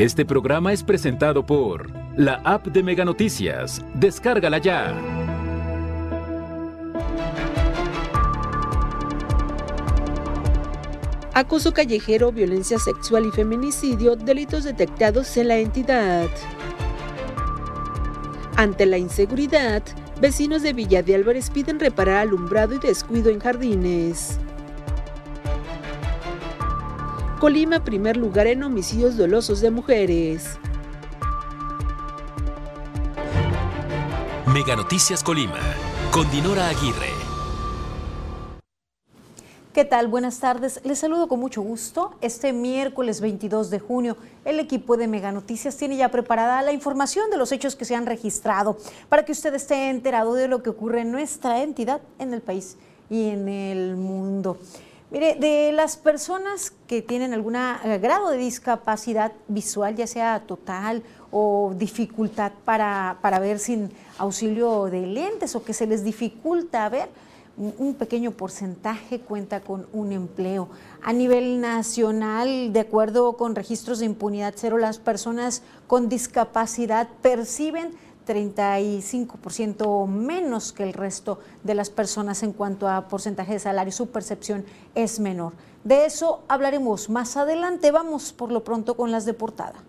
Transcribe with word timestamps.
Este 0.00 0.24
programa 0.24 0.72
es 0.72 0.82
presentado 0.82 1.44
por 1.44 1.90
la 2.16 2.36
app 2.36 2.68
de 2.68 2.82
Mega 2.82 3.04
Noticias. 3.04 3.84
Descárgala 3.92 4.56
ya. 4.56 4.98
Acoso 11.34 11.74
callejero, 11.74 12.32
violencia 12.32 12.78
sexual 12.78 13.26
y 13.26 13.30
feminicidio, 13.30 14.16
delitos 14.16 14.64
detectados 14.64 15.36
en 15.36 15.48
la 15.48 15.58
entidad. 15.58 16.28
Ante 18.56 18.86
la 18.86 18.96
inseguridad, 18.96 19.82
vecinos 20.18 20.62
de 20.62 20.72
Villa 20.72 21.02
de 21.02 21.14
Álvarez 21.16 21.50
piden 21.50 21.78
reparar 21.78 22.16
alumbrado 22.16 22.74
y 22.74 22.78
descuido 22.78 23.28
en 23.28 23.38
jardines. 23.38 24.40
Colima, 27.40 27.82
primer 27.82 28.18
lugar 28.18 28.46
en 28.48 28.62
homicidios 28.62 29.16
dolosos 29.16 29.62
de 29.62 29.70
mujeres. 29.70 30.58
Mega 34.52 34.76
Noticias 34.76 35.24
Colima, 35.24 35.58
con 36.12 36.30
Dinora 36.30 36.68
Aguirre. 36.68 37.08
¿Qué 39.72 39.86
tal? 39.86 40.08
Buenas 40.08 40.38
tardes. 40.38 40.82
Les 40.84 40.98
saludo 40.98 41.28
con 41.28 41.40
mucho 41.40 41.62
gusto. 41.62 42.14
Este 42.20 42.52
miércoles 42.52 43.22
22 43.22 43.70
de 43.70 43.78
junio, 43.78 44.18
el 44.44 44.60
equipo 44.60 44.98
de 44.98 45.08
Mega 45.08 45.32
Noticias 45.32 45.78
tiene 45.78 45.96
ya 45.96 46.10
preparada 46.10 46.60
la 46.60 46.72
información 46.72 47.30
de 47.30 47.38
los 47.38 47.52
hechos 47.52 47.74
que 47.74 47.86
se 47.86 47.94
han 47.94 48.04
registrado 48.04 48.76
para 49.08 49.24
que 49.24 49.32
usted 49.32 49.54
esté 49.54 49.88
enterado 49.88 50.34
de 50.34 50.46
lo 50.46 50.62
que 50.62 50.68
ocurre 50.68 51.00
en 51.00 51.10
nuestra 51.10 51.62
entidad, 51.62 52.02
en 52.18 52.34
el 52.34 52.42
país 52.42 52.76
y 53.08 53.30
en 53.30 53.48
el 53.48 53.96
mundo. 53.96 54.58
Mire, 55.10 55.34
de 55.34 55.72
las 55.72 55.96
personas 55.96 56.72
que 56.86 57.02
tienen 57.02 57.34
algún 57.34 57.56
eh, 57.56 57.98
grado 58.00 58.30
de 58.30 58.36
discapacidad 58.36 59.32
visual, 59.48 59.96
ya 59.96 60.06
sea 60.06 60.44
total 60.46 61.02
o 61.32 61.74
dificultad 61.76 62.52
para, 62.64 63.18
para 63.20 63.40
ver 63.40 63.58
sin 63.58 63.90
auxilio 64.18 64.84
de 64.84 65.06
lentes 65.06 65.56
o 65.56 65.64
que 65.64 65.72
se 65.74 65.88
les 65.88 66.04
dificulta 66.04 66.88
ver, 66.88 67.08
un 67.56 67.94
pequeño 67.94 68.30
porcentaje 68.30 69.20
cuenta 69.20 69.60
con 69.60 69.86
un 69.92 70.12
empleo. 70.12 70.68
A 71.02 71.12
nivel 71.12 71.60
nacional, 71.60 72.72
de 72.72 72.80
acuerdo 72.80 73.36
con 73.36 73.54
registros 73.54 73.98
de 73.98 74.06
impunidad 74.06 74.54
cero, 74.56 74.78
las 74.78 74.98
personas 74.98 75.62
con 75.86 76.08
discapacidad 76.08 77.08
perciben 77.20 77.90
35% 78.30 80.06
menos 80.06 80.72
que 80.72 80.84
el 80.84 80.92
resto 80.92 81.38
de 81.64 81.74
las 81.74 81.90
personas 81.90 82.42
en 82.42 82.52
cuanto 82.52 82.88
a 82.88 83.08
porcentaje 83.08 83.54
de 83.54 83.58
salario. 83.58 83.92
Su 83.92 84.10
percepción 84.10 84.64
es 84.94 85.18
menor. 85.18 85.52
De 85.84 86.04
eso 86.04 86.42
hablaremos 86.48 87.10
más 87.10 87.36
adelante. 87.36 87.90
Vamos 87.90 88.32
por 88.32 88.52
lo 88.52 88.62
pronto 88.62 88.96
con 88.96 89.10
las 89.10 89.24
de 89.24 89.34
portada. 89.34 89.82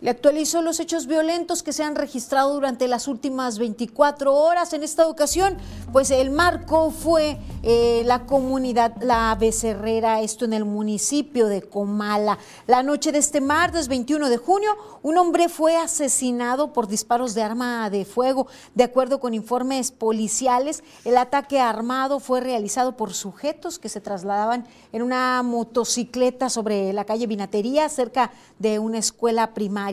Le 0.00 0.08
actualizó 0.08 0.62
los 0.62 0.80
hechos 0.80 1.06
violentos 1.06 1.62
que 1.62 1.74
se 1.74 1.82
han 1.82 1.94
registrado 1.94 2.54
durante 2.54 2.88
las 2.88 3.06
últimas 3.06 3.58
24 3.58 4.34
horas. 4.34 4.72
En 4.72 4.82
esta 4.82 5.06
ocasión, 5.06 5.58
pues 5.92 6.10
el 6.10 6.30
marco 6.30 6.90
fue 6.90 7.38
eh, 7.62 8.02
la 8.06 8.24
comunidad 8.24 8.94
La 9.02 9.36
Becerrera, 9.38 10.22
esto 10.22 10.46
en 10.46 10.54
el 10.54 10.64
municipio 10.64 11.48
de 11.48 11.60
Comala. 11.60 12.38
La 12.66 12.82
noche 12.82 13.12
de 13.12 13.18
este 13.18 13.42
martes 13.42 13.88
21 13.88 14.30
de 14.30 14.38
junio, 14.38 14.70
un 15.02 15.18
hombre 15.18 15.50
fue 15.50 15.76
asesinado 15.76 16.72
por 16.72 16.88
disparos 16.88 17.34
de 17.34 17.42
arma 17.42 17.90
de 17.90 18.06
fuego. 18.06 18.46
De 18.74 18.84
acuerdo 18.84 19.20
con 19.20 19.34
informes 19.34 19.90
policiales, 19.90 20.82
el 21.04 21.18
ataque 21.18 21.60
armado 21.60 22.20
fue 22.20 22.40
realizado 22.40 22.96
por 22.96 23.12
sujetos 23.12 23.78
que 23.78 23.90
se 23.90 24.00
trasladaban 24.00 24.66
en 24.92 25.02
una 25.02 25.42
motocicleta 25.42 26.48
sobre 26.48 26.94
la 26.94 27.04
calle 27.04 27.26
Vinatería, 27.26 27.86
cerca 27.90 28.30
de 28.58 28.78
una 28.78 28.96
escuela 28.96 29.52
primaria. 29.52 29.89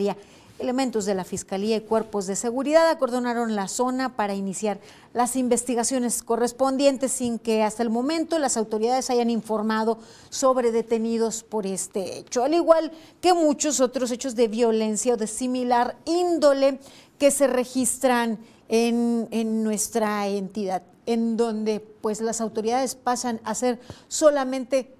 Elementos 0.58 1.04
de 1.04 1.14
la 1.14 1.22
Fiscalía 1.22 1.76
y 1.76 1.82
cuerpos 1.82 2.26
de 2.26 2.34
seguridad 2.34 2.90
acordonaron 2.90 3.54
la 3.54 3.68
zona 3.68 4.16
para 4.16 4.34
iniciar 4.34 4.80
las 5.14 5.36
investigaciones 5.36 6.24
correspondientes 6.24 7.12
sin 7.12 7.38
que 7.38 7.62
hasta 7.62 7.84
el 7.84 7.90
momento 7.90 8.40
las 8.40 8.56
autoridades 8.56 9.08
hayan 9.08 9.30
informado 9.30 9.98
sobre 10.30 10.72
detenidos 10.72 11.44
por 11.44 11.64
este 11.64 12.18
hecho, 12.18 12.42
al 12.42 12.54
igual 12.54 12.90
que 13.20 13.34
muchos 13.34 13.78
otros 13.78 14.10
hechos 14.10 14.34
de 14.34 14.48
violencia 14.48 15.14
o 15.14 15.16
de 15.16 15.28
similar 15.28 15.96
índole 16.04 16.80
que 17.20 17.30
se 17.30 17.46
registran 17.46 18.38
en, 18.68 19.28
en 19.30 19.62
nuestra 19.62 20.26
entidad, 20.26 20.82
en 21.06 21.36
donde 21.36 21.78
pues 21.78 22.20
las 22.20 22.40
autoridades 22.40 22.96
pasan 22.96 23.40
a 23.44 23.54
ser 23.54 23.78
solamente 24.08 24.97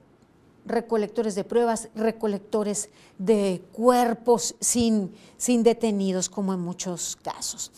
recolectores 0.68 1.34
de 1.34 1.44
pruebas, 1.44 1.88
recolectores 1.94 2.90
de 3.18 3.62
cuerpos 3.72 4.54
sin, 4.60 5.14
sin 5.36 5.62
detenidos, 5.62 6.28
como 6.28 6.52
en 6.54 6.60
muchos 6.60 7.16
casos. 7.16 7.72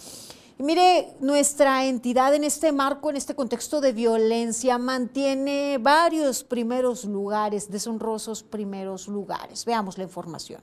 Y 0.59 0.63
mire, 0.63 1.15
nuestra 1.21 1.87
entidad 1.87 2.35
en 2.35 2.45
este 2.45 2.71
marco, 2.71 3.09
en 3.09 3.17
este 3.17 3.35
contexto 3.35 3.81
de 3.81 3.95
violencia, 3.95 4.77
mantiene 4.77 5.79
varios 5.81 6.45
primeros 6.45 7.07
lugares, 7.07 7.71
deshonrosos 7.71 8.43
primeros 8.43 9.09
lugares. 9.09 9.65
Veamos 9.65 9.97
la 9.97 10.05
información. 10.05 10.61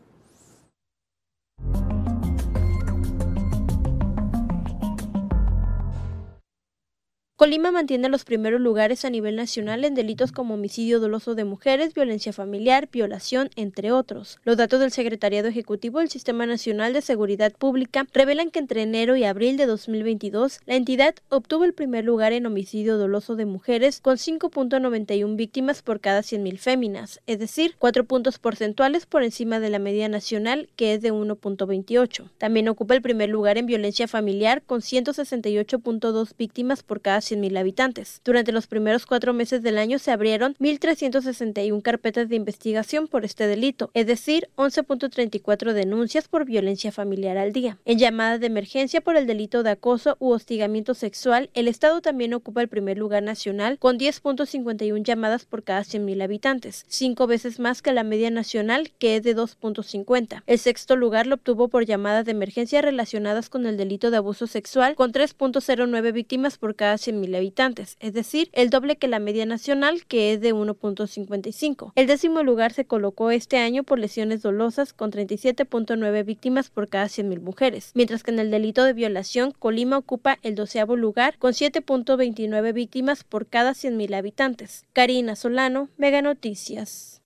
Colima 7.37 7.69
mantiene 7.69 8.09
los 8.09 8.23
primeros 8.23 8.59
lugares 8.59 9.05
a 9.05 9.11
nivel 9.11 9.35
nacional 9.35 9.85
en 9.85 9.93
delitos 9.93 10.31
como 10.31 10.55
homicidio 10.55 10.99
doloso 10.99 11.35
de 11.35 11.43
mujeres, 11.43 11.93
violencia 11.93 12.33
familiar, 12.33 12.89
violación, 12.91 13.51
entre 13.55 13.91
otros. 13.91 14.39
Los 14.43 14.57
datos 14.57 14.79
del 14.79 14.91
Secretariado 14.91 15.47
Ejecutivo 15.47 15.99
del 15.99 16.09
Sistema 16.09 16.47
Nacional 16.47 16.93
de 16.93 17.03
Seguridad 17.03 17.53
Pública 17.53 18.07
revelan 18.11 18.49
que 18.49 18.57
entre 18.57 18.81
enero 18.81 19.15
y 19.17 19.23
abril 19.23 19.55
de 19.55 19.67
2022, 19.67 20.61
la 20.65 20.77
entidad 20.77 21.13
obtuvo 21.29 21.63
el 21.63 21.75
primer 21.75 22.05
lugar 22.05 22.33
en 22.33 22.47
homicidio 22.47 22.97
doloso 22.97 23.35
de 23.35 23.45
mujeres 23.45 23.99
con 24.01 24.15
5.91 24.15 25.35
víctimas 25.35 25.83
por 25.83 25.99
cada 25.99 26.21
100.000 26.21 26.57
féminas, 26.57 27.21
es 27.27 27.37
decir, 27.37 27.75
4 27.77 28.05
puntos 28.05 28.39
porcentuales 28.39 29.05
por 29.05 29.21
encima 29.21 29.59
de 29.59 29.69
la 29.69 29.77
media 29.77 30.09
nacional, 30.09 30.69
que 30.75 30.95
es 30.95 31.01
de 31.01 31.13
1.28. 31.13 32.31
También 32.39 32.67
ocupa 32.67 32.95
el 32.95 33.03
primer 33.03 33.29
lugar 33.29 33.59
en 33.59 33.67
violencia 33.67 34.07
familiar 34.07 34.63
con 34.65 34.81
168.2 34.81 36.31
víctimas 36.35 36.81
por 36.81 36.99
cada 36.99 37.21
100.000 37.27 37.57
habitantes. 37.57 38.21
Durante 38.23 38.51
los 38.51 38.67
primeros 38.67 39.05
cuatro 39.05 39.33
meses 39.33 39.61
del 39.61 39.77
año 39.77 39.99
se 39.99 40.11
abrieron 40.11 40.55
1.361 40.59 41.81
carpetas 41.81 42.29
de 42.29 42.35
investigación 42.35 43.07
por 43.07 43.25
este 43.25 43.47
delito, 43.47 43.91
es 43.93 44.07
decir, 44.07 44.49
11.34 44.55 45.73
denuncias 45.73 46.27
por 46.27 46.45
violencia 46.45 46.91
familiar 46.91 47.37
al 47.37 47.51
día. 47.51 47.77
En 47.85 47.97
llamadas 47.97 48.39
de 48.39 48.47
emergencia 48.47 49.01
por 49.01 49.17
el 49.17 49.27
delito 49.27 49.63
de 49.63 49.71
acoso 49.71 50.16
u 50.19 50.31
hostigamiento 50.31 50.93
sexual, 50.93 51.49
el 51.53 51.67
Estado 51.67 52.01
también 52.01 52.33
ocupa 52.33 52.61
el 52.61 52.67
primer 52.67 52.97
lugar 52.97 53.23
nacional 53.23 53.77
con 53.79 53.97
10.51 53.97 55.03
llamadas 55.03 55.45
por 55.45 55.63
cada 55.63 55.81
100.000 55.81 56.23
habitantes, 56.23 56.85
cinco 56.87 57.27
veces 57.27 57.59
más 57.59 57.81
que 57.81 57.91
la 57.91 58.03
media 58.03 58.29
nacional, 58.29 58.91
que 58.99 59.17
es 59.17 59.23
de 59.23 59.35
2.50. 59.35 60.43
El 60.45 60.59
sexto 60.59 60.95
lugar 60.95 61.27
lo 61.27 61.35
obtuvo 61.35 61.67
por 61.67 61.85
llamadas 61.85 62.25
de 62.25 62.31
emergencia 62.31 62.81
relacionadas 62.81 63.49
con 63.49 63.66
el 63.66 63.77
delito 63.77 64.11
de 64.11 64.17
abuso 64.17 64.47
sexual, 64.47 64.95
con 64.95 65.11
3.09 65.11 66.13
víctimas 66.13 66.57
por 66.57 66.75
cada 66.75 66.95
100.000 66.95 67.16
100.000 67.17 67.35
habitantes, 67.35 67.97
es 68.00 68.13
decir, 68.13 68.50
el 68.53 68.69
doble 68.69 68.97
que 68.97 69.07
la 69.07 69.19
media 69.19 69.45
nacional 69.45 70.05
que 70.07 70.33
es 70.33 70.41
de 70.41 70.53
1.55. 70.53 71.91
El 71.95 72.07
décimo 72.07 72.44
lugar 72.44 72.73
se 72.73 72.85
colocó 72.85 73.31
este 73.31 73.57
año 73.57 73.83
por 73.83 74.00
lesiones 74.00 74.41
dolosas 74.41 74.94
con 74.94 75.11
37.9 75.11 76.25
víctimas 76.25 76.69
por 76.69 76.88
cada 76.89 77.05
100.000 77.05 77.41
mujeres, 77.41 77.91
mientras 77.94 78.23
que 78.23 78.31
en 78.31 78.39
el 78.39 78.51
delito 78.51 78.83
de 78.83 78.94
violación 78.94 79.51
Colima 79.51 79.97
ocupa 79.97 80.39
el 80.44 80.55
doceavo 80.55 80.95
lugar 80.95 81.38
con 81.38 81.53
7.29 81.53 82.73
víctimas 82.73 83.23
por 83.23 83.47
cada 83.47 83.72
100.000 83.72 84.16
habitantes. 84.16 84.85
Karina 84.93 85.35
Solano, 85.35 85.90
Mega 85.97 86.22
Noticias. 86.22 87.22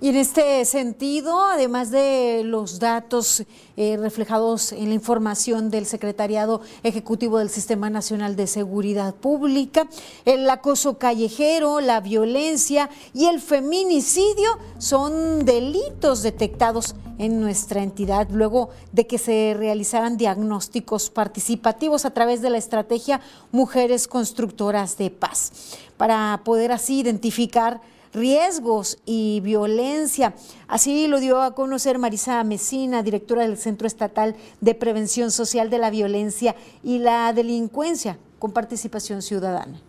Y 0.00 0.10
en 0.10 0.16
este 0.16 0.64
sentido, 0.64 1.44
además 1.46 1.90
de 1.90 2.42
los 2.44 2.78
datos 2.78 3.42
eh, 3.76 3.96
reflejados 3.96 4.70
en 4.70 4.90
la 4.90 4.94
información 4.94 5.70
del 5.70 5.86
Secretariado 5.86 6.60
Ejecutivo 6.84 7.38
del 7.38 7.50
Sistema 7.50 7.90
Nacional 7.90 8.36
de 8.36 8.46
Seguridad 8.46 9.16
Pública, 9.16 9.88
el 10.24 10.48
acoso 10.48 10.98
callejero, 10.98 11.80
la 11.80 12.00
violencia 12.00 12.88
y 13.12 13.26
el 13.26 13.40
feminicidio 13.40 14.58
son 14.78 15.44
delitos 15.44 16.22
detectados 16.22 16.94
en 17.18 17.40
nuestra 17.40 17.82
entidad 17.82 18.28
luego 18.30 18.70
de 18.92 19.08
que 19.08 19.18
se 19.18 19.56
realizaran 19.58 20.16
diagnósticos 20.16 21.10
participativos 21.10 22.04
a 22.04 22.10
través 22.10 22.40
de 22.40 22.50
la 22.50 22.58
estrategia 22.58 23.20
Mujeres 23.50 24.06
Constructoras 24.06 24.96
de 24.96 25.10
Paz, 25.10 25.50
para 25.96 26.40
poder 26.44 26.70
así 26.70 27.00
identificar 27.00 27.80
riesgos 28.12 28.98
y 29.04 29.40
violencia. 29.40 30.34
Así 30.66 31.06
lo 31.06 31.20
dio 31.20 31.40
a 31.42 31.54
conocer 31.54 31.98
Marisa 31.98 32.42
Mesina, 32.44 33.02
directora 33.02 33.42
del 33.42 33.58
Centro 33.58 33.86
Estatal 33.86 34.36
de 34.60 34.74
Prevención 34.74 35.30
Social 35.30 35.70
de 35.70 35.78
la 35.78 35.90
Violencia 35.90 36.54
y 36.82 36.98
la 36.98 37.32
Delincuencia, 37.32 38.18
con 38.38 38.52
participación 38.52 39.22
ciudadana. 39.22 39.80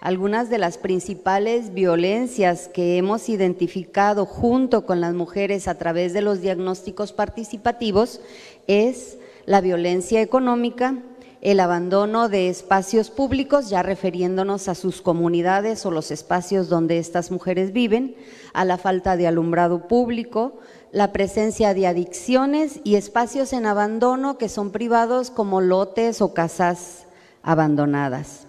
Algunas 0.00 0.48
de 0.48 0.56
las 0.56 0.78
principales 0.78 1.74
violencias 1.74 2.68
que 2.68 2.96
hemos 2.96 3.28
identificado 3.28 4.24
junto 4.24 4.86
con 4.86 5.02
las 5.02 5.12
mujeres 5.12 5.68
a 5.68 5.76
través 5.76 6.14
de 6.14 6.22
los 6.22 6.40
diagnósticos 6.40 7.12
participativos 7.12 8.22
es 8.66 9.18
la 9.44 9.60
violencia 9.60 10.22
económica, 10.22 10.96
el 11.40 11.60
abandono 11.60 12.28
de 12.28 12.48
espacios 12.48 13.10
públicos, 13.10 13.70
ya 13.70 13.82
refiriéndonos 13.82 14.68
a 14.68 14.74
sus 14.74 15.00
comunidades 15.00 15.86
o 15.86 15.90
los 15.90 16.10
espacios 16.10 16.68
donde 16.68 16.98
estas 16.98 17.30
mujeres 17.30 17.72
viven, 17.72 18.14
a 18.52 18.64
la 18.64 18.76
falta 18.76 19.16
de 19.16 19.26
alumbrado 19.26 19.88
público, 19.88 20.58
la 20.92 21.12
presencia 21.12 21.72
de 21.72 21.86
adicciones 21.86 22.80
y 22.84 22.96
espacios 22.96 23.52
en 23.52 23.64
abandono 23.64 24.36
que 24.36 24.48
son 24.48 24.70
privados 24.70 25.30
como 25.30 25.60
lotes 25.60 26.20
o 26.20 26.34
casas 26.34 27.06
abandonadas. 27.42 28.46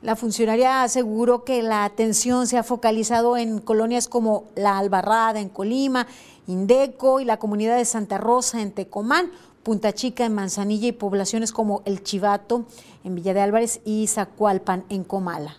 La 0.00 0.16
funcionaria 0.16 0.82
aseguró 0.82 1.44
que 1.44 1.62
la 1.62 1.84
atención 1.84 2.46
se 2.48 2.58
ha 2.58 2.64
focalizado 2.64 3.36
en 3.36 3.60
colonias 3.60 4.08
como 4.08 4.44
La 4.56 4.78
Albarrada 4.78 5.38
en 5.38 5.48
Colima, 5.48 6.08
Indeco 6.48 7.20
y 7.20 7.24
la 7.24 7.36
comunidad 7.36 7.76
de 7.76 7.84
Santa 7.84 8.18
Rosa 8.18 8.62
en 8.62 8.72
Tecomán, 8.72 9.30
Punta 9.62 9.92
Chica 9.92 10.24
en 10.24 10.34
Manzanilla 10.34 10.88
y 10.88 10.92
poblaciones 10.92 11.52
como 11.52 11.82
El 11.84 12.02
Chivato 12.02 12.66
en 13.04 13.14
Villa 13.14 13.32
de 13.34 13.40
Álvarez 13.40 13.80
y 13.84 14.06
Zacualpan 14.08 14.84
en 14.88 15.04
Comala. 15.04 15.56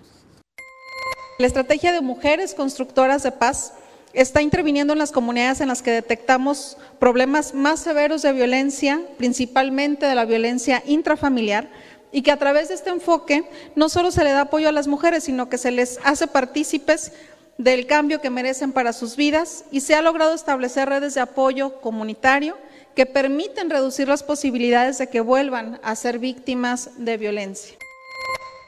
La 1.40 1.48
estrategia 1.48 1.94
de 1.94 2.02
mujeres 2.02 2.54
constructoras 2.54 3.24
de 3.24 3.32
paz 3.32 3.74
está 4.14 4.42
interviniendo 4.42 4.94
en 4.94 5.00
las 5.00 5.12
comunidades 5.12 5.62
en 5.62 5.70
las 5.70 5.82
que 5.82 5.92
detectamos 5.92 6.78
problemas 7.00 7.54
más 7.54 7.80
severos 7.80 8.22
de 8.22 8.34
violencia, 8.34 9.02
principalmente 9.18 10.06
de 10.06 10.16
la 10.16 10.26
violencia 10.26 10.84
intrafamiliar, 10.86 11.70
y 12.12 12.22
que 12.22 12.32
a 12.32 12.38
través 12.38 12.68
de 12.68 12.76
este 12.76 12.92
enfoque 12.92 13.50
no 13.76 13.90
solo 13.90 14.12
se 14.12 14.24
le 14.24 14.32
da 14.32 14.42
apoyo 14.42 14.70
a 14.70 14.74
las 14.74 14.88
mujeres, 14.88 15.24
sino 15.24 15.50
que 15.50 15.58
se 15.58 15.72
les 15.72 16.00
hace 16.04 16.28
partícipes 16.28 17.14
del 17.58 17.88
cambio 17.88 18.22
que 18.22 18.30
merecen 18.30 18.72
para 18.72 18.94
sus 18.94 19.16
vidas 19.16 19.66
y 19.72 19.82
se 19.82 19.96
ha 19.96 20.02
logrado 20.02 20.36
establecer 20.36 20.90
redes 20.90 21.16
de 21.16 21.22
apoyo 21.22 21.82
comunitario 21.82 22.58
que 22.96 23.06
permiten 23.06 23.70
reducir 23.70 24.08
las 24.08 24.24
posibilidades 24.24 24.98
de 24.98 25.08
que 25.08 25.22
vuelvan 25.22 25.80
a 25.84 25.96
ser 25.96 26.20
víctimas 26.20 26.92
de 26.98 27.18
violencia. 27.18 27.78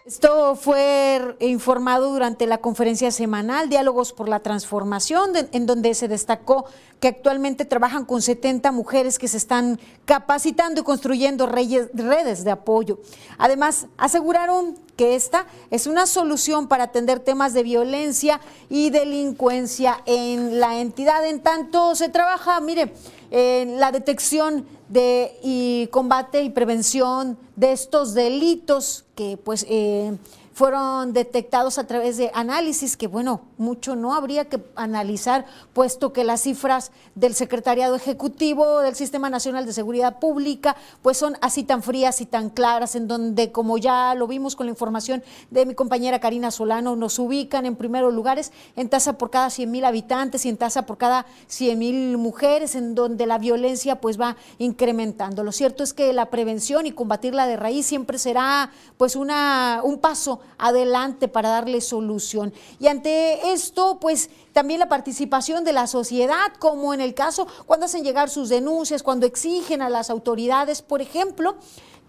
Esto 0.05 0.55
fue 0.55 1.35
informado 1.39 2.11
durante 2.11 2.45
la 2.45 2.59
conferencia 2.59 3.09
semanal 3.09 3.69
Diálogos 3.69 4.13
por 4.13 4.29
la 4.29 4.39
Transformación, 4.39 5.31
en 5.51 5.65
donde 5.65 5.95
se 5.95 6.07
destacó 6.07 6.65
que 6.99 7.07
actualmente 7.07 7.65
trabajan 7.65 8.05
con 8.05 8.21
70 8.21 8.71
mujeres 8.71 9.17
que 9.17 9.27
se 9.27 9.37
están 9.37 9.79
capacitando 10.05 10.81
y 10.81 10.83
construyendo 10.83 11.47
redes 11.47 12.43
de 12.43 12.51
apoyo. 12.51 12.99
Además, 13.39 13.87
aseguraron 13.97 14.77
que 14.95 15.15
esta 15.15 15.47
es 15.71 15.87
una 15.87 16.05
solución 16.05 16.67
para 16.67 16.83
atender 16.83 17.19
temas 17.19 17.53
de 17.53 17.63
violencia 17.63 18.39
y 18.69 18.91
delincuencia 18.91 20.03
en 20.05 20.59
la 20.59 20.79
entidad. 20.79 21.25
En 21.25 21.41
tanto, 21.41 21.95
se 21.95 22.09
trabaja, 22.09 22.61
mire, 22.61 22.93
en 23.37 23.81
la 23.81 23.91
detección 23.91 24.65
de 24.87 25.37
y 25.43 25.87
combate 25.87 26.41
y 26.43 26.49
prevención 26.51 27.37
de 27.57 27.73
estos 27.73 28.13
delitos 28.13 29.03
que 29.13 29.35
pues 29.35 29.65
eh, 29.67 30.17
fueron 30.55 31.11
detectados 31.11 31.77
a 31.77 31.85
través 31.85 32.15
de 32.15 32.31
análisis 32.33 32.95
que, 32.95 33.07
bueno, 33.07 33.41
mucho 33.57 33.97
no 33.97 34.15
habría 34.15 34.45
que 34.45 34.63
analizar, 34.77 35.45
puesto 35.73 36.13
que 36.13 36.23
las 36.23 36.43
cifras 36.43 36.93
del 37.13 37.35
Secretariado 37.35 37.93
Ejecutivo 37.93 38.79
del 38.79 38.95
Sistema 38.95 39.29
Nacional 39.29 39.65
de 39.65 39.73
Seguridad 39.73 40.17
Pública, 40.19 40.77
pues 41.01 41.17
son 41.17 41.35
así 41.41 41.65
tan 41.65 41.83
frías 41.83 42.21
y 42.21 42.25
tan 42.25 42.49
claras, 42.49 42.95
en 42.95 43.09
donde, 43.09 43.51
como 43.51 43.77
ya 43.77 44.15
lo 44.15 44.27
vimos 44.27 44.55
con 44.55 44.67
la 44.67 44.69
información 44.69 45.21
de 45.51 45.65
mi 45.65 45.75
compañera 45.75 46.21
Karina 46.21 46.51
Solano, 46.51 46.95
nos 46.95 47.19
ubican 47.19 47.65
en 47.65 47.75
primeros 47.75 48.13
lugares 48.13 48.53
en 48.77 48.87
tasa 48.87 49.17
por 49.17 49.31
cada 49.31 49.49
100 49.49 49.69
mil 49.69 49.83
habitantes 49.83 50.45
y 50.45 50.49
en 50.49 50.55
tasa 50.55 50.85
por 50.85 50.97
cada 50.97 51.25
100 51.47 51.77
mil 51.77 52.17
mujeres, 52.17 52.75
en 52.75 52.95
donde 52.95 53.25
la 53.25 53.39
violencia 53.39 53.99
pues 53.99 54.17
va 54.17 54.37
incrementando. 54.57 55.43
Lo 55.43 55.51
cierto 55.51 55.83
es 55.83 55.93
que 55.93 56.13
la 56.13 56.27
prevención 56.27 56.85
y 56.85 56.93
combatirla 56.93 57.45
de 57.45 57.57
raíz 57.57 57.85
siempre 57.85 58.17
será 58.17 58.71
pues 58.97 59.17
una, 59.17 59.81
un 59.83 59.99
paso 59.99 60.39
adelante 60.57 61.27
para 61.27 61.49
darle 61.49 61.81
solución. 61.81 62.53
Y 62.79 62.87
ante 62.87 63.51
esto, 63.51 63.99
pues 63.99 64.29
también 64.53 64.79
la 64.79 64.89
participación 64.89 65.63
de 65.63 65.73
la 65.73 65.87
sociedad, 65.87 66.53
como 66.59 66.93
en 66.93 67.01
el 67.01 67.13
caso 67.13 67.47
cuando 67.65 67.85
hacen 67.85 68.03
llegar 68.03 68.29
sus 68.29 68.49
denuncias, 68.49 69.03
cuando 69.03 69.25
exigen 69.25 69.81
a 69.81 69.89
las 69.89 70.09
autoridades, 70.09 70.81
por 70.81 71.01
ejemplo, 71.01 71.55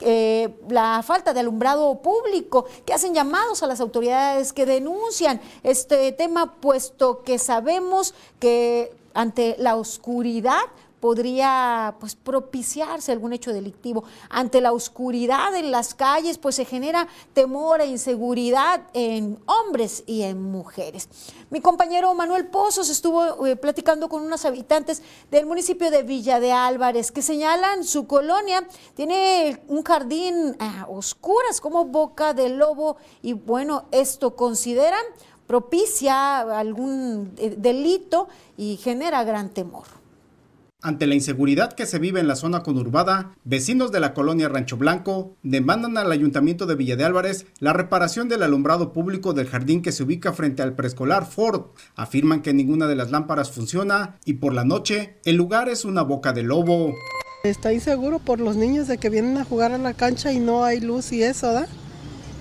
eh, 0.00 0.54
la 0.68 1.02
falta 1.02 1.32
de 1.32 1.40
alumbrado 1.40 2.02
público, 2.02 2.66
que 2.84 2.92
hacen 2.92 3.14
llamados 3.14 3.62
a 3.62 3.66
las 3.66 3.80
autoridades 3.80 4.52
que 4.52 4.66
denuncian 4.66 5.40
este 5.62 6.12
tema, 6.12 6.60
puesto 6.60 7.22
que 7.22 7.38
sabemos 7.38 8.14
que 8.38 8.94
ante 9.14 9.56
la 9.58 9.76
oscuridad 9.76 10.60
podría 11.06 11.94
pues 12.00 12.16
propiciarse 12.16 13.12
algún 13.12 13.32
hecho 13.32 13.52
delictivo. 13.52 14.02
Ante 14.28 14.60
la 14.60 14.72
oscuridad 14.72 15.54
en 15.54 15.70
las 15.70 15.94
calles, 15.94 16.36
pues 16.36 16.56
se 16.56 16.64
genera 16.64 17.06
temor 17.32 17.80
e 17.80 17.86
inseguridad 17.86 18.80
en 18.92 19.38
hombres 19.46 20.02
y 20.04 20.22
en 20.22 20.42
mujeres. 20.42 21.08
Mi 21.48 21.60
compañero 21.60 22.12
Manuel 22.12 22.48
Pozos 22.48 22.90
estuvo 22.90 23.46
eh, 23.46 23.54
platicando 23.54 24.08
con 24.08 24.24
unos 24.24 24.44
habitantes 24.44 25.00
del 25.30 25.46
municipio 25.46 25.92
de 25.92 26.02
Villa 26.02 26.40
de 26.40 26.50
Álvarez 26.50 27.12
que 27.12 27.22
señalan 27.22 27.84
su 27.84 28.08
colonia 28.08 28.66
tiene 28.96 29.62
un 29.68 29.84
jardín 29.84 30.56
a 30.58 30.86
oscuras 30.88 31.60
como 31.60 31.84
boca 31.84 32.34
de 32.34 32.48
lobo 32.48 32.96
y 33.22 33.32
bueno, 33.32 33.84
esto 33.92 34.34
consideran 34.34 35.04
propicia 35.46 36.40
algún 36.40 37.32
eh, 37.38 37.54
delito 37.56 38.26
y 38.56 38.76
genera 38.78 39.22
gran 39.22 39.50
temor. 39.50 39.84
Ante 40.86 41.08
la 41.08 41.16
inseguridad 41.16 41.72
que 41.72 41.84
se 41.84 41.98
vive 41.98 42.20
en 42.20 42.28
la 42.28 42.36
zona 42.36 42.62
conurbada, 42.62 43.32
vecinos 43.42 43.90
de 43.90 43.98
la 43.98 44.14
colonia 44.14 44.48
Rancho 44.48 44.76
Blanco 44.76 45.34
demandan 45.42 45.98
al 45.98 46.12
ayuntamiento 46.12 46.64
de 46.64 46.76
Villa 46.76 46.94
de 46.94 47.02
Álvarez 47.02 47.44
la 47.58 47.72
reparación 47.72 48.28
del 48.28 48.44
alumbrado 48.44 48.92
público 48.92 49.32
del 49.32 49.48
jardín 49.48 49.82
que 49.82 49.90
se 49.90 50.04
ubica 50.04 50.32
frente 50.32 50.62
al 50.62 50.76
preescolar 50.76 51.26
Ford. 51.26 51.72
Afirman 51.96 52.40
que 52.40 52.54
ninguna 52.54 52.86
de 52.86 52.94
las 52.94 53.10
lámparas 53.10 53.50
funciona 53.50 54.20
y 54.24 54.34
por 54.34 54.54
la 54.54 54.62
noche 54.62 55.16
el 55.24 55.34
lugar 55.34 55.68
es 55.68 55.84
una 55.84 56.02
boca 56.02 56.32
de 56.32 56.44
lobo. 56.44 56.94
Está 57.42 57.72
inseguro 57.72 58.20
por 58.20 58.38
los 58.38 58.54
niños 58.54 58.86
de 58.86 58.98
que 58.98 59.10
vienen 59.10 59.38
a 59.38 59.44
jugar 59.44 59.72
a 59.72 59.78
la 59.78 59.92
cancha 59.92 60.32
y 60.32 60.38
no 60.38 60.62
hay 60.62 60.78
luz 60.78 61.10
y 61.10 61.20
eso, 61.20 61.52
¿da? 61.52 61.66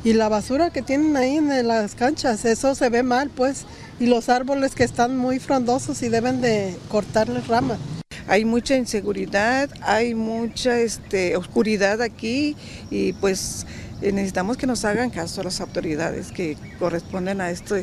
Y 0.04 0.14
la 0.14 0.30
basura 0.30 0.70
que 0.70 0.84
tienen 0.84 1.18
ahí 1.18 1.38
en 1.38 1.68
las 1.68 1.96
canchas, 1.96 2.46
eso 2.46 2.76
se 2.76 2.90
ve 2.90 3.02
mal, 3.02 3.32
pues. 3.32 3.66
Y 4.00 4.06
los 4.06 4.30
árboles 4.30 4.75
que 4.75 4.84
están 4.84 5.18
muy 5.18 5.40
frondosos 5.40 6.04
y 6.04 6.10
deben 6.10 6.42
de 6.42 6.78
cortarles 6.90 7.48
ramas 7.48 7.80
hay 8.27 8.46
mucha 8.46 8.75
inseguridad, 8.75 9.70
hay 9.82 10.15
mucha 10.15 10.79
este, 10.79 11.36
oscuridad 11.38 12.01
aquí 12.01 12.55
y 12.89 13.13
pues 13.13 13.65
eh, 14.01 14.12
necesitamos 14.12 14.58
que 14.58 14.67
nos 14.67 14.84
hagan 14.86 15.10
caso 15.10 15.44
las 15.44 15.62
autoridades 15.62 16.32
que 16.32 16.58
corresponden 16.79 17.41
a 17.41 17.51
esto 17.51 17.75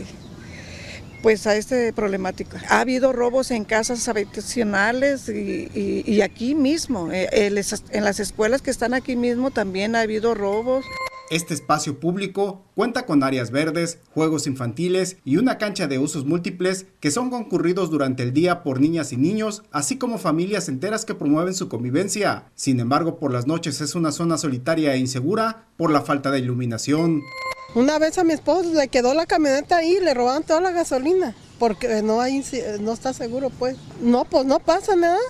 pues 1.23 1.47
a 1.47 1.55
esta 1.55 1.77
problemática. 1.95 2.61
Ha 2.69 2.81
habido 2.81 3.13
robos 3.13 3.53
en 3.53 3.65
casas 3.65 4.09
habitacionales 4.09 5.29
y, 5.29 6.21
aquí 6.21 6.57
mismo, 6.57 7.13
eh, 7.13 7.29
en 7.33 8.05
las 8.05 8.21
escuelas 8.21 8.61
que 8.61 8.73
están 8.73 8.93
aquí 8.93 9.15
mismo 9.15 9.53
también 9.53 9.95
ha 9.95 10.01
habido 10.01 10.35
robos. 10.35 10.85
Este 11.33 11.55
espacio 11.55 11.99
público 11.99 12.61
cuenta 12.75 13.07
con 13.07 13.23
áreas 13.23 13.51
verdes, 13.51 14.01
juegos 14.13 14.47
infantiles 14.47 15.17
y 15.25 15.39
una 15.39 15.57
cancha 15.57 15.87
de 15.87 15.99
usos 15.99 16.27
múltiples 16.27 16.85
que 17.01 17.11
son 17.11 17.31
concurridos 17.31 17.89
durante 17.89 18.23
el 18.23 18.35
día 18.35 18.63
por 18.63 18.83
niñas 18.83 19.15
y 19.15 19.17
niños, 19.17 19.63
así 19.73 19.97
como 19.97 20.19
familias 20.19 20.69
enteras 20.69 21.07
que 21.07 21.15
promueven 21.15 21.55
su 21.55 21.71
convivencia. 21.71 22.51
Sin 22.55 22.81
embargo, 22.81 23.19
por 23.19 23.33
las 23.33 23.47
noches 23.47 23.81
es 23.81 23.95
una 23.95 24.13
zona 24.13 24.37
solitaria 24.37 24.93
e 24.93 24.99
insegura 24.99 25.69
por 25.79 25.91
la 25.91 26.03
falta 26.03 26.31
de 26.31 26.41
iluminación. 26.41 27.23
Una 27.75 27.99
vez 27.99 28.19
a 28.19 28.25
mi 28.25 28.35
esposo 28.35 28.71
le 28.75 28.89
quedó 28.89 29.15
la 29.15 29.25
camioneta 29.25 29.79
ahí 29.79 29.97
y 29.99 30.05
le 30.05 30.13
robaron 30.13 30.43
toda 30.43 30.61
la 30.61 30.73
gasolina 30.73 31.35
porque 31.59 32.03
no 32.03 32.21
hay 32.21 32.45
no 32.81 32.93
está 32.93 33.15
seguro 33.15 33.49
pues. 33.49 33.79
No, 34.03 34.27
pues 34.27 34.45
no 34.45 34.59
pasa 34.59 34.97
nada 34.97 35.21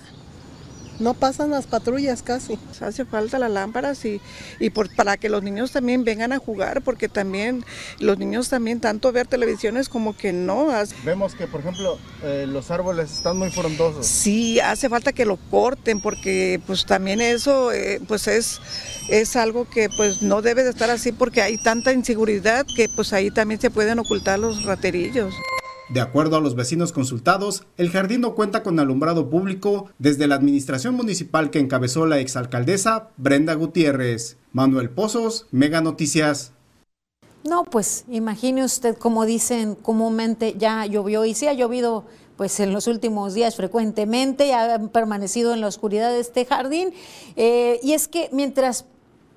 no 1.02 1.14
pasan 1.14 1.50
las 1.50 1.66
patrullas 1.66 2.22
casi. 2.22 2.58
Hace 2.80 3.04
falta 3.04 3.38
las 3.38 3.50
lámparas 3.50 4.04
y, 4.04 4.20
y 4.58 4.70
por, 4.70 4.94
para 4.94 5.16
que 5.16 5.28
los 5.28 5.42
niños 5.42 5.72
también 5.72 6.04
vengan 6.04 6.32
a 6.32 6.38
jugar, 6.38 6.82
porque 6.82 7.08
también 7.08 7.64
los 7.98 8.18
niños 8.18 8.48
también 8.48 8.80
tanto 8.80 9.12
ver 9.12 9.26
televisiones 9.26 9.88
como 9.88 10.16
que 10.16 10.32
no. 10.32 10.68
Vemos 11.04 11.34
que, 11.34 11.46
por 11.46 11.60
ejemplo, 11.60 11.98
eh, 12.22 12.46
los 12.48 12.70
árboles 12.70 13.12
están 13.12 13.36
muy 13.38 13.50
frondosos. 13.50 14.06
Sí, 14.06 14.60
hace 14.60 14.88
falta 14.88 15.12
que 15.12 15.26
lo 15.26 15.36
corten, 15.50 16.00
porque 16.00 16.60
pues 16.66 16.86
también 16.86 17.20
eso 17.20 17.72
eh, 17.72 18.00
pues 18.06 18.28
es, 18.28 18.60
es 19.08 19.36
algo 19.36 19.68
que 19.68 19.88
pues 19.96 20.22
no 20.22 20.42
debe 20.42 20.62
de 20.64 20.70
estar 20.70 20.90
así, 20.90 21.12
porque 21.12 21.42
hay 21.42 21.58
tanta 21.58 21.92
inseguridad 21.92 22.64
que 22.76 22.88
pues 22.88 23.12
ahí 23.12 23.30
también 23.30 23.60
se 23.60 23.70
pueden 23.70 23.98
ocultar 23.98 24.38
los 24.38 24.64
raterillos. 24.64 25.34
De 25.92 26.00
acuerdo 26.00 26.36
a 26.36 26.40
los 26.40 26.54
vecinos 26.54 26.90
consultados, 26.90 27.64
el 27.76 27.90
jardín 27.90 28.22
no 28.22 28.34
cuenta 28.34 28.62
con 28.62 28.80
alumbrado 28.80 29.28
público 29.28 29.90
desde 29.98 30.26
la 30.26 30.36
administración 30.36 30.94
municipal 30.94 31.50
que 31.50 31.58
encabezó 31.58 32.06
la 32.06 32.18
exalcaldesa 32.18 33.10
Brenda 33.18 33.52
Gutiérrez. 33.52 34.38
Manuel 34.52 34.88
Pozos, 34.88 35.48
Mega 35.50 35.82
Noticias. 35.82 36.52
No, 37.44 37.64
pues 37.64 38.06
imagine 38.08 38.64
usted, 38.64 38.96
como 38.96 39.26
dicen 39.26 39.74
comúnmente, 39.74 40.54
ya 40.56 40.86
llovió 40.86 41.26
y 41.26 41.34
sí 41.34 41.46
ha 41.46 41.52
llovido 41.52 42.06
pues 42.38 42.58
en 42.60 42.72
los 42.72 42.86
últimos 42.86 43.34
días 43.34 43.54
frecuentemente, 43.54 44.54
ha 44.54 44.78
permanecido 44.88 45.52
en 45.52 45.60
la 45.60 45.66
oscuridad 45.66 46.10
de 46.10 46.20
este 46.20 46.46
jardín. 46.46 46.94
Eh, 47.36 47.80
y 47.82 47.92
es 47.92 48.08
que 48.08 48.30
mientras 48.32 48.86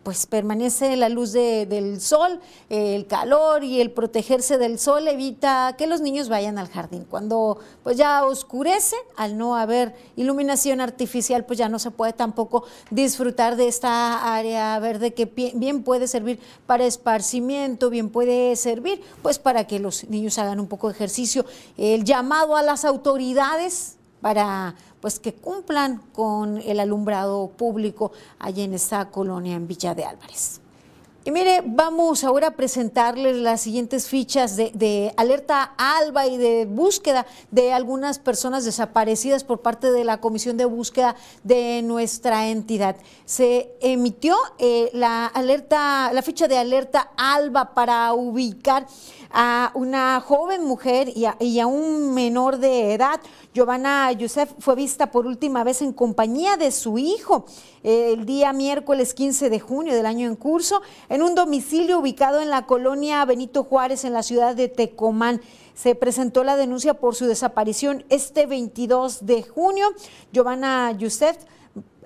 pues 0.05 0.27
permanece 0.27 0.95
la 0.95 1.09
luz 1.09 1.33
del 1.33 1.99
sol, 1.99 2.39
el 2.69 3.07
calor 3.07 3.63
y 3.63 3.81
el 3.81 3.89
protegerse 3.89 4.59
del 4.59 4.77
sol 4.77 5.07
evita 5.07 5.73
que 5.79 5.87
los 5.87 5.99
niños 5.99 6.29
vayan 6.29 6.59
al 6.59 6.69
jardín. 6.69 7.07
Cuando 7.09 7.57
pues 7.81 7.97
ya 7.97 8.23
oscurece, 8.23 8.95
al 9.17 9.35
no 9.35 9.55
haber 9.55 9.95
iluminación 10.15 10.79
artificial, 10.79 11.43
pues 11.45 11.57
ya 11.57 11.69
no 11.69 11.79
se 11.79 11.89
puede 11.89 12.13
tampoco 12.13 12.65
disfrutar 12.91 13.55
de 13.55 13.67
esta 13.67 14.35
área 14.35 14.77
verde 14.77 15.15
que 15.15 15.25
bien 15.25 15.81
puede 15.81 16.07
servir 16.07 16.39
para 16.67 16.85
esparcimiento, 16.85 17.89
bien 17.89 18.11
puede 18.11 18.55
servir 18.57 19.01
pues 19.23 19.39
para 19.39 19.65
que 19.65 19.79
los 19.79 20.07
niños 20.07 20.37
hagan 20.37 20.59
un 20.59 20.67
poco 20.67 20.87
de 20.87 20.93
ejercicio. 20.93 21.47
El 21.77 22.03
llamado 22.03 22.55
a 22.55 22.61
las 22.61 22.85
autoridades 22.85 23.97
para 24.21 24.75
pues 25.05 25.19
que 25.19 25.35
cumplan 25.35 26.01
con 26.13 26.57
el 26.57 26.79
alumbrado 26.79 27.49
público 27.49 28.11
allá 28.39 28.63
en 28.63 28.73
esta 28.73 29.11
colonia 29.11 29.55
en 29.55 29.67
Villa 29.67 29.93
de 29.93 30.03
Álvarez. 30.03 30.61
Y 31.23 31.29
mire, 31.29 31.61
vamos 31.63 32.23
ahora 32.23 32.47
a 32.47 32.51
presentarles 32.51 33.37
las 33.37 33.61
siguientes 33.61 34.07
fichas 34.07 34.55
de, 34.55 35.13
alerta 35.17 35.73
alba 35.77 36.25
y 36.25 36.37
de 36.37 36.65
búsqueda 36.65 37.27
de 37.51 37.71
algunas 37.71 38.17
personas 38.17 38.65
desaparecidas 38.65 39.43
por 39.43 39.61
parte 39.61 39.91
de 39.91 40.03
la 40.03 40.19
Comisión 40.21 40.57
de 40.57 40.65
Búsqueda 40.65 41.15
de 41.43 41.83
nuestra 41.83 42.47
entidad. 42.47 42.95
Se 43.25 43.75
emitió 43.81 44.35
eh, 44.57 44.89
la 44.93 45.27
alerta, 45.27 46.11
la 46.13 46.21
ficha 46.23 46.47
de 46.47 46.57
alerta 46.57 47.11
alba 47.15 47.75
para 47.75 48.11
ubicar 48.13 48.87
a 49.37 49.71
una 49.73 50.21
joven 50.21 50.63
mujer 50.63 51.11
y 51.13 51.25
a, 51.59 51.67
un 51.67 52.13
menor 52.13 52.57
de 52.57 52.93
edad. 52.93 53.19
Giovanna 53.53 54.09
Yusef 54.13 54.53
fue 54.59 54.75
vista 54.75 55.11
por 55.11 55.27
última 55.27 55.65
vez 55.65 55.81
en 55.81 55.91
compañía 55.91 56.55
de 56.55 56.71
su 56.71 56.97
hijo 56.97 57.45
el 57.83 58.25
día 58.25 58.53
miércoles 58.53 59.13
15 59.13 59.49
de 59.49 59.59
junio 59.59 59.93
del 59.93 60.05
año 60.05 60.27
en 60.27 60.37
curso 60.37 60.81
en 61.09 61.21
un 61.21 61.35
domicilio 61.35 61.99
ubicado 61.99 62.41
en 62.41 62.49
la 62.49 62.65
colonia 62.65 63.25
Benito 63.25 63.65
Juárez 63.65 64.05
en 64.05 64.13
la 64.13 64.23
ciudad 64.23 64.55
de 64.55 64.69
Tecomán 64.69 65.41
se 65.73 65.95
presentó 65.95 66.45
la 66.45 66.55
denuncia 66.55 66.93
por 66.93 67.15
su 67.15 67.25
desaparición 67.25 68.05
este 68.09 68.45
22 68.45 69.25
de 69.25 69.43
junio. 69.43 69.87
Giovanna 70.31 70.93
Yusef 70.93 71.35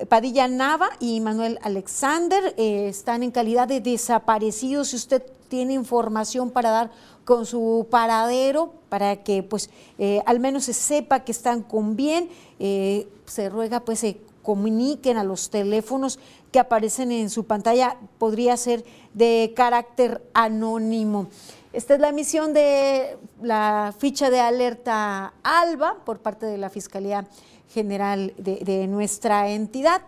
Padilla 0.07 0.48
Nava 0.48 0.89
y 1.00 1.19
Manuel 1.19 1.59
Alexander 1.62 2.55
eh, 2.57 2.88
están 2.88 3.21
en 3.21 3.31
calidad 3.31 3.67
de 3.67 3.81
desaparecidos. 3.81 4.89
Si 4.89 4.95
usted 4.95 5.21
tiene 5.50 5.74
información 5.74 6.51
para 6.51 6.69
dar 6.69 6.91
con 7.29 7.45
su 7.45 7.86
paradero 7.91 8.74
para 8.89 9.17
que 9.17 9.43
pues 9.43 9.69
eh, 10.00 10.19
al 10.25 10.39
menos 10.39 10.63
se 10.63 10.74
sepa 10.74 11.19
que 11.19 11.31
están 11.31 11.62
con 11.62 11.95
bien. 11.95 12.27
Eh, 12.57 13.07
se 13.27 13.50
ruega 13.50 13.81
pues 13.81 14.00
se 14.00 14.19
comuniquen 14.41 15.15
a 15.15 15.24
los 15.24 15.51
teléfonos 15.51 16.17
que 16.51 16.57
aparecen 16.57 17.12
en 17.12 17.29
su 17.29 17.43
pantalla, 17.45 17.98
podría 18.17 18.57
ser 18.57 18.83
de 19.13 19.53
carácter 19.55 20.24
anónimo. 20.33 21.27
Esta 21.71 21.93
es 21.93 22.00
la 22.00 22.09
emisión 22.09 22.51
de 22.51 23.19
la 23.43 23.93
ficha 23.95 24.31
de 24.31 24.39
alerta 24.39 25.36
ALBA 25.43 26.03
por 26.03 26.21
parte 26.21 26.48
de 26.48 26.57
la 26.57 26.71
Fiscalía 26.71 27.27
General 27.71 28.33
de 28.38 28.88
nuestra 28.88 29.50
entidad. 29.50 30.01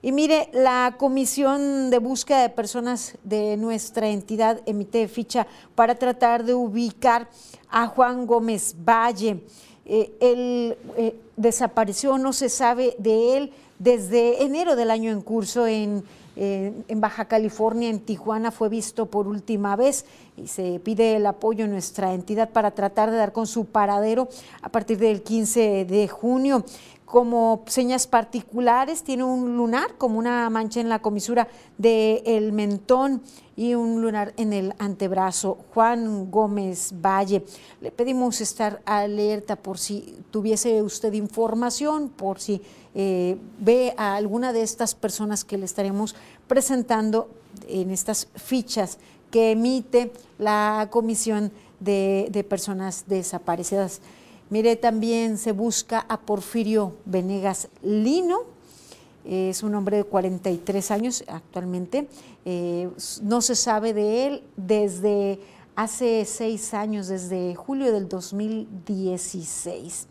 Y 0.00 0.12
mire, 0.12 0.48
la 0.52 0.94
Comisión 0.96 1.90
de 1.90 1.98
Búsqueda 1.98 2.42
de 2.42 2.50
Personas 2.50 3.18
de 3.24 3.56
nuestra 3.56 4.08
entidad 4.08 4.60
emite 4.64 5.08
ficha 5.08 5.48
para 5.74 5.96
tratar 5.96 6.44
de 6.44 6.54
ubicar 6.54 7.28
a 7.68 7.88
Juan 7.88 8.24
Gómez 8.24 8.76
Valle. 8.78 9.42
Eh, 9.84 10.12
él 10.20 10.78
eh, 10.96 11.16
desapareció, 11.36 12.16
no 12.16 12.32
se 12.32 12.48
sabe 12.48 12.94
de 12.98 13.36
él 13.36 13.52
desde 13.80 14.44
enero 14.44 14.76
del 14.76 14.92
año 14.92 15.10
en 15.10 15.20
curso 15.20 15.66
en, 15.66 16.04
en 16.36 17.00
Baja 17.00 17.24
California, 17.24 17.88
en 17.88 17.98
Tijuana, 17.98 18.52
fue 18.52 18.68
visto 18.68 19.06
por 19.06 19.26
última 19.26 19.74
vez 19.74 20.04
y 20.36 20.46
se 20.46 20.78
pide 20.78 21.16
el 21.16 21.26
apoyo 21.26 21.64
de 21.64 21.72
nuestra 21.72 22.14
entidad 22.14 22.50
para 22.50 22.70
tratar 22.70 23.10
de 23.10 23.16
dar 23.16 23.32
con 23.32 23.48
su 23.48 23.64
paradero 23.64 24.28
a 24.62 24.68
partir 24.68 24.98
del 24.98 25.22
15 25.22 25.84
de 25.84 26.06
junio 26.06 26.64
como 27.08 27.64
señas 27.66 28.06
particulares, 28.06 29.02
tiene 29.02 29.24
un 29.24 29.56
lunar 29.56 29.96
como 29.96 30.18
una 30.18 30.48
mancha 30.50 30.80
en 30.80 30.90
la 30.90 30.98
comisura 30.98 31.48
del 31.78 32.52
mentón 32.52 33.22
y 33.56 33.74
un 33.74 34.02
lunar 34.02 34.34
en 34.36 34.52
el 34.52 34.74
antebrazo. 34.78 35.56
Juan 35.72 36.30
Gómez 36.30 36.92
Valle, 36.94 37.46
le 37.80 37.90
pedimos 37.90 38.42
estar 38.42 38.82
alerta 38.84 39.56
por 39.56 39.78
si 39.78 40.18
tuviese 40.30 40.82
usted 40.82 41.14
información, 41.14 42.10
por 42.10 42.40
si 42.40 42.60
eh, 42.94 43.38
ve 43.58 43.94
a 43.96 44.14
alguna 44.14 44.52
de 44.52 44.60
estas 44.60 44.94
personas 44.94 45.46
que 45.46 45.56
le 45.56 45.64
estaremos 45.64 46.14
presentando 46.46 47.30
en 47.68 47.90
estas 47.90 48.28
fichas 48.34 48.98
que 49.30 49.52
emite 49.52 50.12
la 50.38 50.88
Comisión 50.90 51.52
de 51.80 52.46
Personas 52.48 53.04
Desaparecidas. 53.06 54.02
Mire, 54.50 54.76
también 54.76 55.36
se 55.36 55.52
busca 55.52 56.06
a 56.08 56.20
Porfirio 56.20 56.94
Venegas 57.04 57.68
Lino, 57.82 58.40
es 59.24 59.62
un 59.62 59.74
hombre 59.74 59.98
de 59.98 60.04
43 60.04 60.90
años 60.90 61.22
actualmente, 61.28 62.08
eh, 62.46 62.88
no 63.22 63.42
se 63.42 63.54
sabe 63.54 63.92
de 63.92 64.26
él 64.26 64.42
desde 64.56 65.38
hace 65.76 66.24
seis 66.24 66.72
años, 66.72 67.08
desde 67.08 67.54
julio 67.54 67.92
del 67.92 68.08
2016. 68.08 70.06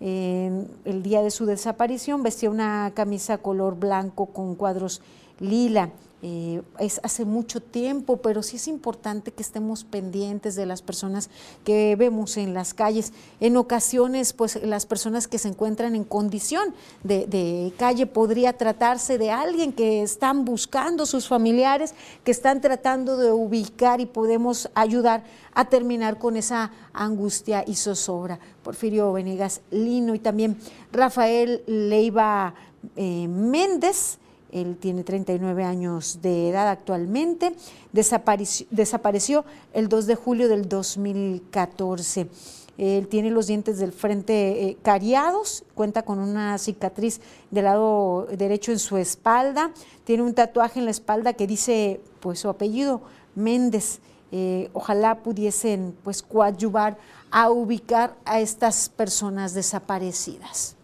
el 0.00 1.02
día 1.02 1.22
de 1.22 1.30
su 1.30 1.46
desaparición 1.46 2.22
vestía 2.22 2.50
una 2.50 2.92
camisa 2.94 3.38
color 3.38 3.76
blanco 3.76 4.26
con 4.26 4.54
cuadros 4.54 5.02
lila. 5.40 5.90
Eh, 6.26 6.62
es 6.78 7.00
hace 7.02 7.26
mucho 7.26 7.60
tiempo, 7.60 8.16
pero 8.16 8.42
sí 8.42 8.56
es 8.56 8.66
importante 8.66 9.30
que 9.30 9.42
estemos 9.42 9.84
pendientes 9.84 10.54
de 10.54 10.64
las 10.64 10.80
personas 10.80 11.28
que 11.64 11.96
vemos 11.96 12.38
en 12.38 12.54
las 12.54 12.72
calles. 12.72 13.12
En 13.40 13.58
ocasiones, 13.58 14.32
pues 14.32 14.58
las 14.64 14.86
personas 14.86 15.28
que 15.28 15.36
se 15.36 15.48
encuentran 15.48 15.94
en 15.94 16.04
condición 16.04 16.74
de, 17.02 17.74
calle 17.76 18.06
podría 18.06 18.54
tratarse 18.54 19.18
de 19.18 19.30
alguien 19.30 19.74
que 19.74 20.00
están 20.00 20.46
buscando 20.46 21.04
sus 21.04 21.28
familiares, 21.28 21.94
que 22.24 22.30
están 22.30 22.62
tratando 22.62 23.18
de 23.18 23.30
ubicar 23.30 24.00
y 24.00 24.06
podemos 24.06 24.70
ayudar 24.74 25.24
a 25.52 25.66
terminar 25.66 26.18
con 26.18 26.38
esa 26.38 26.72
angustia 26.94 27.64
y 27.66 27.74
zozobra. 27.74 28.38
Porfirio 28.62 29.12
Venegas 29.12 29.60
Lino 29.70 30.14
y 30.14 30.20
también 30.20 30.56
Rafael 30.90 31.62
Leiva 31.66 32.54
eh, 32.96 33.28
Méndez 33.28 34.18
él 34.54 34.76
tiene 34.78 35.02
39 35.02 35.64
años 35.64 36.20
de 36.22 36.48
edad 36.48 36.68
actualmente. 36.68 37.54
Desapareció, 37.92 39.44
el 39.72 39.88
2 39.88 40.06
de 40.06 40.14
julio 40.14 40.48
del 40.48 40.68
2014. 40.68 42.28
Él 42.78 43.08
tiene 43.08 43.30
los 43.30 43.48
dientes 43.48 43.78
del 43.78 43.92
frente 43.92 44.68
eh, 44.68 44.76
cariados, 44.82 45.64
cuenta 45.74 46.02
con 46.02 46.18
una 46.20 46.56
cicatriz 46.58 47.20
del 47.50 47.64
lado 47.64 48.26
derecho 48.36 48.72
en 48.72 48.78
su 48.78 48.96
espalda, 48.96 49.72
tiene 50.04 50.24
un 50.24 50.34
tatuaje 50.34 50.80
en 50.80 50.86
la 50.86 50.90
espalda 50.90 51.34
que 51.34 51.46
dice 51.46 52.00
pues 52.20 52.40
su 52.40 52.48
apellido 52.48 53.02
Méndez. 53.34 54.00
Eh, 54.32 54.70
ojalá 54.72 55.22
pudiesen 55.22 55.94
pues 56.02 56.22
coadyuvar 56.22 56.96
a 57.30 57.50
ubicar 57.50 58.16
a 58.24 58.40
estas 58.40 58.88
personas 58.88 59.54
desaparecidas. 59.54 60.74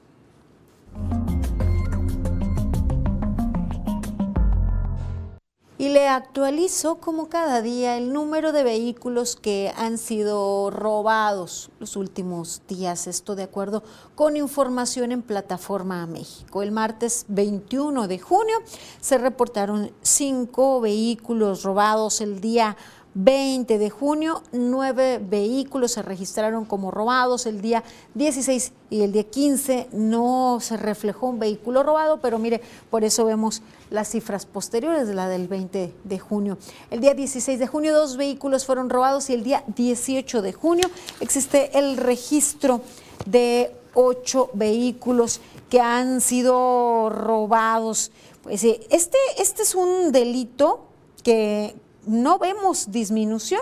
Y 5.80 5.88
le 5.88 6.08
actualizo 6.08 6.96
como 6.96 7.30
cada 7.30 7.62
día 7.62 7.96
el 7.96 8.12
número 8.12 8.52
de 8.52 8.64
vehículos 8.64 9.34
que 9.34 9.72
han 9.78 9.96
sido 9.96 10.68
robados 10.68 11.70
los 11.80 11.96
últimos 11.96 12.60
días. 12.68 13.06
Esto 13.06 13.34
de 13.34 13.44
acuerdo 13.44 13.82
con 14.14 14.36
información 14.36 15.10
en 15.10 15.22
Plataforma 15.22 16.06
México. 16.06 16.62
El 16.62 16.70
martes 16.70 17.24
21 17.28 18.08
de 18.08 18.18
junio 18.18 18.56
se 19.00 19.16
reportaron 19.16 19.90
cinco 20.02 20.82
vehículos 20.82 21.62
robados 21.62 22.20
el 22.20 22.42
día 22.42 22.76
20 23.14 23.78
de 23.78 23.90
junio, 23.90 24.42
nueve 24.52 25.20
vehículos 25.20 25.92
se 25.92 26.02
registraron 26.02 26.64
como 26.64 26.90
robados. 26.90 27.46
El 27.46 27.60
día 27.60 27.82
16 28.14 28.72
y 28.88 29.02
el 29.02 29.12
día 29.12 29.24
15 29.24 29.88
no 29.92 30.58
se 30.60 30.76
reflejó 30.76 31.26
un 31.26 31.40
vehículo 31.40 31.82
robado, 31.82 32.20
pero 32.20 32.38
mire, 32.38 32.60
por 32.88 33.02
eso 33.02 33.24
vemos 33.24 33.62
las 33.90 34.08
cifras 34.08 34.46
posteriores 34.46 35.08
de 35.08 35.14
la 35.14 35.28
del 35.28 35.48
20 35.48 35.92
de 36.04 36.18
junio. 36.18 36.58
El 36.90 37.00
día 37.00 37.14
16 37.14 37.58
de 37.58 37.66
junio 37.66 37.92
dos 37.92 38.16
vehículos 38.16 38.64
fueron 38.64 38.88
robados 38.88 39.28
y 39.28 39.34
el 39.34 39.42
día 39.42 39.64
18 39.74 40.42
de 40.42 40.52
junio 40.52 40.88
existe 41.18 41.76
el 41.78 41.96
registro 41.96 42.80
de 43.26 43.74
ocho 43.94 44.50
vehículos 44.54 45.40
que 45.68 45.80
han 45.80 46.20
sido 46.20 47.10
robados. 47.10 48.12
Pues 48.42 48.62
este, 48.62 49.18
este 49.38 49.62
es 49.62 49.74
un 49.74 50.12
delito 50.12 50.86
que 51.22 51.74
no 52.06 52.38
vemos 52.38 52.90
disminución 52.90 53.60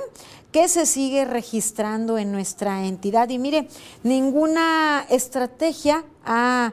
que 0.53 0.69
se 0.69 0.87
sigue 0.87 1.25
registrando 1.25 2.19
en 2.19 2.33
nuestra 2.33 2.87
entidad. 2.87 3.29
Y 3.29 3.39
mire, 3.39 3.69
ninguna 4.03 5.05
estrategia 5.11 6.05
ha, 6.25 6.73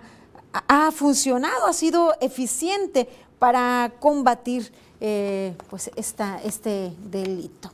ha 0.52 0.92
funcionado, 0.92 1.66
ha 1.68 1.74
sido 1.74 2.14
eficiente 2.22 3.10
para 3.40 3.94
combatir 4.00 4.72
eh, 5.02 5.56
pues 5.70 5.92
esta, 5.96 6.42
este 6.44 6.94
delito. 7.12 7.72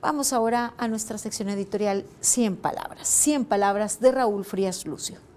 Vamos 0.00 0.32
ahora 0.32 0.74
a 0.78 0.88
nuestra 0.88 1.18
sección 1.18 1.48
editorial 1.48 2.06
100 2.20 2.56
palabras. 2.56 3.08
100 3.08 3.44
palabras 3.44 4.00
de 4.00 4.12
Raúl 4.12 4.44
Frías 4.44 4.86
Lucio 4.86 5.27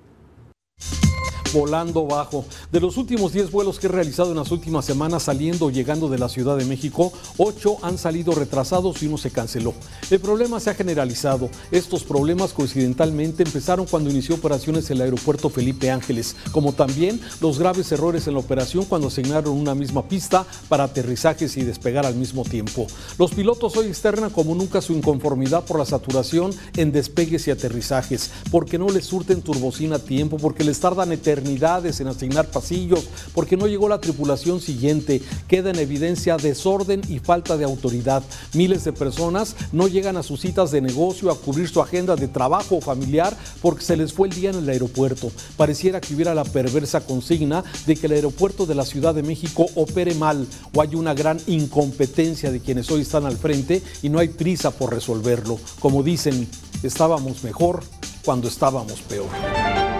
volando 1.51 2.05
bajo. 2.05 2.45
De 2.71 2.79
los 2.79 2.97
últimos 2.97 3.33
10 3.33 3.51
vuelos 3.51 3.79
que 3.79 3.87
he 3.87 3.89
realizado 3.89 4.31
en 4.31 4.37
las 4.37 4.51
últimas 4.51 4.85
semanas 4.85 5.23
saliendo 5.23 5.65
o 5.65 5.71
llegando 5.71 6.09
de 6.09 6.17
la 6.17 6.29
Ciudad 6.29 6.57
de 6.57 6.65
México, 6.65 7.11
8 7.37 7.77
han 7.81 7.97
salido 7.97 8.33
retrasados 8.33 9.01
y 9.03 9.07
uno 9.07 9.17
se 9.17 9.31
canceló. 9.31 9.73
El 10.09 10.19
problema 10.19 10.59
se 10.59 10.69
ha 10.69 10.73
generalizado. 10.73 11.49
Estos 11.71 12.03
problemas 12.03 12.53
coincidentalmente 12.53 13.43
empezaron 13.43 13.85
cuando 13.85 14.09
inició 14.09 14.35
operaciones 14.35 14.89
el 14.89 15.01
aeropuerto 15.01 15.49
Felipe 15.49 15.91
Ángeles, 15.91 16.35
como 16.51 16.73
también 16.73 17.19
los 17.41 17.59
graves 17.59 17.91
errores 17.91 18.27
en 18.27 18.33
la 18.33 18.39
operación 18.39 18.85
cuando 18.85 19.07
asignaron 19.07 19.53
una 19.53 19.75
misma 19.75 20.07
pista 20.07 20.45
para 20.69 20.85
aterrizajes 20.85 21.57
y 21.57 21.63
despegar 21.63 22.05
al 22.05 22.15
mismo 22.15 22.43
tiempo. 22.43 22.87
Los 23.17 23.31
pilotos 23.31 23.75
hoy 23.75 23.87
externan 23.87 24.29
como 24.29 24.55
nunca 24.55 24.81
su 24.81 24.93
inconformidad 24.93 25.65
por 25.65 25.79
la 25.79 25.85
saturación 25.85 26.51
en 26.77 26.91
despegues 26.91 27.47
y 27.47 27.51
aterrizajes, 27.51 28.31
porque 28.51 28.77
no 28.77 28.87
les 28.87 29.05
surten 29.05 29.41
turbocina 29.41 29.97
a 29.97 29.99
tiempo, 29.99 30.37
porque 30.37 30.63
les 30.63 30.79
tardan 30.79 31.11
eternamente 31.11 31.40
en 31.41 32.07
asignar 32.07 32.47
pasillos, 32.47 33.07
porque 33.33 33.57
no 33.57 33.67
llegó 33.67 33.87
la 33.89 33.99
tripulación 34.01 34.61
siguiente. 34.61 35.21
Queda 35.47 35.69
en 35.69 35.79
evidencia 35.79 36.37
desorden 36.37 37.01
y 37.07 37.19
falta 37.19 37.57
de 37.57 37.65
autoridad. 37.65 38.23
Miles 38.53 38.83
de 38.83 38.93
personas 38.93 39.55
no 39.71 39.87
llegan 39.87 40.17
a 40.17 40.23
sus 40.23 40.41
citas 40.41 40.71
de 40.71 40.81
negocio, 40.81 41.31
a 41.31 41.37
cubrir 41.37 41.67
su 41.69 41.81
agenda 41.81 42.15
de 42.15 42.27
trabajo 42.27 42.77
o 42.77 42.81
familiar 42.81 43.35
porque 43.61 43.83
se 43.83 43.97
les 43.97 44.13
fue 44.13 44.27
el 44.27 44.33
día 44.33 44.49
en 44.49 44.57
el 44.57 44.69
aeropuerto. 44.69 45.31
Pareciera 45.57 46.01
que 46.01 46.13
hubiera 46.15 46.33
la 46.33 46.43
perversa 46.43 47.01
consigna 47.01 47.63
de 47.85 47.95
que 47.95 48.07
el 48.07 48.13
aeropuerto 48.13 48.65
de 48.65 48.75
la 48.75 48.85
Ciudad 48.85 49.13
de 49.13 49.23
México 49.23 49.65
opere 49.75 50.15
mal 50.15 50.47
o 50.73 50.81
hay 50.81 50.95
una 50.95 51.13
gran 51.13 51.39
incompetencia 51.47 52.51
de 52.51 52.59
quienes 52.59 52.89
hoy 52.91 53.01
están 53.01 53.25
al 53.25 53.37
frente 53.37 53.81
y 54.01 54.09
no 54.09 54.19
hay 54.19 54.29
prisa 54.29 54.71
por 54.71 54.93
resolverlo. 54.93 55.59
Como 55.79 56.03
dicen, 56.03 56.47
estábamos 56.83 57.43
mejor 57.43 57.83
cuando 58.23 58.47
estábamos 58.47 59.01
peor. 59.01 59.90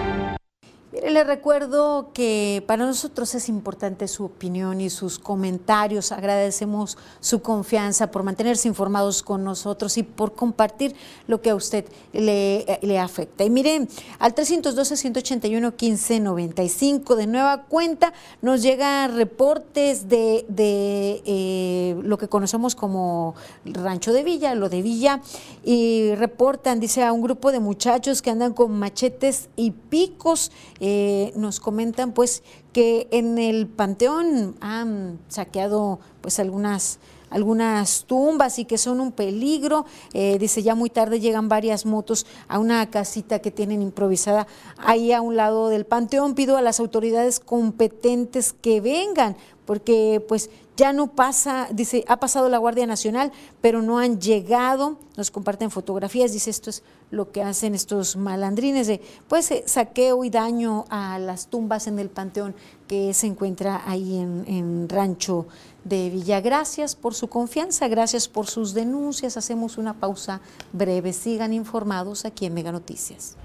Mire, 0.92 1.10
le 1.10 1.24
recuerdo 1.24 2.10
que 2.12 2.62
para 2.66 2.84
nosotros 2.84 3.34
es 3.34 3.48
importante 3.48 4.06
su 4.08 4.26
opinión 4.26 4.82
y 4.82 4.90
sus 4.90 5.18
comentarios. 5.18 6.12
Agradecemos 6.12 6.98
su 7.18 7.40
confianza 7.40 8.10
por 8.10 8.24
mantenerse 8.24 8.68
informados 8.68 9.22
con 9.22 9.42
nosotros 9.42 9.96
y 9.96 10.02
por 10.02 10.34
compartir 10.34 10.94
lo 11.26 11.40
que 11.40 11.48
a 11.48 11.54
usted 11.54 11.86
le, 12.12 12.98
afecta. 12.98 13.42
Y 13.42 13.48
miren, 13.48 13.88
al 14.18 14.34
312-181-1595 14.34 17.14
de 17.14 17.26
nueva 17.26 17.62
cuenta 17.62 18.12
nos 18.42 18.60
llegan 18.60 19.16
reportes 19.16 20.10
de, 20.10 20.44
de 20.48 21.22
eh, 21.24 21.96
lo 22.02 22.18
que 22.18 22.28
conocemos 22.28 22.74
como 22.74 23.34
Rancho 23.64 24.12
de 24.12 24.24
Villa, 24.24 24.54
lo 24.54 24.68
de 24.68 24.82
Villa, 24.82 25.22
y 25.64 26.14
reportan, 26.16 26.80
dice, 26.80 27.02
a 27.02 27.14
un 27.14 27.22
grupo 27.22 27.50
de 27.50 27.60
muchachos 27.60 28.20
que 28.20 28.28
andan 28.28 28.52
con 28.52 28.78
machetes 28.78 29.48
y 29.56 29.70
picos 29.70 30.52
eh, 30.84 31.32
nos 31.36 31.60
comentan 31.60 32.10
pues 32.10 32.42
que 32.72 33.06
en 33.12 33.38
el 33.38 33.68
panteón 33.68 34.56
han 34.60 35.20
saqueado 35.28 36.00
pues 36.20 36.40
algunas 36.40 36.98
algunas 37.30 38.04
tumbas 38.04 38.58
y 38.58 38.64
que 38.64 38.76
son 38.76 39.00
un 39.00 39.12
peligro. 39.12 39.86
Eh, 40.12 40.38
dice, 40.38 40.62
ya 40.62 40.74
muy 40.74 40.90
tarde 40.90 41.20
llegan 41.20 41.48
varias 41.48 41.86
motos 41.86 42.26
a 42.48 42.58
una 42.58 42.90
casita 42.90 43.38
que 43.38 43.50
tienen 43.50 43.80
improvisada 43.80 44.46
ahí 44.76 45.12
a 45.12 45.20
un 45.20 45.36
lado 45.36 45.68
del 45.68 45.86
panteón. 45.86 46.34
Pido 46.34 46.56
a 46.56 46.62
las 46.62 46.80
autoridades 46.80 47.40
competentes 47.40 48.52
que 48.52 48.80
vengan, 48.80 49.36
porque 49.64 50.22
pues 50.28 50.50
ya 50.76 50.92
no 50.92 51.08
pasa, 51.08 51.68
dice, 51.70 52.04
ha 52.08 52.18
pasado 52.18 52.48
la 52.48 52.58
Guardia 52.58 52.86
Nacional, 52.86 53.30
pero 53.60 53.82
no 53.82 53.98
han 53.98 54.20
llegado, 54.20 54.96
nos 55.16 55.30
comparten 55.30 55.70
fotografías, 55.70 56.32
dice, 56.32 56.50
esto 56.50 56.70
es 56.70 56.82
lo 57.10 57.30
que 57.30 57.42
hacen 57.42 57.74
estos 57.74 58.16
malandrines 58.16 58.86
de, 58.86 59.00
pues, 59.28 59.50
eh, 59.50 59.64
saqueo 59.66 60.24
y 60.24 60.30
daño 60.30 60.86
a 60.88 61.18
las 61.18 61.48
tumbas 61.48 61.86
en 61.86 61.98
el 61.98 62.08
panteón 62.08 62.54
que 62.88 63.12
se 63.12 63.26
encuentra 63.26 63.82
ahí 63.86 64.18
en, 64.18 64.44
en 64.46 64.88
Rancho 64.88 65.46
de 65.84 66.10
Villa. 66.10 66.40
Gracias 66.40 66.94
por 66.94 67.14
su 67.14 67.28
confianza, 67.28 67.88
gracias 67.88 68.28
por 68.28 68.46
sus 68.46 68.72
denuncias. 68.72 69.36
Hacemos 69.36 69.78
una 69.78 69.94
pausa 69.94 70.40
breve. 70.72 71.12
Sigan 71.12 71.52
informados 71.52 72.24
aquí 72.24 72.46
en 72.46 72.54
Mega 72.54 72.72
Noticias. 72.72 73.36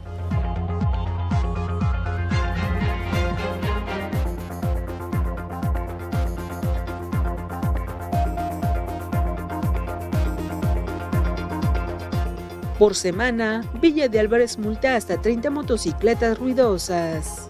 Por 12.77 12.93
semana, 12.93 13.63
Villa 13.81 14.07
de 14.07 14.19
Álvarez 14.19 14.59
multa 14.59 14.95
hasta 14.95 15.19
30 15.19 15.49
motocicletas 15.49 16.37
ruidosas. 16.37 17.49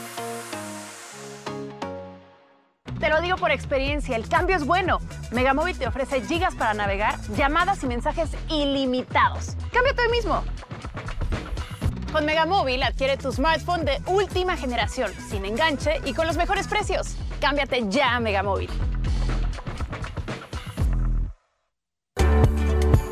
Te 3.01 3.09
lo 3.09 3.19
digo 3.19 3.35
por 3.37 3.49
experiencia, 3.49 4.15
el 4.15 4.29
cambio 4.29 4.55
es 4.55 4.63
bueno. 4.63 4.99
Megamóvil 5.31 5.75
te 5.75 5.87
ofrece 5.87 6.21
gigas 6.21 6.53
para 6.53 6.75
navegar, 6.75 7.19
llamadas 7.35 7.83
y 7.83 7.87
mensajes 7.87 8.29
ilimitados. 8.47 9.57
Cámbiate 9.73 10.03
hoy 10.03 10.11
mismo. 10.11 10.43
Con 12.11 12.25
Megamóvil 12.27 12.83
adquiere 12.83 13.17
tu 13.17 13.31
smartphone 13.31 13.85
de 13.85 13.99
última 14.05 14.55
generación, 14.55 15.11
sin 15.29 15.45
enganche 15.45 15.99
y 16.05 16.13
con 16.13 16.27
los 16.27 16.37
mejores 16.37 16.67
precios. 16.67 17.15
Cámbiate 17.39 17.85
ya 17.89 18.17
a 18.17 18.19
Megamóvil. 18.19 18.69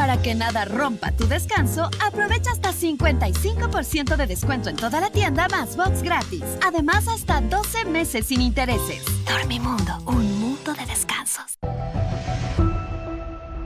Para 0.00 0.16
que 0.16 0.34
nada 0.34 0.64
rompa 0.64 1.12
tu 1.12 1.28
descanso, 1.28 1.90
aprovecha 2.02 2.52
hasta 2.52 2.72
55% 2.72 4.16
de 4.16 4.26
descuento 4.26 4.70
en 4.70 4.76
toda 4.76 4.98
la 4.98 5.10
tienda 5.10 5.46
más 5.48 5.76
box 5.76 6.02
gratis. 6.02 6.42
Además, 6.66 7.06
hasta 7.06 7.42
12 7.42 7.84
meses 7.84 8.24
sin 8.24 8.40
intereses. 8.40 9.04
Dormimundo, 9.28 9.98
un 10.06 10.40
mundo 10.40 10.72
de 10.72 10.86
descansos. 10.86 11.58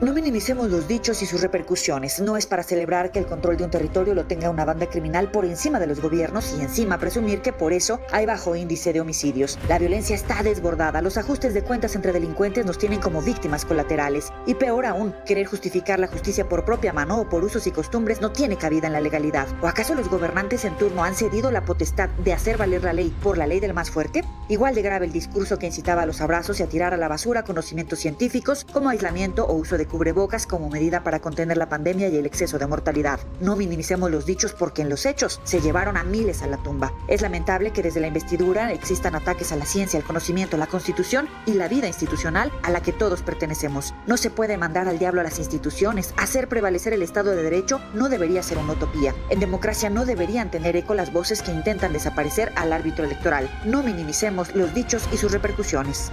No 0.04 0.12
minimicemos 0.12 0.70
los 0.70 0.86
dichos 0.86 1.22
y 1.22 1.26
sus 1.26 1.40
repercusiones. 1.40 2.20
No 2.20 2.36
es 2.36 2.44
para 2.44 2.62
celebrar 2.62 3.10
que 3.10 3.18
el 3.18 3.24
control 3.24 3.56
de 3.56 3.64
un 3.64 3.70
territorio 3.70 4.12
lo 4.12 4.26
tenga 4.26 4.50
una 4.50 4.66
banda 4.66 4.90
criminal 4.90 5.30
por 5.30 5.46
encima 5.46 5.80
de 5.80 5.86
los 5.86 6.02
gobiernos 6.02 6.54
y 6.58 6.60
encima 6.60 6.98
presumir 6.98 7.40
que 7.40 7.54
por 7.54 7.72
eso 7.72 7.98
hay 8.12 8.26
bajo 8.26 8.54
índice 8.54 8.92
de 8.92 9.00
homicidios. 9.00 9.58
La 9.66 9.78
violencia 9.78 10.14
está 10.14 10.42
desbordada. 10.42 11.00
Los 11.00 11.16
ajustes 11.16 11.54
de 11.54 11.62
cuentas 11.62 11.94
entre 11.94 12.12
delincuentes 12.12 12.66
nos 12.66 12.76
tienen 12.76 13.00
como 13.00 13.22
víctimas 13.22 13.64
colaterales. 13.64 14.30
Y 14.44 14.52
peor 14.56 14.84
aún, 14.84 15.14
querer 15.24 15.46
justificar 15.46 15.98
la 15.98 16.08
justicia 16.08 16.50
por 16.50 16.66
propia 16.66 16.92
mano 16.92 17.18
o 17.18 17.30
por 17.30 17.42
usos 17.42 17.66
y 17.66 17.70
costumbres 17.70 18.20
no 18.20 18.30
tiene 18.30 18.58
cabida 18.58 18.88
en 18.88 18.92
la 18.92 19.00
legalidad. 19.00 19.48
¿O 19.62 19.68
acaso 19.68 19.94
los 19.94 20.10
gobernantes 20.10 20.66
en 20.66 20.76
turno 20.76 21.02
han 21.02 21.14
cedido 21.14 21.50
la 21.50 21.64
potestad 21.64 22.10
de 22.10 22.34
hacer 22.34 22.58
valer 22.58 22.84
la 22.84 22.92
ley 22.92 23.08
por 23.22 23.38
la 23.38 23.46
ley 23.46 23.58
del 23.58 23.72
más 23.72 23.90
fuerte? 23.90 24.22
Igual 24.50 24.74
de 24.74 24.82
grave 24.82 25.06
el 25.06 25.12
discurso 25.12 25.58
que 25.58 25.68
incitaba 25.68 26.02
a 26.02 26.06
los 26.06 26.20
abrazos 26.20 26.60
y 26.60 26.62
a 26.62 26.68
tirar 26.68 26.92
a 26.92 26.98
la 26.98 27.08
basura 27.08 27.42
conocimientos 27.42 28.00
científicos 28.00 28.66
como 28.70 28.90
aislamiento 28.90 29.46
o 29.46 29.54
uso 29.54 29.78
de 29.78 29.93
cubrebocas 29.94 30.44
como 30.44 30.70
medida 30.70 31.04
para 31.04 31.20
contener 31.20 31.56
la 31.56 31.68
pandemia 31.68 32.08
y 32.08 32.16
el 32.16 32.26
exceso 32.26 32.58
de 32.58 32.66
mortalidad. 32.66 33.20
No 33.38 33.54
minimicemos 33.54 34.10
los 34.10 34.26
dichos 34.26 34.52
porque 34.52 34.82
en 34.82 34.88
los 34.88 35.06
hechos 35.06 35.40
se 35.44 35.60
llevaron 35.60 35.96
a 35.96 36.02
miles 36.02 36.42
a 36.42 36.48
la 36.48 36.56
tumba. 36.56 36.92
Es 37.06 37.22
lamentable 37.22 37.70
que 37.70 37.80
desde 37.80 38.00
la 38.00 38.08
investidura 38.08 38.72
existan 38.72 39.14
ataques 39.14 39.52
a 39.52 39.56
la 39.56 39.64
ciencia, 39.64 39.96
el 39.96 40.04
conocimiento, 40.04 40.56
la 40.56 40.66
constitución 40.66 41.28
y 41.46 41.52
la 41.54 41.68
vida 41.68 41.86
institucional 41.86 42.50
a 42.64 42.72
la 42.72 42.82
que 42.82 42.92
todos 42.92 43.22
pertenecemos. 43.22 43.94
No 44.08 44.16
se 44.16 44.30
puede 44.30 44.56
mandar 44.56 44.88
al 44.88 44.98
diablo 44.98 45.20
a 45.20 45.24
las 45.24 45.38
instituciones. 45.38 46.12
Hacer 46.16 46.48
prevalecer 46.48 46.92
el 46.92 47.02
Estado 47.02 47.30
de 47.30 47.44
Derecho 47.44 47.80
no 47.94 48.08
debería 48.08 48.42
ser 48.42 48.58
una 48.58 48.72
utopía. 48.72 49.14
En 49.30 49.38
democracia 49.38 49.90
no 49.90 50.06
deberían 50.06 50.50
tener 50.50 50.74
eco 50.74 50.94
las 50.94 51.12
voces 51.12 51.40
que 51.40 51.52
intentan 51.52 51.92
desaparecer 51.92 52.50
al 52.56 52.72
árbitro 52.72 53.04
electoral. 53.04 53.48
No 53.64 53.84
minimicemos 53.84 54.56
los 54.56 54.74
dichos 54.74 55.08
y 55.12 55.18
sus 55.18 55.30
repercusiones. 55.30 56.10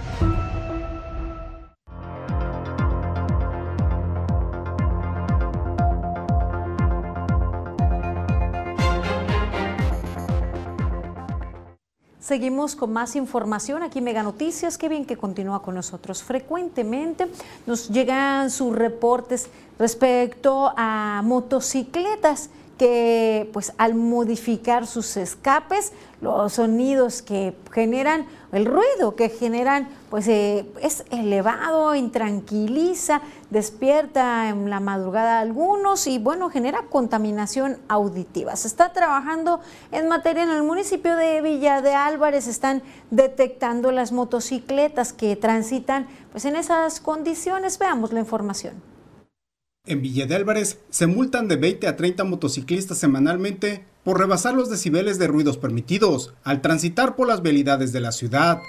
Seguimos 12.32 12.76
con 12.76 12.94
más 12.94 13.14
información 13.14 13.82
aquí 13.82 14.00
Mega 14.00 14.22
Noticias. 14.22 14.78
Qué 14.78 14.88
bien 14.88 15.04
que 15.04 15.18
continúa 15.18 15.60
con 15.60 15.74
nosotros. 15.74 16.22
Frecuentemente 16.22 17.28
nos 17.66 17.90
llegan 17.90 18.50
sus 18.50 18.74
reportes 18.74 19.50
respecto 19.78 20.72
a 20.74 21.20
motocicletas 21.26 22.48
que 22.82 23.48
pues 23.52 23.74
al 23.78 23.94
modificar 23.94 24.88
sus 24.88 25.16
escapes, 25.16 25.92
los 26.20 26.54
sonidos 26.54 27.22
que 27.22 27.54
generan, 27.70 28.26
el 28.50 28.66
ruido 28.66 29.14
que 29.14 29.28
generan, 29.28 29.88
pues 30.10 30.26
eh, 30.26 30.66
es 30.80 31.04
elevado, 31.12 31.94
intranquiliza, 31.94 33.20
despierta 33.50 34.48
en 34.48 34.68
la 34.68 34.80
madrugada 34.80 35.38
a 35.38 35.42
algunos 35.42 36.08
y 36.08 36.18
bueno, 36.18 36.50
genera 36.50 36.86
contaminación 36.90 37.78
auditiva. 37.86 38.56
Se 38.56 38.66
está 38.66 38.92
trabajando 38.92 39.60
en 39.92 40.08
materia 40.08 40.42
en 40.42 40.50
el 40.50 40.64
municipio 40.64 41.14
de 41.14 41.40
Villa 41.40 41.82
de 41.82 41.94
Álvarez, 41.94 42.48
están 42.48 42.82
detectando 43.12 43.92
las 43.92 44.10
motocicletas 44.10 45.12
que 45.12 45.36
transitan 45.36 46.08
pues 46.32 46.46
en 46.46 46.56
esas 46.56 46.98
condiciones. 46.98 47.78
Veamos 47.78 48.12
la 48.12 48.18
información. 48.18 48.91
En 49.84 50.00
Villa 50.00 50.26
de 50.26 50.36
Álvarez 50.36 50.78
se 50.90 51.08
multan 51.08 51.48
de 51.48 51.56
20 51.56 51.88
a 51.88 51.96
30 51.96 52.22
motociclistas 52.22 52.98
semanalmente 52.98 53.84
por 54.04 54.20
rebasar 54.20 54.54
los 54.54 54.70
decibeles 54.70 55.18
de 55.18 55.26
ruidos 55.26 55.58
permitidos 55.58 56.34
al 56.44 56.60
transitar 56.60 57.16
por 57.16 57.26
las 57.26 57.42
vialidades 57.42 57.92
de 57.92 57.98
la 57.98 58.12
ciudad 58.12 58.60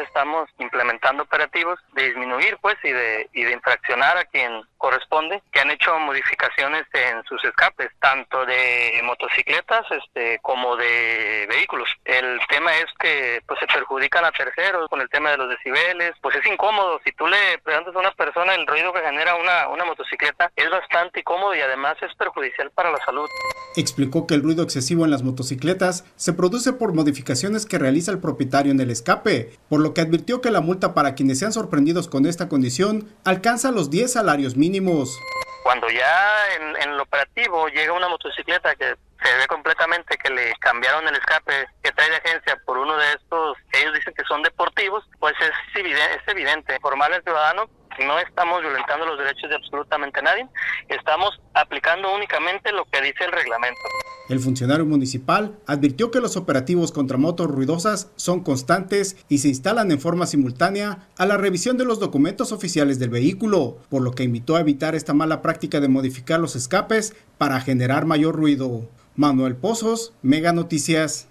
estamos 0.00 0.48
implementando 0.58 1.24
operativos 1.24 1.78
de 1.94 2.06
disminuir 2.08 2.58
pues 2.60 2.76
y 2.82 2.90
de, 2.90 3.28
y 3.32 3.42
de 3.42 3.52
infraccionar 3.52 4.16
a 4.16 4.24
quien 4.24 4.62
corresponde, 4.78 5.42
que 5.52 5.60
han 5.60 5.70
hecho 5.70 5.96
modificaciones 6.00 6.84
en 6.92 7.22
sus 7.24 7.42
escapes, 7.44 7.90
tanto 8.00 8.44
de 8.44 9.00
motocicletas 9.04 9.86
este, 9.90 10.40
como 10.42 10.76
de 10.76 11.46
vehículos. 11.48 11.88
El 12.04 12.40
tema 12.48 12.76
es 12.76 12.86
que 12.98 13.40
pues 13.46 13.60
se 13.60 13.66
perjudican 13.66 14.24
a 14.24 14.32
terceros 14.32 14.88
con 14.88 15.00
el 15.00 15.08
tema 15.08 15.30
de 15.30 15.36
los 15.36 15.48
decibeles, 15.48 16.12
pues 16.20 16.36
es 16.36 16.46
incómodo. 16.46 17.00
Si 17.04 17.12
tú 17.12 17.28
le 17.28 17.58
preguntas 17.62 17.94
a 17.94 17.98
una 17.98 18.10
persona 18.12 18.54
el 18.54 18.66
ruido 18.66 18.92
que 18.92 19.00
genera 19.00 19.36
una, 19.36 19.68
una 19.68 19.84
motocicleta, 19.84 20.50
es 20.56 20.70
bastante 20.70 21.20
incómodo 21.20 21.54
y 21.54 21.60
además 21.60 21.96
es 22.02 22.14
perjudicial 22.16 22.70
para 22.72 22.90
la 22.90 22.98
salud. 23.04 23.28
Explicó 23.76 24.26
que 24.26 24.34
el 24.34 24.42
ruido 24.42 24.64
excesivo 24.64 25.04
en 25.04 25.10
las 25.10 25.22
motocicletas 25.22 26.04
se 26.16 26.32
produce 26.32 26.72
por 26.72 26.92
modificaciones 26.92 27.66
que 27.66 27.78
realiza 27.78 28.10
el 28.10 28.20
propietario 28.20 28.72
en 28.72 28.80
el 28.80 28.90
escape, 28.90 29.50
por 29.68 29.81
lo 29.82 29.92
que 29.92 30.00
advirtió 30.00 30.40
que 30.40 30.50
la 30.50 30.60
multa 30.60 30.94
para 30.94 31.14
quienes 31.14 31.38
sean 31.38 31.52
sorprendidos 31.52 32.08
con 32.08 32.26
esta 32.26 32.48
condición 32.48 33.08
alcanza 33.24 33.70
los 33.70 33.90
10 33.90 34.12
salarios 34.12 34.56
mínimos. 34.56 35.18
Cuando 35.62 35.88
ya 35.90 36.54
en, 36.56 36.90
el 36.90 37.00
operativo 37.00 37.68
llega 37.68 37.92
una 37.92 38.08
motocicleta 38.08 38.74
que 38.74 38.96
se 39.22 39.36
ve 39.36 39.46
completamente 39.46 40.16
que 40.16 40.30
le 40.30 40.52
cambiaron 40.60 41.06
el 41.06 41.14
escape 41.14 41.66
que 41.82 41.92
trae 41.92 42.10
de 42.10 42.16
agencia 42.16 42.60
por 42.64 42.78
uno 42.78 42.96
de 42.96 43.12
estos 43.12 43.56
que 43.70 43.80
ellos 43.80 43.94
dicen 43.94 44.14
que 44.14 44.24
son 44.24 44.42
deportivos, 44.42 45.04
pues 45.20 45.34
es 45.40 45.76
evidente, 45.76 46.14
es 46.16 46.28
evidente 46.28 46.80
formar 46.80 47.12
al 47.12 47.22
ciudadano 47.22 47.68
no 48.00 48.18
estamos 48.18 48.60
violentando 48.60 49.06
los 49.06 49.18
derechos 49.18 49.50
de 49.50 49.56
absolutamente 49.56 50.22
nadie, 50.22 50.46
estamos 50.88 51.40
aplicando 51.54 52.14
únicamente 52.14 52.72
lo 52.72 52.84
que 52.86 53.00
dice 53.00 53.24
el 53.24 53.32
reglamento. 53.32 53.80
El 54.28 54.40
funcionario 54.40 54.86
municipal 54.86 55.58
advirtió 55.66 56.10
que 56.10 56.20
los 56.20 56.36
operativos 56.36 56.92
contra 56.92 57.18
motos 57.18 57.50
ruidosas 57.50 58.10
son 58.16 58.42
constantes 58.42 59.16
y 59.28 59.38
se 59.38 59.48
instalan 59.48 59.90
en 59.90 60.00
forma 60.00 60.26
simultánea 60.26 61.08
a 61.18 61.26
la 61.26 61.36
revisión 61.36 61.76
de 61.76 61.84
los 61.84 62.00
documentos 62.00 62.52
oficiales 62.52 62.98
del 62.98 63.10
vehículo, 63.10 63.78
por 63.90 64.02
lo 64.02 64.12
que 64.12 64.22
invitó 64.22 64.56
a 64.56 64.60
evitar 64.60 64.94
esta 64.94 65.12
mala 65.12 65.42
práctica 65.42 65.80
de 65.80 65.88
modificar 65.88 66.40
los 66.40 66.56
escapes 66.56 67.14
para 67.36 67.60
generar 67.60 68.06
mayor 68.06 68.36
ruido. 68.36 68.88
Manuel 69.16 69.56
Pozos, 69.56 70.14
Mega 70.22 70.52
Noticias. 70.52 71.28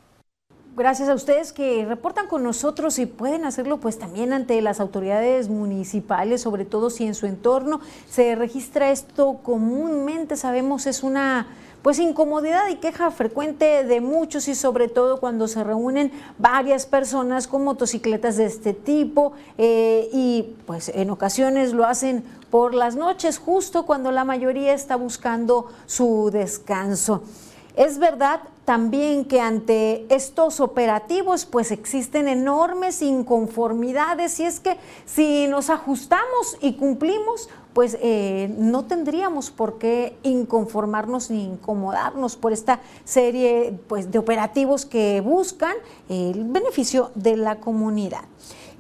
Gracias 0.74 1.10
a 1.10 1.16
ustedes 1.16 1.52
que 1.52 1.84
reportan 1.86 2.28
con 2.28 2.44
nosotros 2.44 2.98
y 2.98 3.06
pueden 3.06 3.44
hacerlo 3.44 3.82
pues 3.82 4.00
también 4.00 4.32
ante 4.32 4.62
las 4.62 4.80
autoridades 4.80 5.50
municipales, 5.50 6.40
sobre 6.40 6.64
todo 6.64 6.90
si 6.90 7.06
en 7.06 7.14
su 7.14 7.26
entorno 7.26 7.82
se 8.10 8.36
registra 8.36 8.90
esto 8.90 9.40
comúnmente, 9.44 10.38
sabemos 10.38 10.88
es 10.88 11.04
una 11.04 11.48
pues 11.82 12.00
incomodidad 12.00 12.70
y 12.70 12.76
queja 12.76 13.12
frecuente 13.12 13.84
de 13.84 14.00
muchos 14.00 14.48
y 14.48 14.56
sobre 14.56 14.88
todo 14.88 15.20
cuando 15.20 15.50
se 15.50 15.62
reúnen 15.62 16.10
varias 16.38 16.86
personas 16.86 17.48
con 17.48 17.66
motocicletas 17.66 18.38
de 18.38 18.46
este 18.46 18.74
tipo 18.74 19.34
eh, 19.58 20.10
y 20.14 20.56
pues 20.66 20.88
en 20.88 21.10
ocasiones 21.10 21.74
lo 21.74 21.86
hacen 21.86 22.24
por 22.50 22.74
las 22.74 22.96
noches 22.96 23.40
justo 23.40 23.86
cuando 23.86 24.12
la 24.14 24.24
mayoría 24.24 24.74
está 24.74 24.96
buscando 24.96 25.68
su 25.86 26.30
descanso. 26.32 27.24
Es 27.76 28.00
verdad 28.00 28.42
también 28.66 29.26
que 29.26 29.40
ante 29.40 30.06
estos 30.14 30.60
operativos 30.60 31.46
pues 31.46 31.72
existen 31.72 32.28
enormes 32.28 33.02
inconformidades 33.02 34.40
y 34.40 34.44
es 34.44 34.60
que 34.60 34.78
si 35.06 35.48
nos 35.48 35.70
ajustamos 35.70 36.58
y 36.62 36.74
cumplimos 36.74 37.50
pues 37.74 37.98
eh, 38.02 38.54
no 38.58 38.84
tendríamos 38.84 39.50
por 39.50 39.78
qué 39.78 40.18
inconformarnos 40.24 41.32
ni 41.32 41.46
incomodarnos 41.46 42.36
por 42.36 42.52
esta 42.52 42.82
serie 43.06 43.80
pues, 43.88 44.12
de 44.12 44.20
operativos 44.20 44.86
que 44.86 45.22
buscan 45.22 45.76
el 46.10 46.44
beneficio 46.44 47.12
de 47.16 47.38
la 47.38 47.62
comunidad 47.62 48.24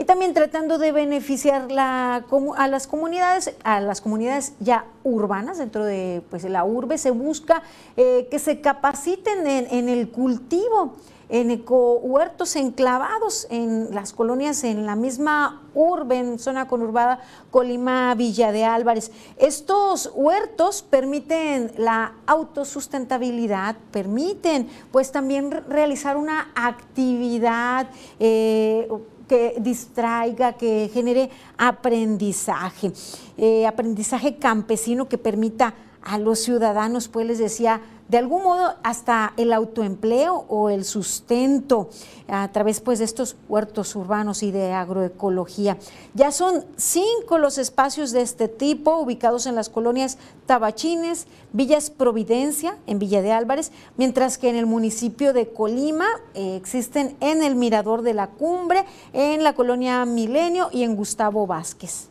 y 0.02 0.04
también 0.04 0.34
tratando 0.34 0.80
de 0.80 0.92
beneficiar 0.92 1.68
a 1.78 2.68
las 2.68 2.88
comunidades, 2.88 3.54
a 3.64 3.80
las 3.82 4.02
comunidades 4.02 4.54
ya 4.60 4.86
urbanas 5.04 5.60
dentro 5.60 5.86
de 5.86 6.24
pues, 6.32 6.44
la 6.46 6.66
urbe, 6.66 6.98
se 6.98 7.12
busca 7.12 7.62
eh, 7.96 8.28
que 8.32 8.40
se 8.40 8.62
capaciten 8.62 9.46
en, 9.46 9.90
el 9.90 10.10
cultivo 10.10 10.96
en 11.30 11.52
ecohuertos 11.52 12.56
enclavados 12.56 13.46
en 13.52 13.94
las 13.94 14.12
colonias 14.12 14.64
en 14.64 14.88
la 14.88 14.96
misma 14.96 15.62
urbe, 15.76 16.18
en 16.18 16.40
zona 16.40 16.68
conurbada 16.68 17.20
Colima, 17.52 18.16
Villa 18.16 18.52
de 18.52 18.66
Álvarez. 18.66 19.12
Estos 19.38 20.12
huertos 20.16 20.82
permiten 20.82 21.72
la 21.78 22.16
autosustentabilidad, 22.26 23.76
permiten 23.92 24.68
pues 24.92 25.12
también 25.12 25.52
realizar 25.70 26.18
una 26.18 26.52
actividad 26.56 27.88
eh, 28.20 28.90
que 29.32 29.56
distraiga, 29.64 30.52
que 30.60 30.92
genere 30.94 31.30
aprendizaje, 31.58 32.92
eh, 33.38 33.66
aprendizaje 33.66 34.36
campesino 34.36 35.08
que 35.08 35.18
permita 35.18 35.74
a 36.04 36.18
los 36.18 36.40
ciudadanos, 36.40 37.08
pues 37.08 37.28
les 37.28 37.40
decía, 37.40 37.82
de 38.12 38.18
algún 38.18 38.44
modo 38.44 38.74
hasta 38.84 39.32
el 39.38 39.54
autoempleo 39.54 40.46
o 40.50 40.70
el 40.70 40.84
sustento 40.84 41.90
a 42.28 42.52
través 42.52 42.82
pues, 42.82 43.00
de 43.00 43.06
estos 43.06 43.38
huertos 43.48 43.96
urbanos 43.96 44.44
y 44.44 44.52
de 44.52 44.74
agroecología. 44.74 45.78
Ya 46.14 46.32
son 46.32 46.66
cinco 46.76 47.38
los 47.38 47.58
espacios 47.58 48.12
de 48.12 48.22
este 48.22 48.50
tipo 48.50 48.98
ubicados 48.98 49.46
en 49.46 49.56
las 49.56 49.70
colonias 49.70 50.18
Tabachines, 50.46 51.26
Villas 51.54 51.90
Providencia, 51.90 52.78
en 52.86 53.00
Villa 53.00 53.22
de 53.22 53.32
Álvarez, 53.32 53.72
mientras 53.96 54.38
que 54.38 54.50
en 54.50 54.58
el 54.58 54.66
municipio 54.66 55.32
de 55.32 55.48
Colima 55.48 56.08
eh, 56.34 56.58
existen 56.58 57.16
en 57.22 57.42
el 57.42 57.56
Mirador 57.56 58.02
de 58.02 58.14
la 58.14 58.28
Cumbre, 58.28 58.84
en 59.14 59.42
la 59.42 59.54
colonia 59.54 60.04
Milenio 60.06 60.68
y 60.74 60.84
en 60.84 60.98
Gustavo 60.98 61.48
Vázquez. 61.48 62.11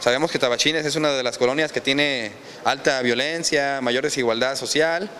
Sabemos 0.00 0.30
que 0.30 0.38
Tabachines 0.38 0.86
es 0.86 0.96
una 0.96 1.12
de 1.12 1.22
las 1.22 1.38
colonias 1.38 1.72
que 1.72 1.80
tiene 1.80 2.30
alta 2.64 3.00
violencia, 3.02 3.80
mayor 3.80 4.04
desigualdad 4.04 4.56
social 4.56 5.10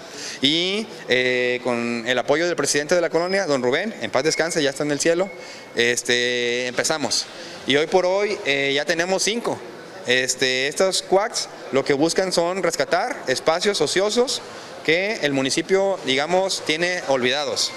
y 0.42 0.86
eh, 1.08 1.60
con 1.64 2.04
el 2.06 2.18
apoyo 2.18 2.46
del 2.46 2.56
presidente 2.56 2.94
de 2.94 3.00
la 3.00 3.10
colonia, 3.10 3.46
don 3.46 3.62
Rubén, 3.62 3.94
en 4.00 4.10
paz 4.10 4.24
descanse, 4.24 4.62
ya 4.62 4.70
está 4.70 4.84
en 4.84 4.92
el 4.92 5.00
cielo, 5.00 5.28
este, 5.74 6.66
empezamos. 6.66 7.26
Y 7.66 7.76
hoy 7.76 7.86
por 7.86 8.06
hoy 8.06 8.38
eh, 8.44 8.72
ya 8.74 8.84
tenemos 8.84 9.22
cinco. 9.22 9.58
Este, 10.06 10.68
estos 10.68 11.02
quacks 11.02 11.48
lo 11.72 11.84
que 11.84 11.92
buscan 11.92 12.32
son 12.32 12.62
rescatar 12.62 13.16
espacios 13.26 13.80
ociosos 13.80 14.40
que 14.84 15.14
el 15.22 15.32
municipio, 15.32 15.98
digamos, 16.06 16.62
tiene 16.64 17.02
olvidados. 17.08 17.72